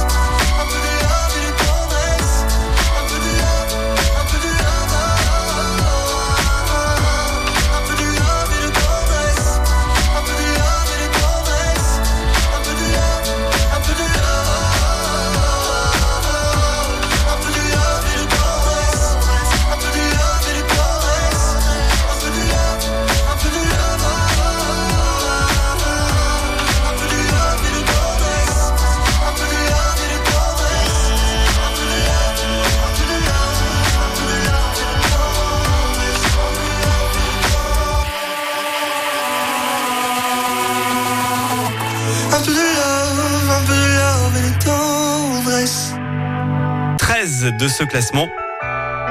de 47.45 47.69
ce 47.69 47.85
classement. 47.85 48.29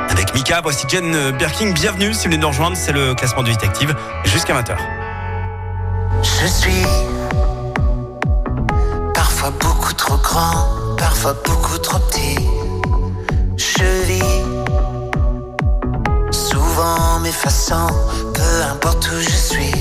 Avec 0.10 0.34
Mika, 0.34 0.62
voici 0.62 0.86
Jen 0.88 1.32
Birking. 1.32 1.74
Bienvenue 1.74 2.14
si 2.14 2.28
vous 2.28 2.32
venez 2.32 2.38
nous 2.38 2.48
rejoindre. 2.48 2.78
C'est 2.78 2.92
le 2.92 3.16
classement 3.16 3.44
du 3.44 3.52
Hit 3.52 3.64
Active 3.64 3.96
jusqu'à 4.24 4.54
20h. 4.54 4.76
Je 6.22 6.48
suis 6.48 6.86
parfois 9.14 9.52
beaucoup 9.52 9.94
trop 9.94 10.18
grand, 10.18 10.96
parfois 10.98 11.36
beaucoup 11.46 11.78
trop 11.80 12.00
petit. 12.00 12.38
Je 13.58 14.04
vis 14.06 14.22
souvent 16.32 17.20
m'effaçant, 17.22 17.88
peu 18.34 18.64
importe 18.72 19.10
où 19.12 19.20
je 19.20 19.30
suis. 19.30 19.74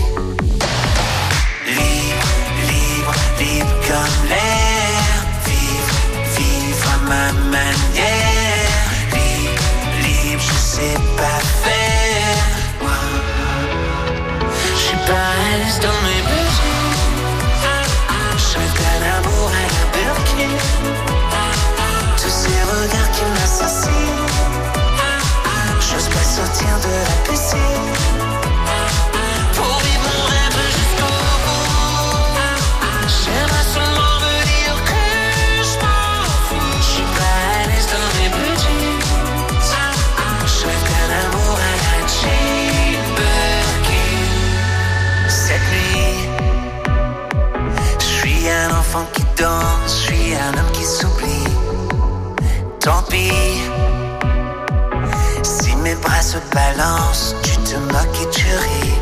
se 56.29 56.37
balance, 56.55 57.35
tu 57.43 57.57
te 57.69 57.77
moques 57.77 58.21
et 58.23 58.29
tu 58.31 58.45
ris. 58.45 58.99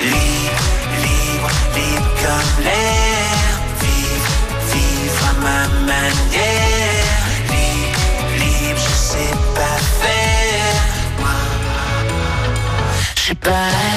Libre, 0.00 0.66
libre, 1.02 1.50
libre 1.74 2.10
comme 2.22 2.64
l'air, 2.64 3.34
vivre, 3.82 4.30
vivre 4.72 5.22
à 5.30 5.34
ma 5.46 5.62
manière. 5.92 7.22
Libre, 7.50 8.02
libre, 8.38 8.80
je 8.86 8.94
sais 9.10 9.34
pas 9.56 9.78
faire. 10.00 10.80
Je 13.16 13.22
sais 13.22 13.34
pas. 13.34 13.93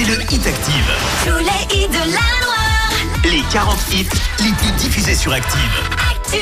c'est 0.00 0.16
le 0.16 0.22
Hit 0.22 0.46
Active. 0.46 0.84
Tous 1.24 1.38
les 1.38 1.76
hits 1.76 1.88
de 1.88 1.94
la 1.94 2.26
Loire. 2.40 2.92
Les 3.24 3.42
40 3.52 3.76
hits 3.92 4.08
les 4.40 4.52
plus 4.52 4.72
diffusés 4.72 5.14
sur 5.14 5.32
Active. 5.32 5.60
Active. 6.10 6.40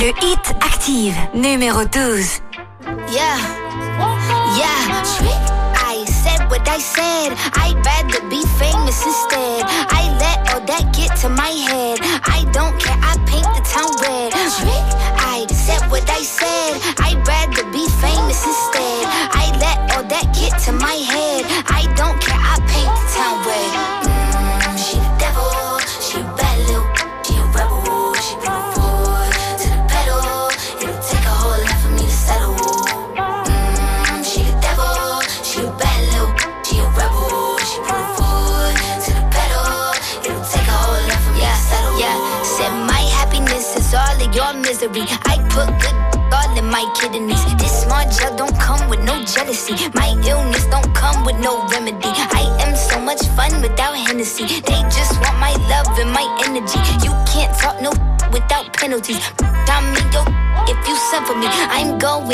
Le 0.00 0.08
Hit 0.22 0.54
Active, 0.60 1.16
numéro 1.34 1.84
12. 1.84 2.47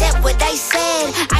said 0.00 0.24
what 0.24 0.42
I 0.42 0.54
said. 0.54 1.12
I'd 1.30 1.39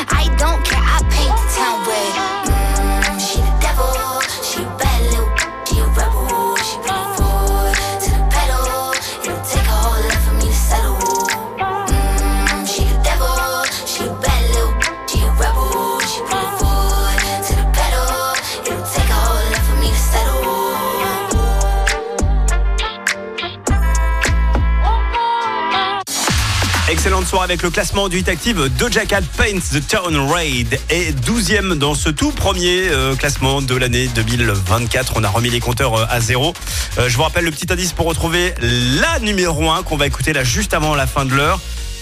Avec 27.39 27.63
le 27.63 27.69
classement 27.69 28.09
du 28.09 28.19
Hit 28.19 28.27
Active. 28.27 28.69
Doja 28.77 29.05
Cat 29.05 29.21
Paints 29.37 29.61
the 29.71 29.87
Town 29.87 30.15
Raid 30.29 30.79
est 30.89 31.17
12e 31.25 31.75
dans 31.75 31.95
ce 31.95 32.09
tout 32.09 32.31
premier 32.31 32.89
euh, 32.89 33.15
classement 33.15 33.61
de 33.61 33.73
l'année 33.73 34.09
2024. 34.13 35.13
On 35.15 35.23
a 35.23 35.29
remis 35.29 35.49
les 35.49 35.61
compteurs 35.61 35.95
euh, 35.95 36.05
à 36.09 36.19
zéro. 36.19 36.53
Euh, 36.97 37.07
je 37.07 37.15
vous 37.15 37.23
rappelle 37.23 37.45
le 37.45 37.51
petit 37.51 37.71
indice 37.71 37.93
pour 37.93 38.05
retrouver 38.05 38.53
la 38.61 39.19
numéro 39.19 39.71
1 39.71 39.83
qu'on 39.83 39.95
va 39.95 40.07
écouter 40.07 40.33
là 40.33 40.43
juste 40.43 40.73
avant 40.73 40.93
la 40.93 41.07
fin 41.07 41.23
de 41.23 41.33
l'heure. 41.33 41.59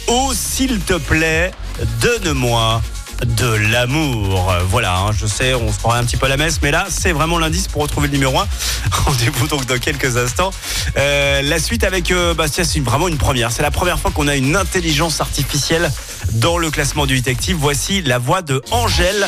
Oh, 0.07 0.31
s'il 0.34 0.80
te 0.80 0.95
plaît, 0.95 1.51
donne-moi 2.01 2.81
de 3.26 3.48
l'amour. 3.72 4.54
Voilà, 4.70 4.98
hein, 4.98 5.12
je 5.18 5.26
sais, 5.26 5.54
on 5.54 5.72
se 5.72 5.78
croirait 5.80 6.00
un 6.00 6.04
petit 6.04 6.18
peu 6.18 6.26
à 6.26 6.30
la 6.30 6.38
messe, 6.38 6.60
mais 6.62 6.72
là, 6.72 6.86
c'est 6.90 7.12
vraiment 7.12 7.38
l'indice 7.40 7.68
pour 7.68 7.82
retrouver 7.82 8.08
le 8.08 8.14
numéro 8.14 8.38
1. 8.40 8.48
Rendez-vous 9.06 9.48
donc 9.48 9.66
dans 9.66 9.78
quelques 9.78 10.18
instants. 10.18 10.52
Euh, 10.98 11.41
la 11.41 11.60
suite 11.60 11.84
avec, 11.84 12.12
euh, 12.12 12.34
tiens, 12.52 12.64
c'est 12.64 12.80
vraiment 12.80 13.08
une 13.08 13.18
première. 13.18 13.52
C'est 13.52 13.62
la 13.62 13.72
première 13.72 14.00
fois 14.00 14.12
qu'on 14.12 14.28
a 14.28 14.36
une 14.36 14.56
intelligence 14.56 15.22
artificielle 15.22 15.91
dans 16.34 16.58
le 16.58 16.70
classement 16.72 17.06
du 17.06 17.18
Hit 17.18 17.28
Active. 17.28 17.58
Voici 17.60 18.02
la 18.02 18.18
voix 18.20 18.41
de 18.41 18.62
Angèle 18.72 19.28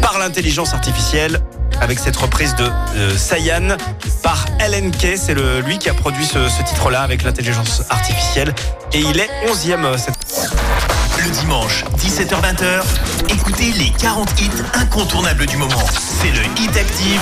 par 0.00 0.18
l'intelligence 0.18 0.72
artificielle 0.72 1.40
avec 1.80 1.98
cette 1.98 2.16
reprise 2.16 2.54
de 2.56 2.68
euh, 2.96 3.16
Sayan 3.16 3.76
par 4.22 4.44
LNK. 4.58 5.16
C'est 5.16 5.34
lui 5.64 5.78
qui 5.78 5.88
a 5.88 5.94
produit 5.94 6.26
ce, 6.26 6.48
ce 6.48 6.62
titre-là 6.62 7.02
avec 7.02 7.22
l'intelligence 7.22 7.82
artificielle. 7.90 8.54
Et 8.92 9.00
il 9.00 9.18
est 9.18 9.28
11e. 9.46 9.84
euh, 9.84 9.96
cette- 9.96 10.50
Le 11.22 11.30
dimanche, 11.30 11.84
17h-20h, 11.98 12.82
écoutez 13.28 13.72
les 13.72 13.90
40 13.90 14.40
hits 14.40 14.50
incontournables 14.72 15.44
du 15.44 15.58
moment. 15.58 15.84
C'est 15.92 16.30
le 16.30 16.42
Hit 16.58 16.74
Active 16.74 17.20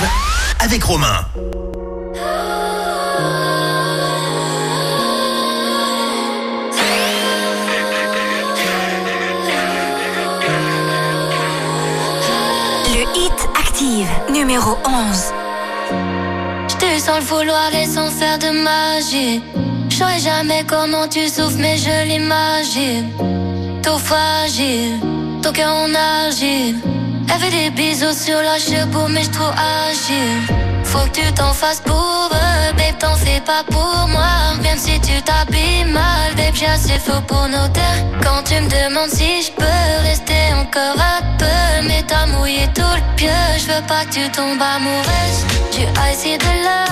avec 0.59 0.83
Romain. 0.83 1.25
Le 12.87 13.01
hit 13.17 13.49
Active, 13.59 14.07
numéro 14.31 14.77
11. 14.85 15.33
J't'ai 16.69 16.99
sans 16.99 17.17
le 17.17 17.25
vouloir 17.25 17.75
et 17.75 17.85
sans 17.85 18.09
faire 18.09 18.39
de 18.39 18.49
magie. 18.63 19.41
J'saurais 19.89 20.19
jamais 20.19 20.63
comment 20.65 21.07
tu 21.09 21.27
souffres, 21.27 21.57
mais 21.57 21.77
je 21.77 22.07
l'imagine. 22.07 23.09
Tout 23.83 23.97
fragile, 23.97 24.99
ton 25.41 25.51
cœur 25.51 25.73
en 25.73 25.93
argile. 25.93 26.75
Elle 27.31 27.39
fait 27.39 27.51
des 27.51 27.69
bisous 27.69 28.13
sur 28.13 28.41
la 28.41 28.57
cheveux, 28.57 29.07
mais 29.09 29.23
j'trouve 29.23 29.53
agile. 29.87 30.55
Faut 30.83 31.05
que 31.07 31.19
tu 31.19 31.33
t'en 31.33 31.53
fasses 31.53 31.81
pour 31.81 32.29
eux, 32.33 32.73
babe, 32.77 32.97
t'en 32.99 33.15
fais 33.15 33.41
pas 33.41 33.63
pour 33.71 34.07
moi. 34.07 34.55
Même 34.63 34.77
si 34.77 34.99
tu 34.99 35.21
t'habilles 35.21 35.85
mal, 35.85 36.33
babe, 36.35 36.55
j'ai 36.55 36.65
assez 36.65 36.99
faux 36.99 37.21
pour 37.27 37.47
nos 37.47 37.67
terres. 37.69 38.03
Quand 38.23 38.43
tu 38.43 38.55
me 38.55 38.69
demandes 38.69 39.09
si 39.09 39.43
je 39.43 39.51
peux 39.51 40.07
rester 40.07 40.53
encore 40.53 40.99
un 40.99 41.21
peu, 41.37 41.87
mais 41.87 42.03
t'as 42.07 42.25
mouillé 42.25 42.67
tout 42.75 42.81
le 42.81 43.15
pieu. 43.15 43.39
Je 43.57 43.65
veux 43.71 43.85
pas 43.87 44.03
que 44.05 44.13
tu 44.13 44.29
tombes 44.31 44.61
amoureuse. 44.61 45.39
Du 45.71 45.83
ice 46.11 46.25
et 46.25 46.37
de 46.37 46.51
l'or, 46.65 46.88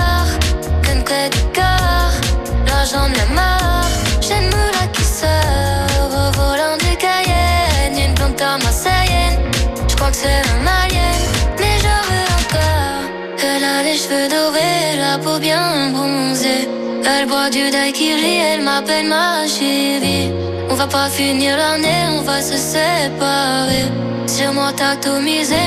c'est 10.12 10.42
un 10.54 10.66
alien, 10.66 11.20
mais 11.58 11.76
j'en 11.82 12.02
veux 12.08 12.28
encore. 12.40 13.04
Elle 13.42 13.64
a 13.64 13.82
les 13.82 13.96
cheveux 13.96 14.28
dorés, 14.28 14.96
la 14.98 15.18
peau 15.18 15.38
bien 15.38 15.90
bronzée. 15.92 16.68
Elle 17.04 17.26
boit 17.26 17.50
du 17.50 17.70
daiquiri, 17.70 18.36
elle 18.50 18.62
m'appelle 18.62 19.08
ma 19.08 19.46
chérie. 19.46 20.32
On 20.70 20.74
va 20.74 20.86
pas 20.86 21.08
finir 21.08 21.56
l'année, 21.56 22.02
on 22.18 22.22
va 22.22 22.40
se 22.40 22.56
séparer. 22.56 23.86
Sur 24.26 24.52
moi 24.52 24.72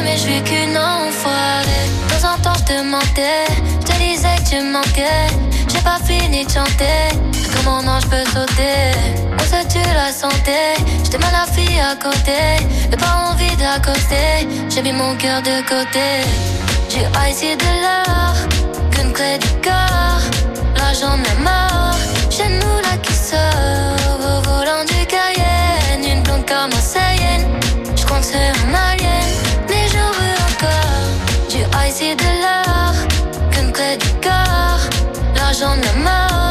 mais 0.04 0.18
je 0.18 0.22
suis 0.22 0.42
qu'une 0.44 0.78
enfoirée. 0.78 2.01
Temps 2.22 2.36
en 2.36 2.38
temps 2.38 2.54
je 2.60 2.64
te 2.66 2.84
mentais, 2.84 3.48
je 3.80 3.86
te 3.88 3.98
disais 3.98 4.36
que 4.44 4.50
tu 4.50 4.62
manquais. 4.62 5.28
J'ai 5.72 5.80
pas 5.80 5.98
fini 6.06 6.46
de 6.46 6.52
chanter, 6.52 7.10
comment 7.56 7.82
non 7.82 8.00
je 8.00 8.08
peux 8.08 8.26
sauter. 8.26 8.94
On 9.34 9.44
se 9.44 9.68
tue 9.68 9.94
la 9.96 10.12
santé, 10.12 10.60
j'étais 11.04 11.18
mal 11.18 11.32
la 11.32 11.52
fille 11.52 11.80
à 11.80 11.96
côté. 11.96 12.64
J'ai 12.92 12.98
pas 12.98 13.32
envie 13.32 13.56
d'accoster, 13.56 14.48
j'ai 14.70 14.82
mis 14.84 14.92
mon 14.94 15.16
cœur 15.16 15.42
de 15.42 15.62
côté. 15.68 16.22
Ice 17.28 17.42
et 17.42 17.56
de 17.56 17.72
l'or, 17.82 18.36
qu'une 18.92 19.12
clé 19.14 19.40
du 19.40 19.48
corps. 19.68 20.22
L'argent 20.78 21.18
de 21.18 21.44
mort, 21.44 21.96
j'ai 22.30 22.46
une 22.46 22.58
moula 22.58 22.98
qui 23.02 23.14
sort 23.14 24.20
au 24.20 24.42
volant 24.48 24.84
du 24.86 25.08
Cayenne. 25.08 26.06
Une 26.06 26.22
blonde 26.22 26.46
comme 26.46 26.70
Marseillenne, 26.70 27.48
je 27.96 28.04
que 28.04 28.14
c'est 28.22 28.38
un 28.38 28.74
alien, 28.76 29.11
et 32.00 32.16
de 32.16 32.24
l'or, 32.42 32.94
qu'une 33.52 33.72
clé 33.74 33.98
du 33.98 34.08
corps. 34.24 34.84
L'argent 35.36 35.76
de 35.76 36.04
mort, 36.04 36.51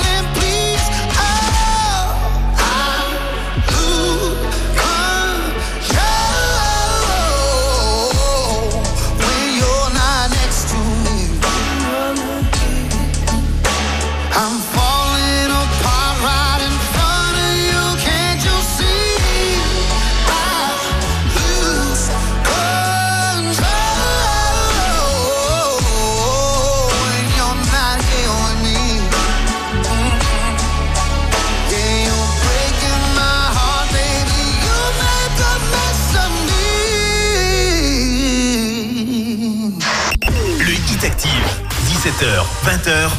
Active, 41.23 41.61
17h, 41.85 42.43
20h, 42.65 43.11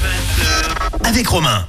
avec 1.04 1.28
Romain. 1.28 1.68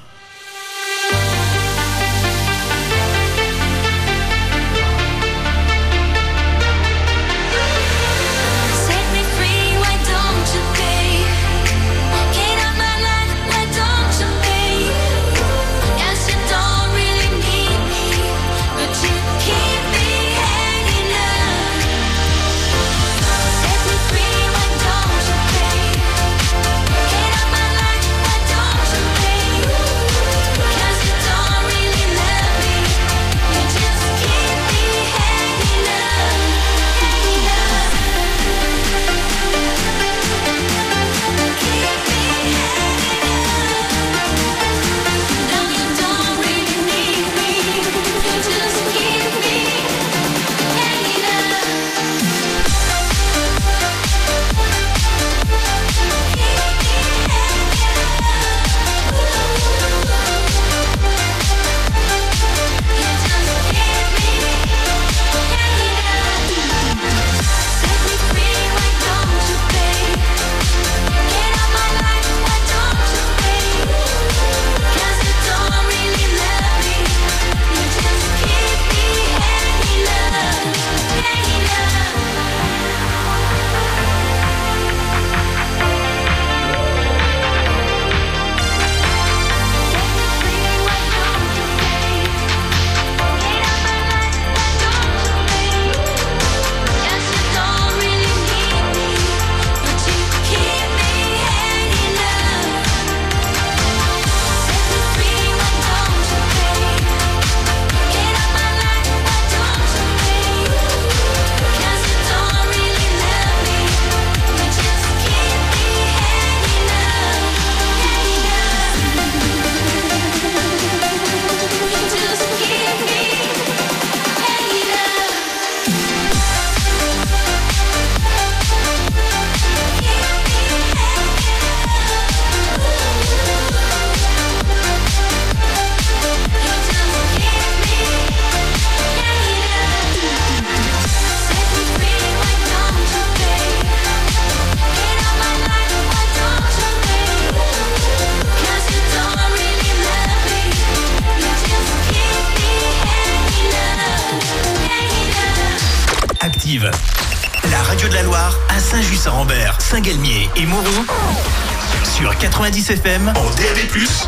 plus 163.93 164.27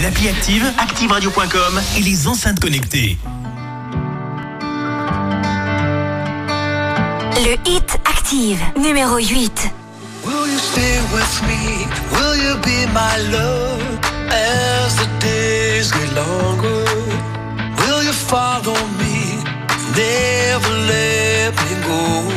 L'appli 0.00 0.28
active, 0.28 0.64
activeradio.com 0.78 1.80
et 1.96 2.02
les 2.02 2.26
enceintes 2.26 2.58
connectées. 2.58 3.16
Le 7.36 7.54
hit 7.70 7.98
active, 8.04 8.60
numéro 8.76 9.16
8. 9.16 9.72
Will 10.24 10.48
you 10.50 10.58
stay 10.58 10.98
with 11.12 11.42
me? 11.46 11.86
Will 12.10 12.36
you 12.36 12.56
be 12.62 12.86
my 12.92 13.16
love 13.30 13.80
as 14.30 14.96
the 14.96 15.06
days 15.20 15.92
get 15.92 16.12
longer? 16.16 16.84
Will 17.78 18.02
you 18.02 18.12
follow 18.12 18.74
me? 18.98 19.38
Never 19.94 20.72
let 20.88 21.54
me 21.62 21.76
go. 21.86 22.33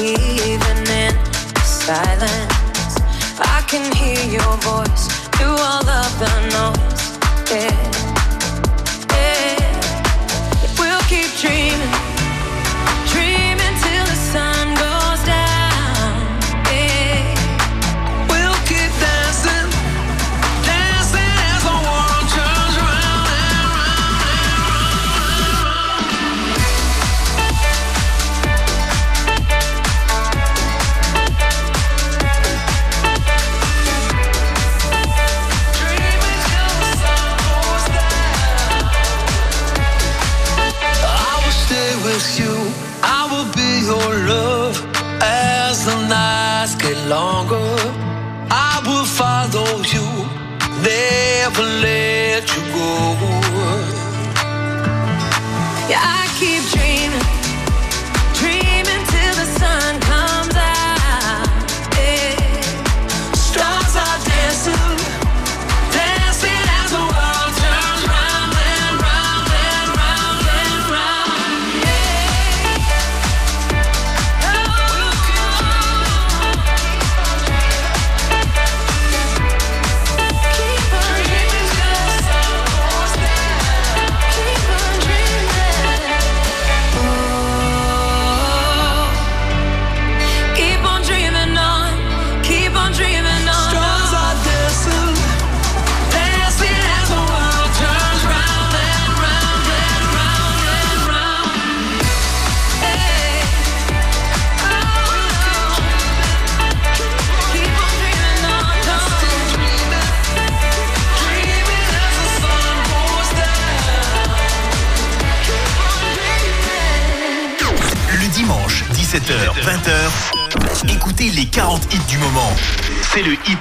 even 0.00 0.78
in 0.88 1.14
silence. 1.62 2.96
I 3.38 3.62
can 3.68 3.92
hear 3.94 4.22
your 4.32 4.56
voice. 4.58 5.09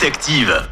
active. 0.10 0.69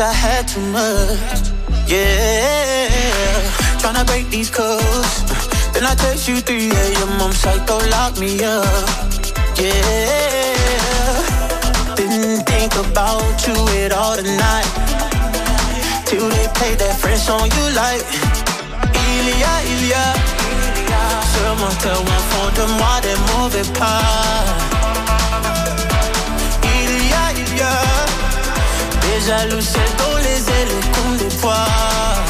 I 0.00 0.12
had 0.12 0.46
too 0.46 0.60
much. 0.60 1.50
Yeah, 1.88 2.88
tryna 3.80 4.06
break 4.06 4.30
these 4.30 4.48
codes. 4.48 5.24
Then 5.72 5.84
I 5.86 5.94
text 5.96 6.28
you 6.28 6.40
3 6.40 6.70
a.m. 6.70 7.20
I'm 7.20 7.32
psycho, 7.32 7.78
lock 7.90 8.16
me 8.20 8.38
up. 8.44 8.64
Yeah, 9.58 10.44
didn't 11.96 12.46
think 12.46 12.76
about 12.76 13.44
you 13.44 13.56
at 13.82 13.92
all 13.92 14.14
tonight. 14.14 14.70
Till 16.06 16.28
they 16.28 16.46
play 16.54 16.74
that 16.76 16.96
French 17.00 17.22
song 17.22 17.50
you 17.50 17.66
like. 17.74 18.06
Ilia, 18.94 19.52
Ilia. 19.66 20.04
Sur 21.32 21.56
mon 21.58 21.74
terre, 21.82 21.98
on 21.98 22.22
fond 22.30 22.50
de 22.54 22.64
moi 22.78 23.00
des 23.02 23.16
mauvais 23.32 23.68
pas. 23.76 24.67
jaloux, 29.20 29.60
seuls 29.60 29.82
dont 29.98 30.16
les 30.18 30.50
ailes 30.52 30.80
qu'on 30.94 31.12
déploie. 31.16 32.27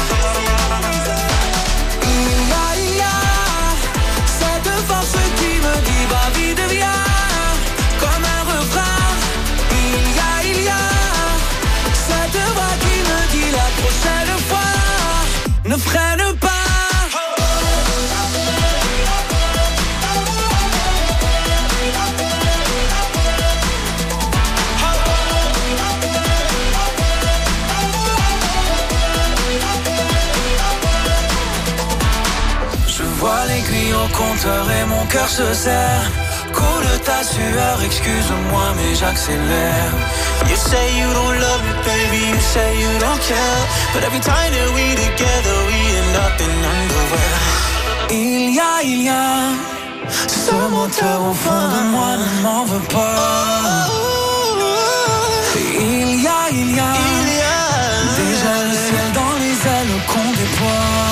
Au 33.49 34.07
compteur 34.15 34.65
et 34.71 34.85
mon 34.85 35.05
cœur 35.07 35.27
se 35.27 35.53
serre. 35.53 36.11
Coule 36.53 36.91
ta 37.03 37.23
sueur, 37.23 37.77
excuse-moi, 37.83 38.65
mais 38.75 38.95
j'accélère. 38.95 39.91
You 40.47 40.55
say 40.55 40.85
you 40.99 41.07
don't 41.13 41.39
love 41.39 41.61
me, 41.67 41.73
baby, 41.83 42.21
you 42.29 42.39
say 42.39 42.69
you 42.79 42.91
don't 42.99 43.21
care. 43.31 43.61
But 43.93 44.03
every 44.03 44.19
time 44.19 44.51
that 44.55 44.69
we 44.75 44.95
together, 44.95 45.55
we 45.67 45.79
end 45.99 46.15
up 46.25 46.35
in 46.45 46.53
underwear. 46.73 47.39
Il 48.11 48.55
y 48.55 48.59
a, 48.59 48.83
il 48.83 49.03
y 49.03 49.09
a 49.09 49.69
ce 50.27 50.55
moteur 50.69 51.21
au 51.29 51.33
fond 51.33 51.65
de 51.75 51.81
moi, 51.91 52.17
ne 52.17 52.41
m'en 52.43 52.63
veux 52.65 52.85
pas. 52.87 53.87
Il 55.79 56.21
y 56.21 56.27
a, 56.27 56.41
il 56.51 56.75
y 56.75 56.79
a, 56.79 56.93
déjà 58.21 58.53
le 58.69 58.75
ciel 58.85 59.07
dans 59.13 59.33
les 59.41 59.57
ailes 59.75 59.95
qu'on 60.07 60.29
déploie. 60.39 61.08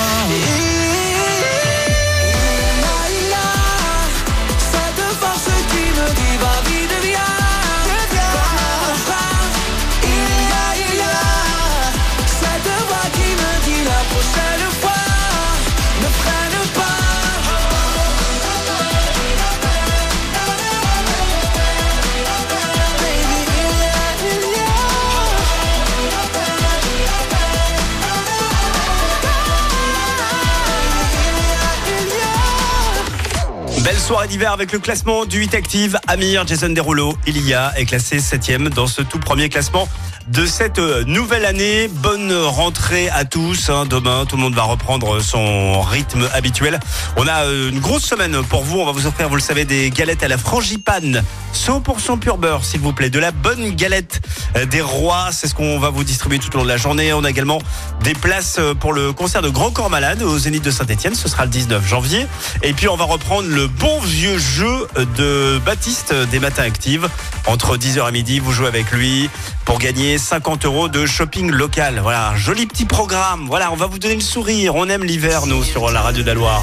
Soirée 34.08 34.28
d'hiver 34.28 34.52
avec 34.52 34.72
le 34.72 34.78
classement 34.78 35.26
du 35.26 35.40
8 35.40 35.54
Active. 35.54 35.98
Amir, 36.06 36.46
Jason 36.46 36.70
Derulo, 36.70 37.14
Ilia 37.26 37.74
est 37.76 37.84
classé 37.84 38.20
7ème 38.20 38.70
dans 38.70 38.86
ce 38.86 39.02
tout 39.02 39.18
premier 39.18 39.50
classement 39.50 39.86
de 40.28 40.46
cette 40.46 40.78
euh, 40.78 41.04
nouvelle 41.04 41.44
année. 41.44 41.88
Bonne 41.88 42.32
rentrée 42.32 43.08
à 43.10 43.24
tous. 43.24 43.70
hein. 43.70 43.86
Demain, 43.86 44.26
tout 44.26 44.36
le 44.36 44.42
monde 44.42 44.54
va 44.54 44.62
reprendre 44.62 45.20
son 45.20 45.80
rythme 45.80 46.28
habituel. 46.34 46.78
On 47.16 47.26
a 47.26 47.44
euh, 47.44 47.70
une 47.70 47.80
grosse 47.80 48.04
semaine 48.04 48.42
pour 48.48 48.62
vous. 48.62 48.78
On 48.78 48.86
va 48.86 48.92
vous 48.92 49.06
offrir, 49.06 49.28
vous 49.28 49.36
le 49.36 49.40
savez, 49.40 49.64
des 49.64 49.90
galettes 49.90 50.22
à 50.22 50.28
la 50.28 50.38
frangipane. 50.38 51.22
100% 51.54 52.18
pur 52.18 52.36
beurre, 52.36 52.64
s'il 52.64 52.80
vous 52.80 52.92
plaît. 52.92 53.10
De 53.10 53.18
la 53.18 53.30
bonne 53.30 53.70
galette 53.70 54.20
euh, 54.56 54.66
des 54.66 54.80
rois. 54.80 55.28
C'est 55.32 55.48
ce 55.48 55.54
qu'on 55.54 55.78
va 55.78 55.90
vous 55.90 56.04
distribuer 56.04 56.38
tout 56.38 56.54
au 56.54 56.58
long 56.58 56.64
de 56.64 56.68
la 56.68 56.76
journée. 56.76 57.12
On 57.12 57.24
a 57.24 57.30
également 57.30 57.60
des 58.02 58.14
places 58.14 58.60
pour 58.80 58.92
le 58.92 59.12
concert 59.12 59.42
de 59.42 59.48
Grand 59.48 59.70
Corps 59.70 59.90
Malade 59.90 60.22
au 60.22 60.38
Zénith 60.38 60.64
de 60.64 60.70
Saint-Etienne. 60.70 61.14
Ce 61.14 61.28
sera 61.28 61.44
le 61.44 61.50
19 61.50 61.86
janvier. 61.86 62.26
Et 62.62 62.74
puis, 62.74 62.88
on 62.88 62.96
va 62.96 63.04
reprendre 63.04 63.48
le 63.48 63.66
bon 63.66 64.00
vieux 64.00 64.38
jeu 64.38 64.86
de 65.16 65.58
Baptiste 65.64 66.12
des 66.30 66.38
Matins 66.38 66.64
Actives. 66.64 67.08
Entre 67.46 67.76
10h 67.78 68.08
et 68.08 68.12
midi, 68.12 68.38
vous 68.40 68.52
jouez 68.52 68.66
avec 68.68 68.90
lui 68.92 69.30
pour 69.64 69.78
gagner 69.78 70.17
50 70.18 70.64
euros 70.64 70.88
de 70.88 71.06
shopping 71.06 71.50
local. 71.50 72.00
Voilà, 72.02 72.34
joli 72.36 72.66
petit 72.66 72.84
programme. 72.84 73.46
Voilà, 73.46 73.72
on 73.72 73.76
va 73.76 73.86
vous 73.86 73.98
donner 73.98 74.16
le 74.16 74.20
sourire. 74.20 74.74
On 74.74 74.88
aime 74.88 75.04
l'hiver, 75.04 75.46
nous, 75.46 75.62
sur 75.64 75.90
la 75.90 76.02
radio 76.02 76.22
de 76.22 76.26
la 76.26 76.34
Loire. 76.34 76.62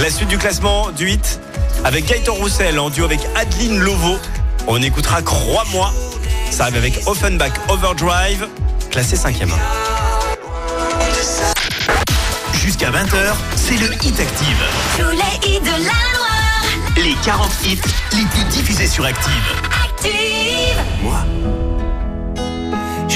La 0.00 0.10
suite 0.10 0.28
du 0.28 0.38
classement 0.38 0.90
du 0.90 1.06
8 1.06 1.40
avec 1.84 2.06
Gaëtan 2.06 2.34
Roussel 2.34 2.78
en 2.78 2.90
duo 2.90 3.04
avec 3.04 3.20
Adeline 3.34 3.80
Lovo. 3.80 4.18
On 4.66 4.80
écoutera 4.82 5.22
Crois-moi. 5.22 5.92
Ça 6.50 6.64
arrive 6.64 6.76
avec 6.76 7.00
Offenbach 7.06 7.52
Overdrive, 7.68 8.46
classé 8.90 9.16
5e. 9.16 9.48
Jusqu'à 12.54 12.90
20h, 12.90 13.34
c'est 13.56 13.76
le 13.76 13.92
Hit 13.94 14.20
Active. 14.20 14.62
Tous 14.98 15.10
les 15.10 15.50
hits 15.50 15.60
de 15.60 15.70
la 15.70 15.78
Loire. 15.78 16.40
Les 16.96 17.14
40 17.24 17.50
hits 17.64 17.80
les 18.12 18.24
plus 18.26 18.44
diffusés 18.50 18.86
sur 18.86 19.04
Active. 19.04 19.32
Active. 19.84 20.10
Moi, 21.02 21.24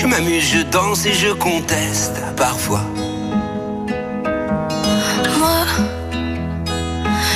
je 0.05 0.09
m'amuse, 0.09 0.45
je 0.45 0.63
danse 0.65 1.07
et 1.07 1.15
je 1.15 1.33
conteste 1.33 2.21
parfois. 2.37 2.83
Moi, 5.39 5.65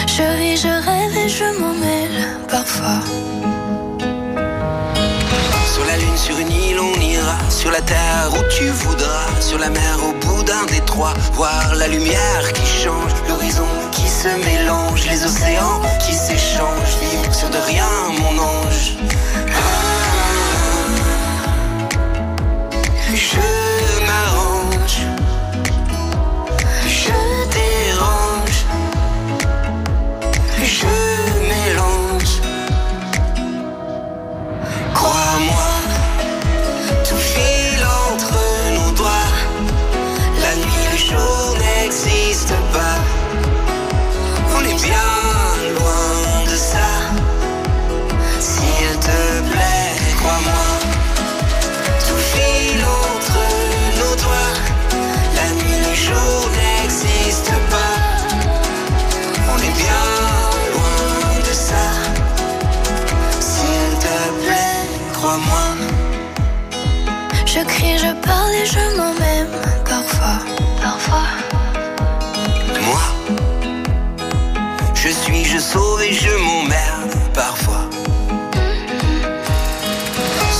je 0.06 0.26
vis, 0.38 0.60
je 0.60 0.68
rêve 0.68 1.16
et 1.16 1.28
je 1.30 1.44
m'en 1.58 1.72
mêle 1.72 2.28
parfois. 2.46 3.00
Sur 5.72 5.84
la 5.86 5.96
lune, 5.96 6.16
sur 6.18 6.38
une 6.38 6.52
île, 6.52 6.78
on 6.78 7.00
ira. 7.00 7.38
Sur 7.48 7.70
la 7.70 7.80
terre 7.80 8.28
où 8.34 8.42
tu 8.54 8.66
voudras. 8.68 9.28
Sur 9.40 9.58
la 9.58 9.70
mer, 9.70 9.96
au 10.06 10.12
bout 10.26 10.42
d'un 10.42 10.66
détroit. 10.66 11.14
Voir 11.32 11.74
la 11.74 11.88
lumière 11.88 12.52
qui 12.52 12.66
change. 12.66 13.12
L'horizon 13.28 13.68
qui 13.92 14.06
se 14.06 14.28
mélange. 14.44 15.06
Les 15.06 15.24
océans 15.24 15.80
qui 16.04 16.12
s'échangent. 16.12 16.98
Vivre 17.00 17.34
sur 17.34 17.48
de 17.48 17.60
rien, 17.66 17.88
mon 18.20 18.42
ange. 18.42 18.98
N'existe 41.58 42.54
pas. 42.72 42.98
On 44.56 44.64
est 44.64 44.82
bien 44.82 45.17
Je 67.58 67.64
crie, 67.64 67.98
je 67.98 68.12
parle 68.24 68.54
et 68.54 68.66
je 68.66 68.96
m'en 68.96 69.12
même 69.14 69.50
parfois. 69.84 70.38
Parfois. 70.80 71.26
Moi, 72.86 73.00
je 74.94 75.08
suis, 75.08 75.44
je 75.44 75.58
sauve 75.58 76.00
et 76.02 76.12
je 76.12 76.30
m'emmerde 76.30 77.16
parfois. 77.34 77.84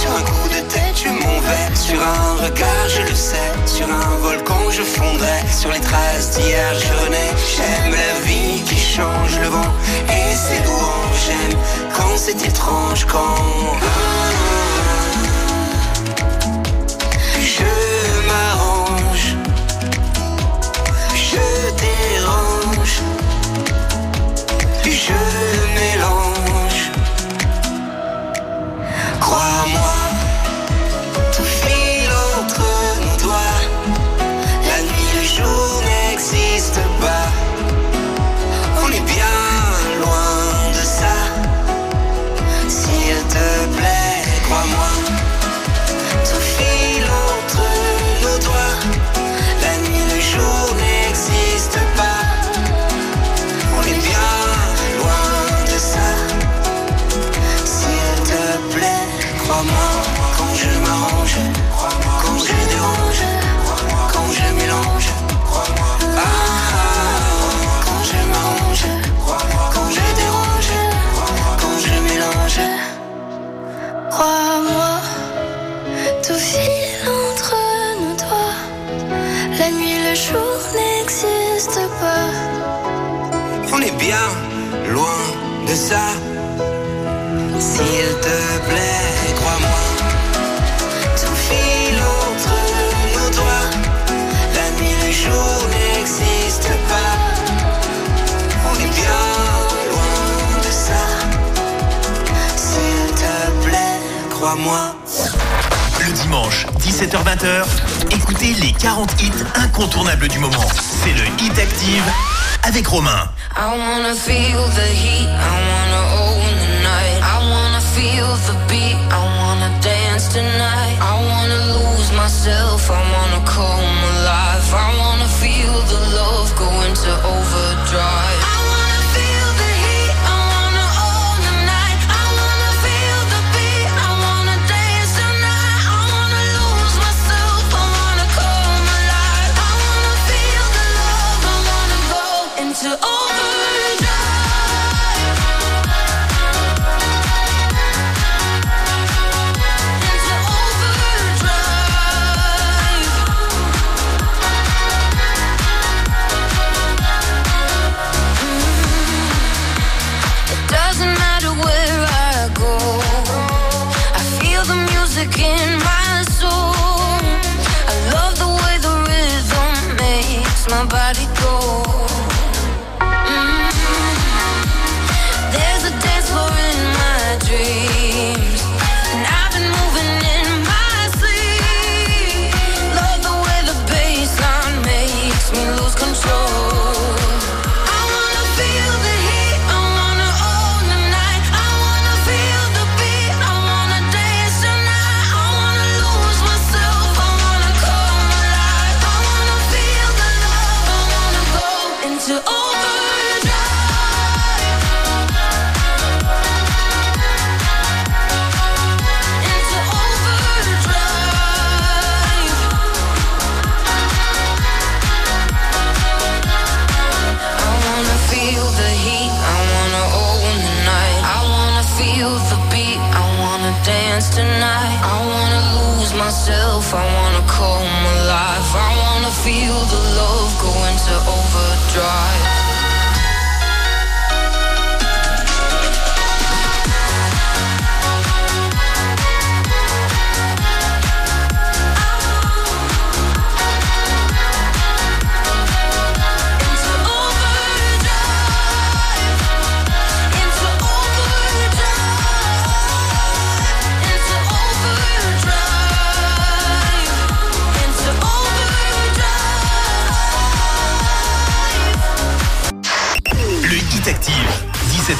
Sur 0.00 0.10
un 0.10 0.22
coup 0.22 0.48
de 0.48 0.60
tête, 0.72 0.96
je 1.04 1.10
m'en 1.10 1.38
vais. 1.46 1.76
Sur 1.76 2.02
un 2.02 2.44
regard, 2.44 2.88
je 2.88 3.02
le 3.02 3.14
sais. 3.14 3.52
Sur 3.64 3.86
un 3.88 4.16
volcan, 4.16 4.68
je 4.72 4.82
fondrai. 4.82 5.38
Sur 5.56 5.70
les 5.70 5.80
traces 5.80 6.36
d'hier, 6.36 6.74
je 6.74 7.04
renais. 7.04 7.32
J'aime 7.54 7.92
la 7.92 8.20
vie 8.26 8.60
qui 8.64 8.76
change 8.76 9.38
le 9.40 9.46
vent 9.46 9.72
et 10.08 10.34
ses 10.34 10.64
louanges. 10.64 11.20
J'aime 11.26 11.58
quand 11.96 12.16
c'est 12.16 12.44
étrange, 12.44 13.04
quand. 13.04 14.57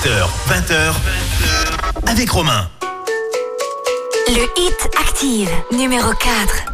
17h, 0.02 0.28
20h, 0.46 0.94
avec 2.06 2.30
Romain. 2.30 2.68
Le 4.28 4.44
Hit 4.56 4.88
Active, 4.96 5.50
numéro 5.72 6.12
4. 6.12 6.64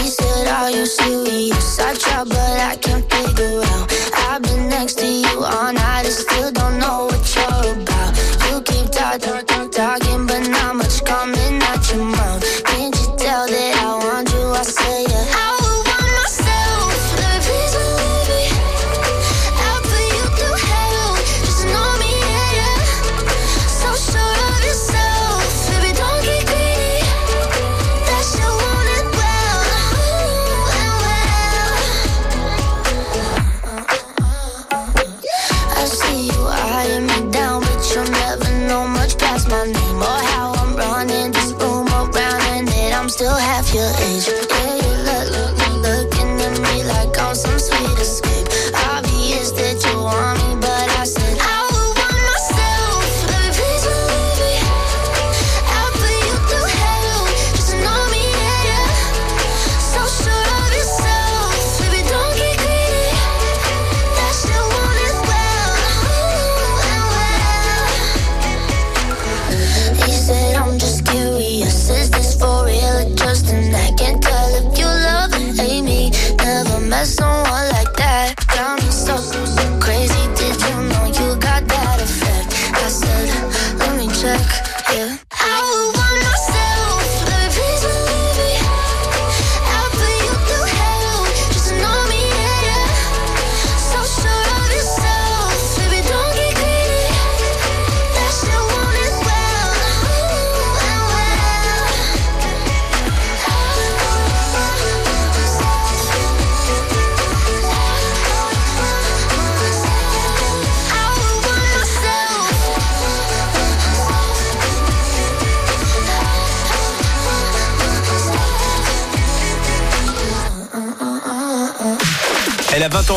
He 0.00 0.08
said, 0.08 0.48
Are 0.48 0.70
you 0.70 0.86
serious? 0.86 1.78
I 1.78 1.94
try, 1.94 2.24
but 2.24 2.38
I 2.38 2.76
can't 2.80 3.04
figure 3.12 3.60
out. 3.60 3.92
I've 4.30 4.42
been 4.42 4.68
next 4.70 4.98
to 5.00 5.06
you 5.06 5.44
all 5.44 5.72
night 5.72 6.06
and 6.06 6.14
still 6.14 6.50
don't 6.52 6.78
know 6.78 7.06
what 7.06 7.34
you're 7.34 7.82
about. 7.82 8.16
You 8.50 8.62
keep 8.62 8.90
talking. 8.90 9.51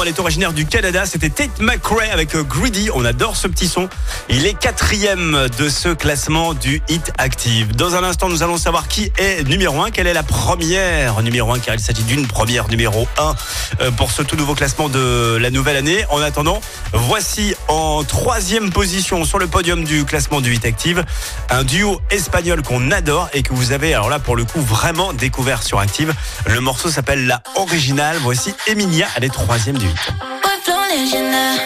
Elle 0.05 0.09
est 0.09 0.19
originaire 0.19 0.53
du 0.53 0.67
Canada. 0.67 1.07
C'était 1.07 1.31
Tate 1.31 1.59
McRae 1.59 2.11
avec 2.13 2.35
euh, 2.35 2.43
Greedy. 2.43 2.89
On 2.93 3.03
adore 3.05 3.35
ce 3.35 3.47
petit 3.47 3.67
son. 3.67 3.89
Il 4.29 4.45
est 4.45 4.53
quatrième 4.53 5.47
de 5.57 5.67
ce 5.67 5.89
classement 5.89 6.53
du 6.53 6.83
Hit 6.87 7.11
Active. 7.17 7.75
Dans 7.75 7.95
un 7.95 8.03
instant, 8.03 8.29
nous 8.29 8.43
allons 8.43 8.57
savoir 8.57 8.87
qui 8.87 9.11
est 9.17 9.47
numéro 9.47 9.81
1. 9.81 9.89
Quelle 9.89 10.05
est 10.05 10.13
la 10.13 10.21
première 10.21 11.23
numéro 11.23 11.51
1 11.53 11.59
car 11.59 11.73
il 11.73 11.79
s'agit 11.79 12.03
d'une 12.03 12.27
première 12.27 12.67
numéro 12.67 13.07
1 13.17 13.35
euh, 13.81 13.91
pour 13.91 14.11
ce 14.11 14.21
tout 14.21 14.35
nouveau 14.35 14.53
classement 14.53 14.89
de 14.89 15.37
la 15.41 15.49
nouvelle 15.49 15.77
année. 15.77 16.05
En 16.11 16.21
attendant, 16.21 16.61
voici 16.93 17.55
en 17.67 18.03
troisième 18.03 18.71
position 18.71 19.25
sur 19.25 19.39
le 19.39 19.47
podium 19.47 19.83
du 19.83 20.05
classement 20.05 20.39
du 20.39 20.53
Hit 20.53 20.65
Active 20.65 21.03
un 21.49 21.63
duo 21.63 21.99
espagnol 22.11 22.61
qu'on 22.61 22.91
adore 22.91 23.29
et 23.33 23.41
que 23.41 23.53
vous 23.53 23.71
avez 23.71 23.95
alors 23.95 24.09
là 24.09 24.19
pour 24.19 24.35
le 24.35 24.45
coup 24.45 24.61
vraiment 24.61 25.13
découvert 25.13 25.63
sur 25.63 25.79
Active. 25.79 26.13
Le 26.45 26.59
morceau 26.59 26.89
s'appelle 26.89 27.25
La 27.25 27.41
Originale. 27.55 28.17
Voici 28.21 28.53
Emilia, 28.67 29.07
elle 29.15 29.23
est 29.23 29.33
troisième 29.33 29.79
du. 29.79 29.94
Voy 30.43 30.57
flow 30.63 30.83
leyenda, 30.89 31.57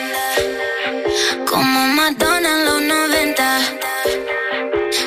como 1.50 1.80
Madonna 1.88 2.50
en 2.50 2.66
los 2.66 2.82
90. 2.82 3.60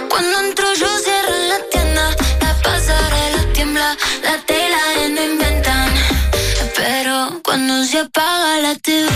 Cuando 0.08 0.40
entro 0.40 0.72
yo 0.74 0.88
cierro 0.98 1.36
la 1.48 1.58
tienda, 1.70 2.16
la 2.40 2.54
pasarela 2.62 3.52
tiembla, 3.52 3.96
la 4.24 4.36
tela 4.46 4.78
no 5.10 5.22
inventan. 5.22 5.90
Pero 6.76 7.40
cuando 7.44 7.84
se 7.84 8.00
apaga 8.00 8.58
la 8.58 8.74
TV, 8.74 9.08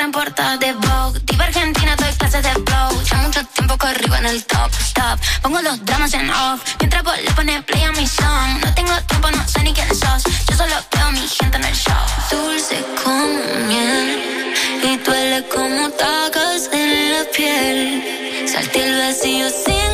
en 0.00 0.12
portada 0.12 0.56
de 0.58 0.72
Vogue. 0.72 1.20
Diva 1.24 1.44
Argentina, 1.44 1.96
doy 1.96 2.12
clases 2.14 2.42
de 2.42 2.50
flow. 2.50 3.02
Ya 3.02 3.16
mucho 3.18 3.44
tiempo 3.46 3.78
corrido 3.78 4.16
en 4.16 4.26
el 4.26 4.44
top, 4.44 4.70
stop. 4.80 5.18
Pongo 5.42 5.60
los 5.62 5.84
dramas 5.84 6.12
en 6.14 6.28
off. 6.30 6.60
Mientras 6.80 7.02
vos 7.02 7.14
le 7.24 7.30
pones 7.32 7.64
play 7.64 7.82
a 7.84 7.92
mi 7.92 8.06
song. 8.06 8.60
No 8.64 8.74
tengo 8.74 8.92
tiempo, 9.08 9.30
no 9.30 9.48
sé 9.48 9.62
ni 9.62 9.72
quién 9.72 9.88
sos. 9.88 10.22
Yo 10.48 10.56
solo 10.56 10.74
veo 10.92 11.06
a 11.06 11.10
mi 11.12 11.26
gente 11.26 11.56
en 11.56 11.64
el 11.64 11.74
show. 11.74 12.04
Dulce 12.30 12.84
como 13.02 13.66
miel. 13.68 14.54
Y 14.82 14.96
duele 14.98 15.44
como 15.54 15.90
tacas 15.90 16.68
en 16.72 17.12
la 17.12 17.24
piel. 17.34 18.48
Salté 18.52 18.86
el 18.86 18.98
vacío 18.98 19.48
sin 19.50 19.85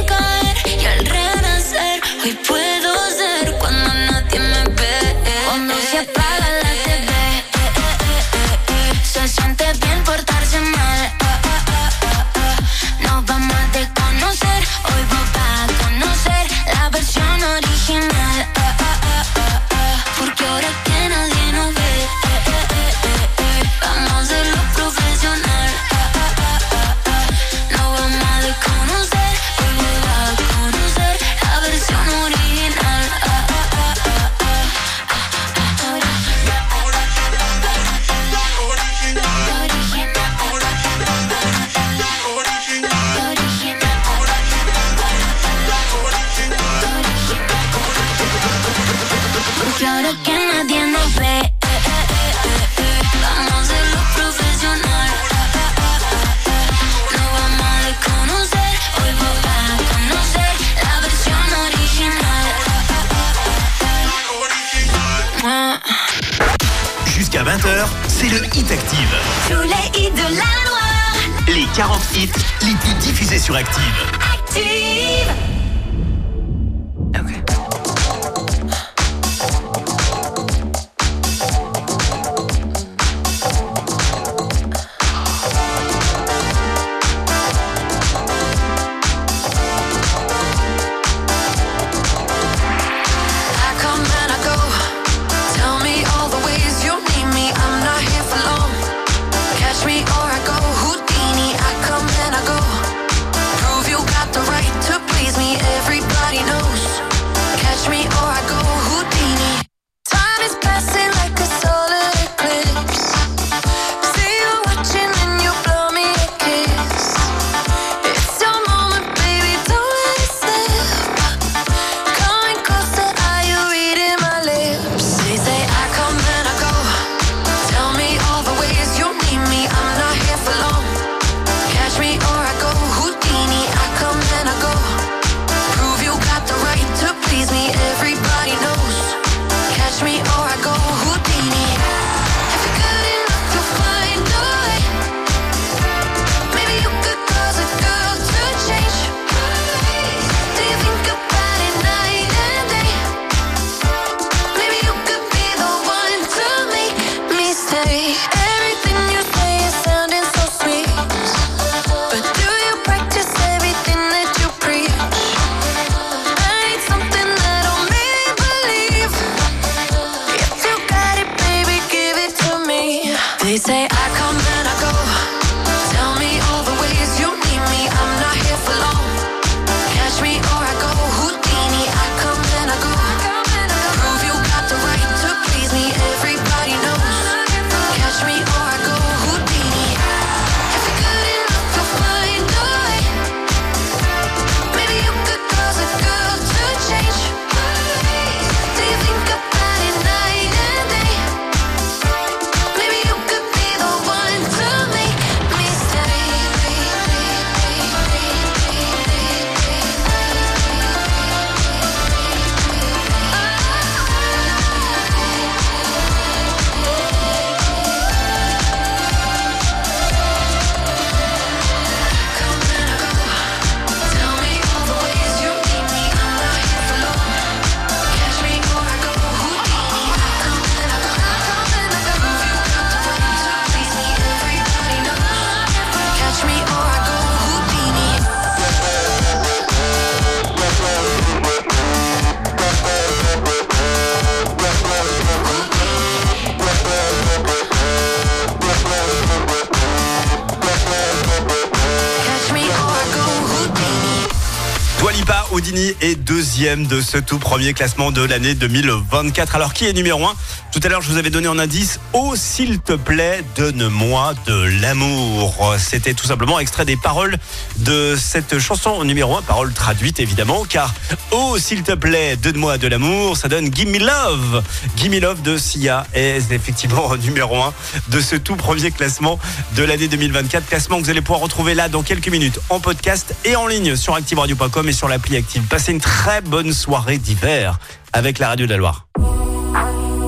Houdini 255.62 255.94
est 256.00 256.16
deuxième 256.16 256.88
de 256.88 257.00
ce 257.00 257.18
tout 257.18 257.38
premier 257.38 257.72
classement 257.72 258.10
de 258.10 258.20
l'année 258.20 258.56
2024. 258.56 259.54
Alors 259.54 259.72
qui 259.72 259.86
est 259.86 259.92
numéro 259.92 260.26
un 260.26 260.34
Tout 260.72 260.80
à 260.84 260.88
l'heure, 260.88 261.02
je 261.02 261.10
vous 261.10 261.18
avais 261.18 261.28
donné 261.28 261.48
un 261.48 261.58
indice. 261.58 262.00
Oh, 262.14 262.32
s'il 262.34 262.80
te 262.80 262.94
plaît, 262.94 263.44
donne-moi 263.56 264.32
de 264.46 264.80
l'amour. 264.80 265.74
C'était 265.78 266.14
tout 266.14 266.26
simplement 266.26 266.58
extrait 266.58 266.86
des 266.86 266.96
paroles 266.96 267.36
de 267.80 268.16
cette 268.16 268.58
chanson 268.58 269.04
numéro 269.04 269.36
un, 269.36 269.42
paroles 269.42 269.74
traduites 269.74 270.18
évidemment, 270.18 270.64
car 270.66 270.94
Oh, 271.30 271.58
s'il 271.58 271.82
te 271.82 271.92
plaît, 271.92 272.36
donne-moi 272.36 272.78
de 272.78 272.88
l'amour, 272.88 273.36
ça 273.36 273.48
donne 273.48 273.72
Gimme 273.72 273.98
Love. 273.98 274.62
Gimme 274.96 275.18
Love 275.18 275.42
de 275.42 275.58
Sia 275.58 276.06
est 276.14 276.50
effectivement 276.50 277.14
numéro 277.22 277.62
un 277.62 277.74
de 278.08 278.20
ce 278.20 278.36
tout 278.36 278.56
premier 278.56 278.90
classement 278.90 279.38
de 279.76 279.82
l'année 279.82 280.08
2024. 280.08 280.66
Classement 280.66 280.98
que 280.98 281.04
vous 281.04 281.10
allez 281.10 281.20
pouvoir 281.20 281.40
retrouver 281.40 281.74
là 281.74 281.90
dans 281.90 282.02
quelques 282.02 282.28
minutes 282.28 282.58
en 282.70 282.80
podcast 282.80 283.34
et 283.44 283.56
en 283.56 283.66
ligne 283.66 283.94
sur 283.94 284.14
ActiveRadio.com 284.14 284.88
et 284.88 284.92
sur 284.92 285.08
l'appli 285.08 285.36
Active. 285.36 285.64
Passez 285.68 285.92
une 285.92 286.00
très 286.00 286.40
bonne 286.40 286.72
soirée 286.72 287.18
d'hiver 287.18 287.78
avec 288.14 288.38
la 288.38 288.48
radio 288.48 288.64
de 288.64 288.70
la 288.70 288.78
Loire. 288.78 289.06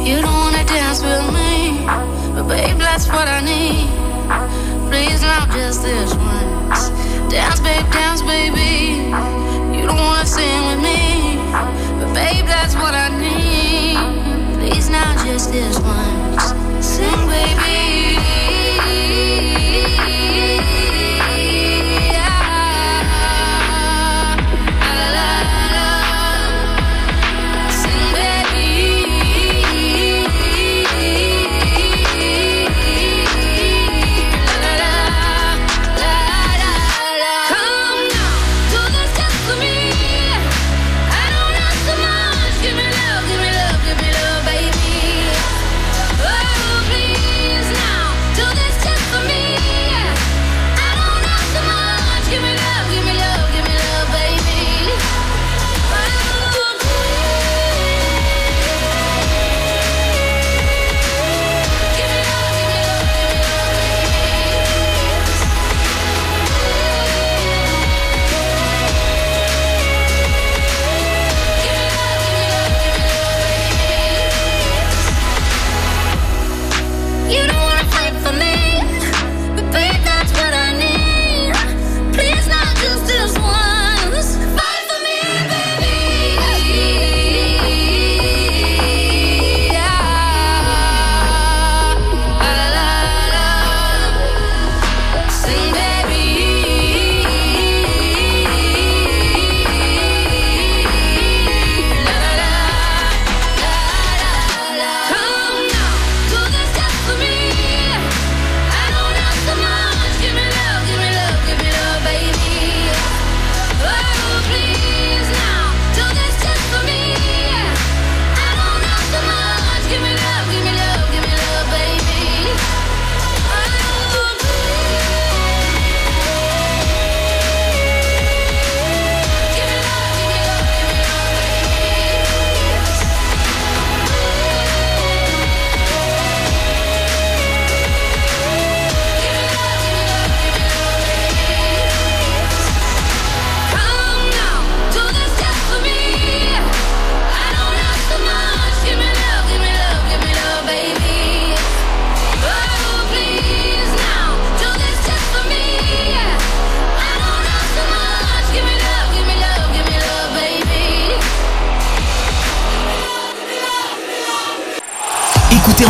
You 0.05 0.21
don't 0.21 0.35
wanna 0.35 0.63
dance 0.67 1.01
with 1.01 1.33
me, 1.33 1.87
but 2.35 2.47
babe, 2.47 2.77
that's 2.77 3.09
what 3.09 3.27
I 3.27 3.41
need. 3.41 3.89
Please, 4.91 5.23
not 5.23 5.51
just 5.51 5.83
this 5.83 6.15
once. 6.15 6.91
Dance, 7.33 7.61
babe, 7.61 7.91
dance, 7.91 8.21
baby. 8.21 9.09
You 9.75 9.87
don't 9.87 9.97
wanna 9.97 10.27
sing 10.27 10.61
with 10.67 10.83
me, 10.83 11.39
but 11.99 12.13
babe, 12.13 12.45
that's 12.45 12.75
what 12.75 12.93
I 12.95 13.09
need. 13.19 13.97
Please, 14.59 14.91
not 14.91 15.17
just 15.25 15.51
this 15.53 15.81
once. 15.81 16.53
Sing, 16.87 17.27
baby. 17.27 17.84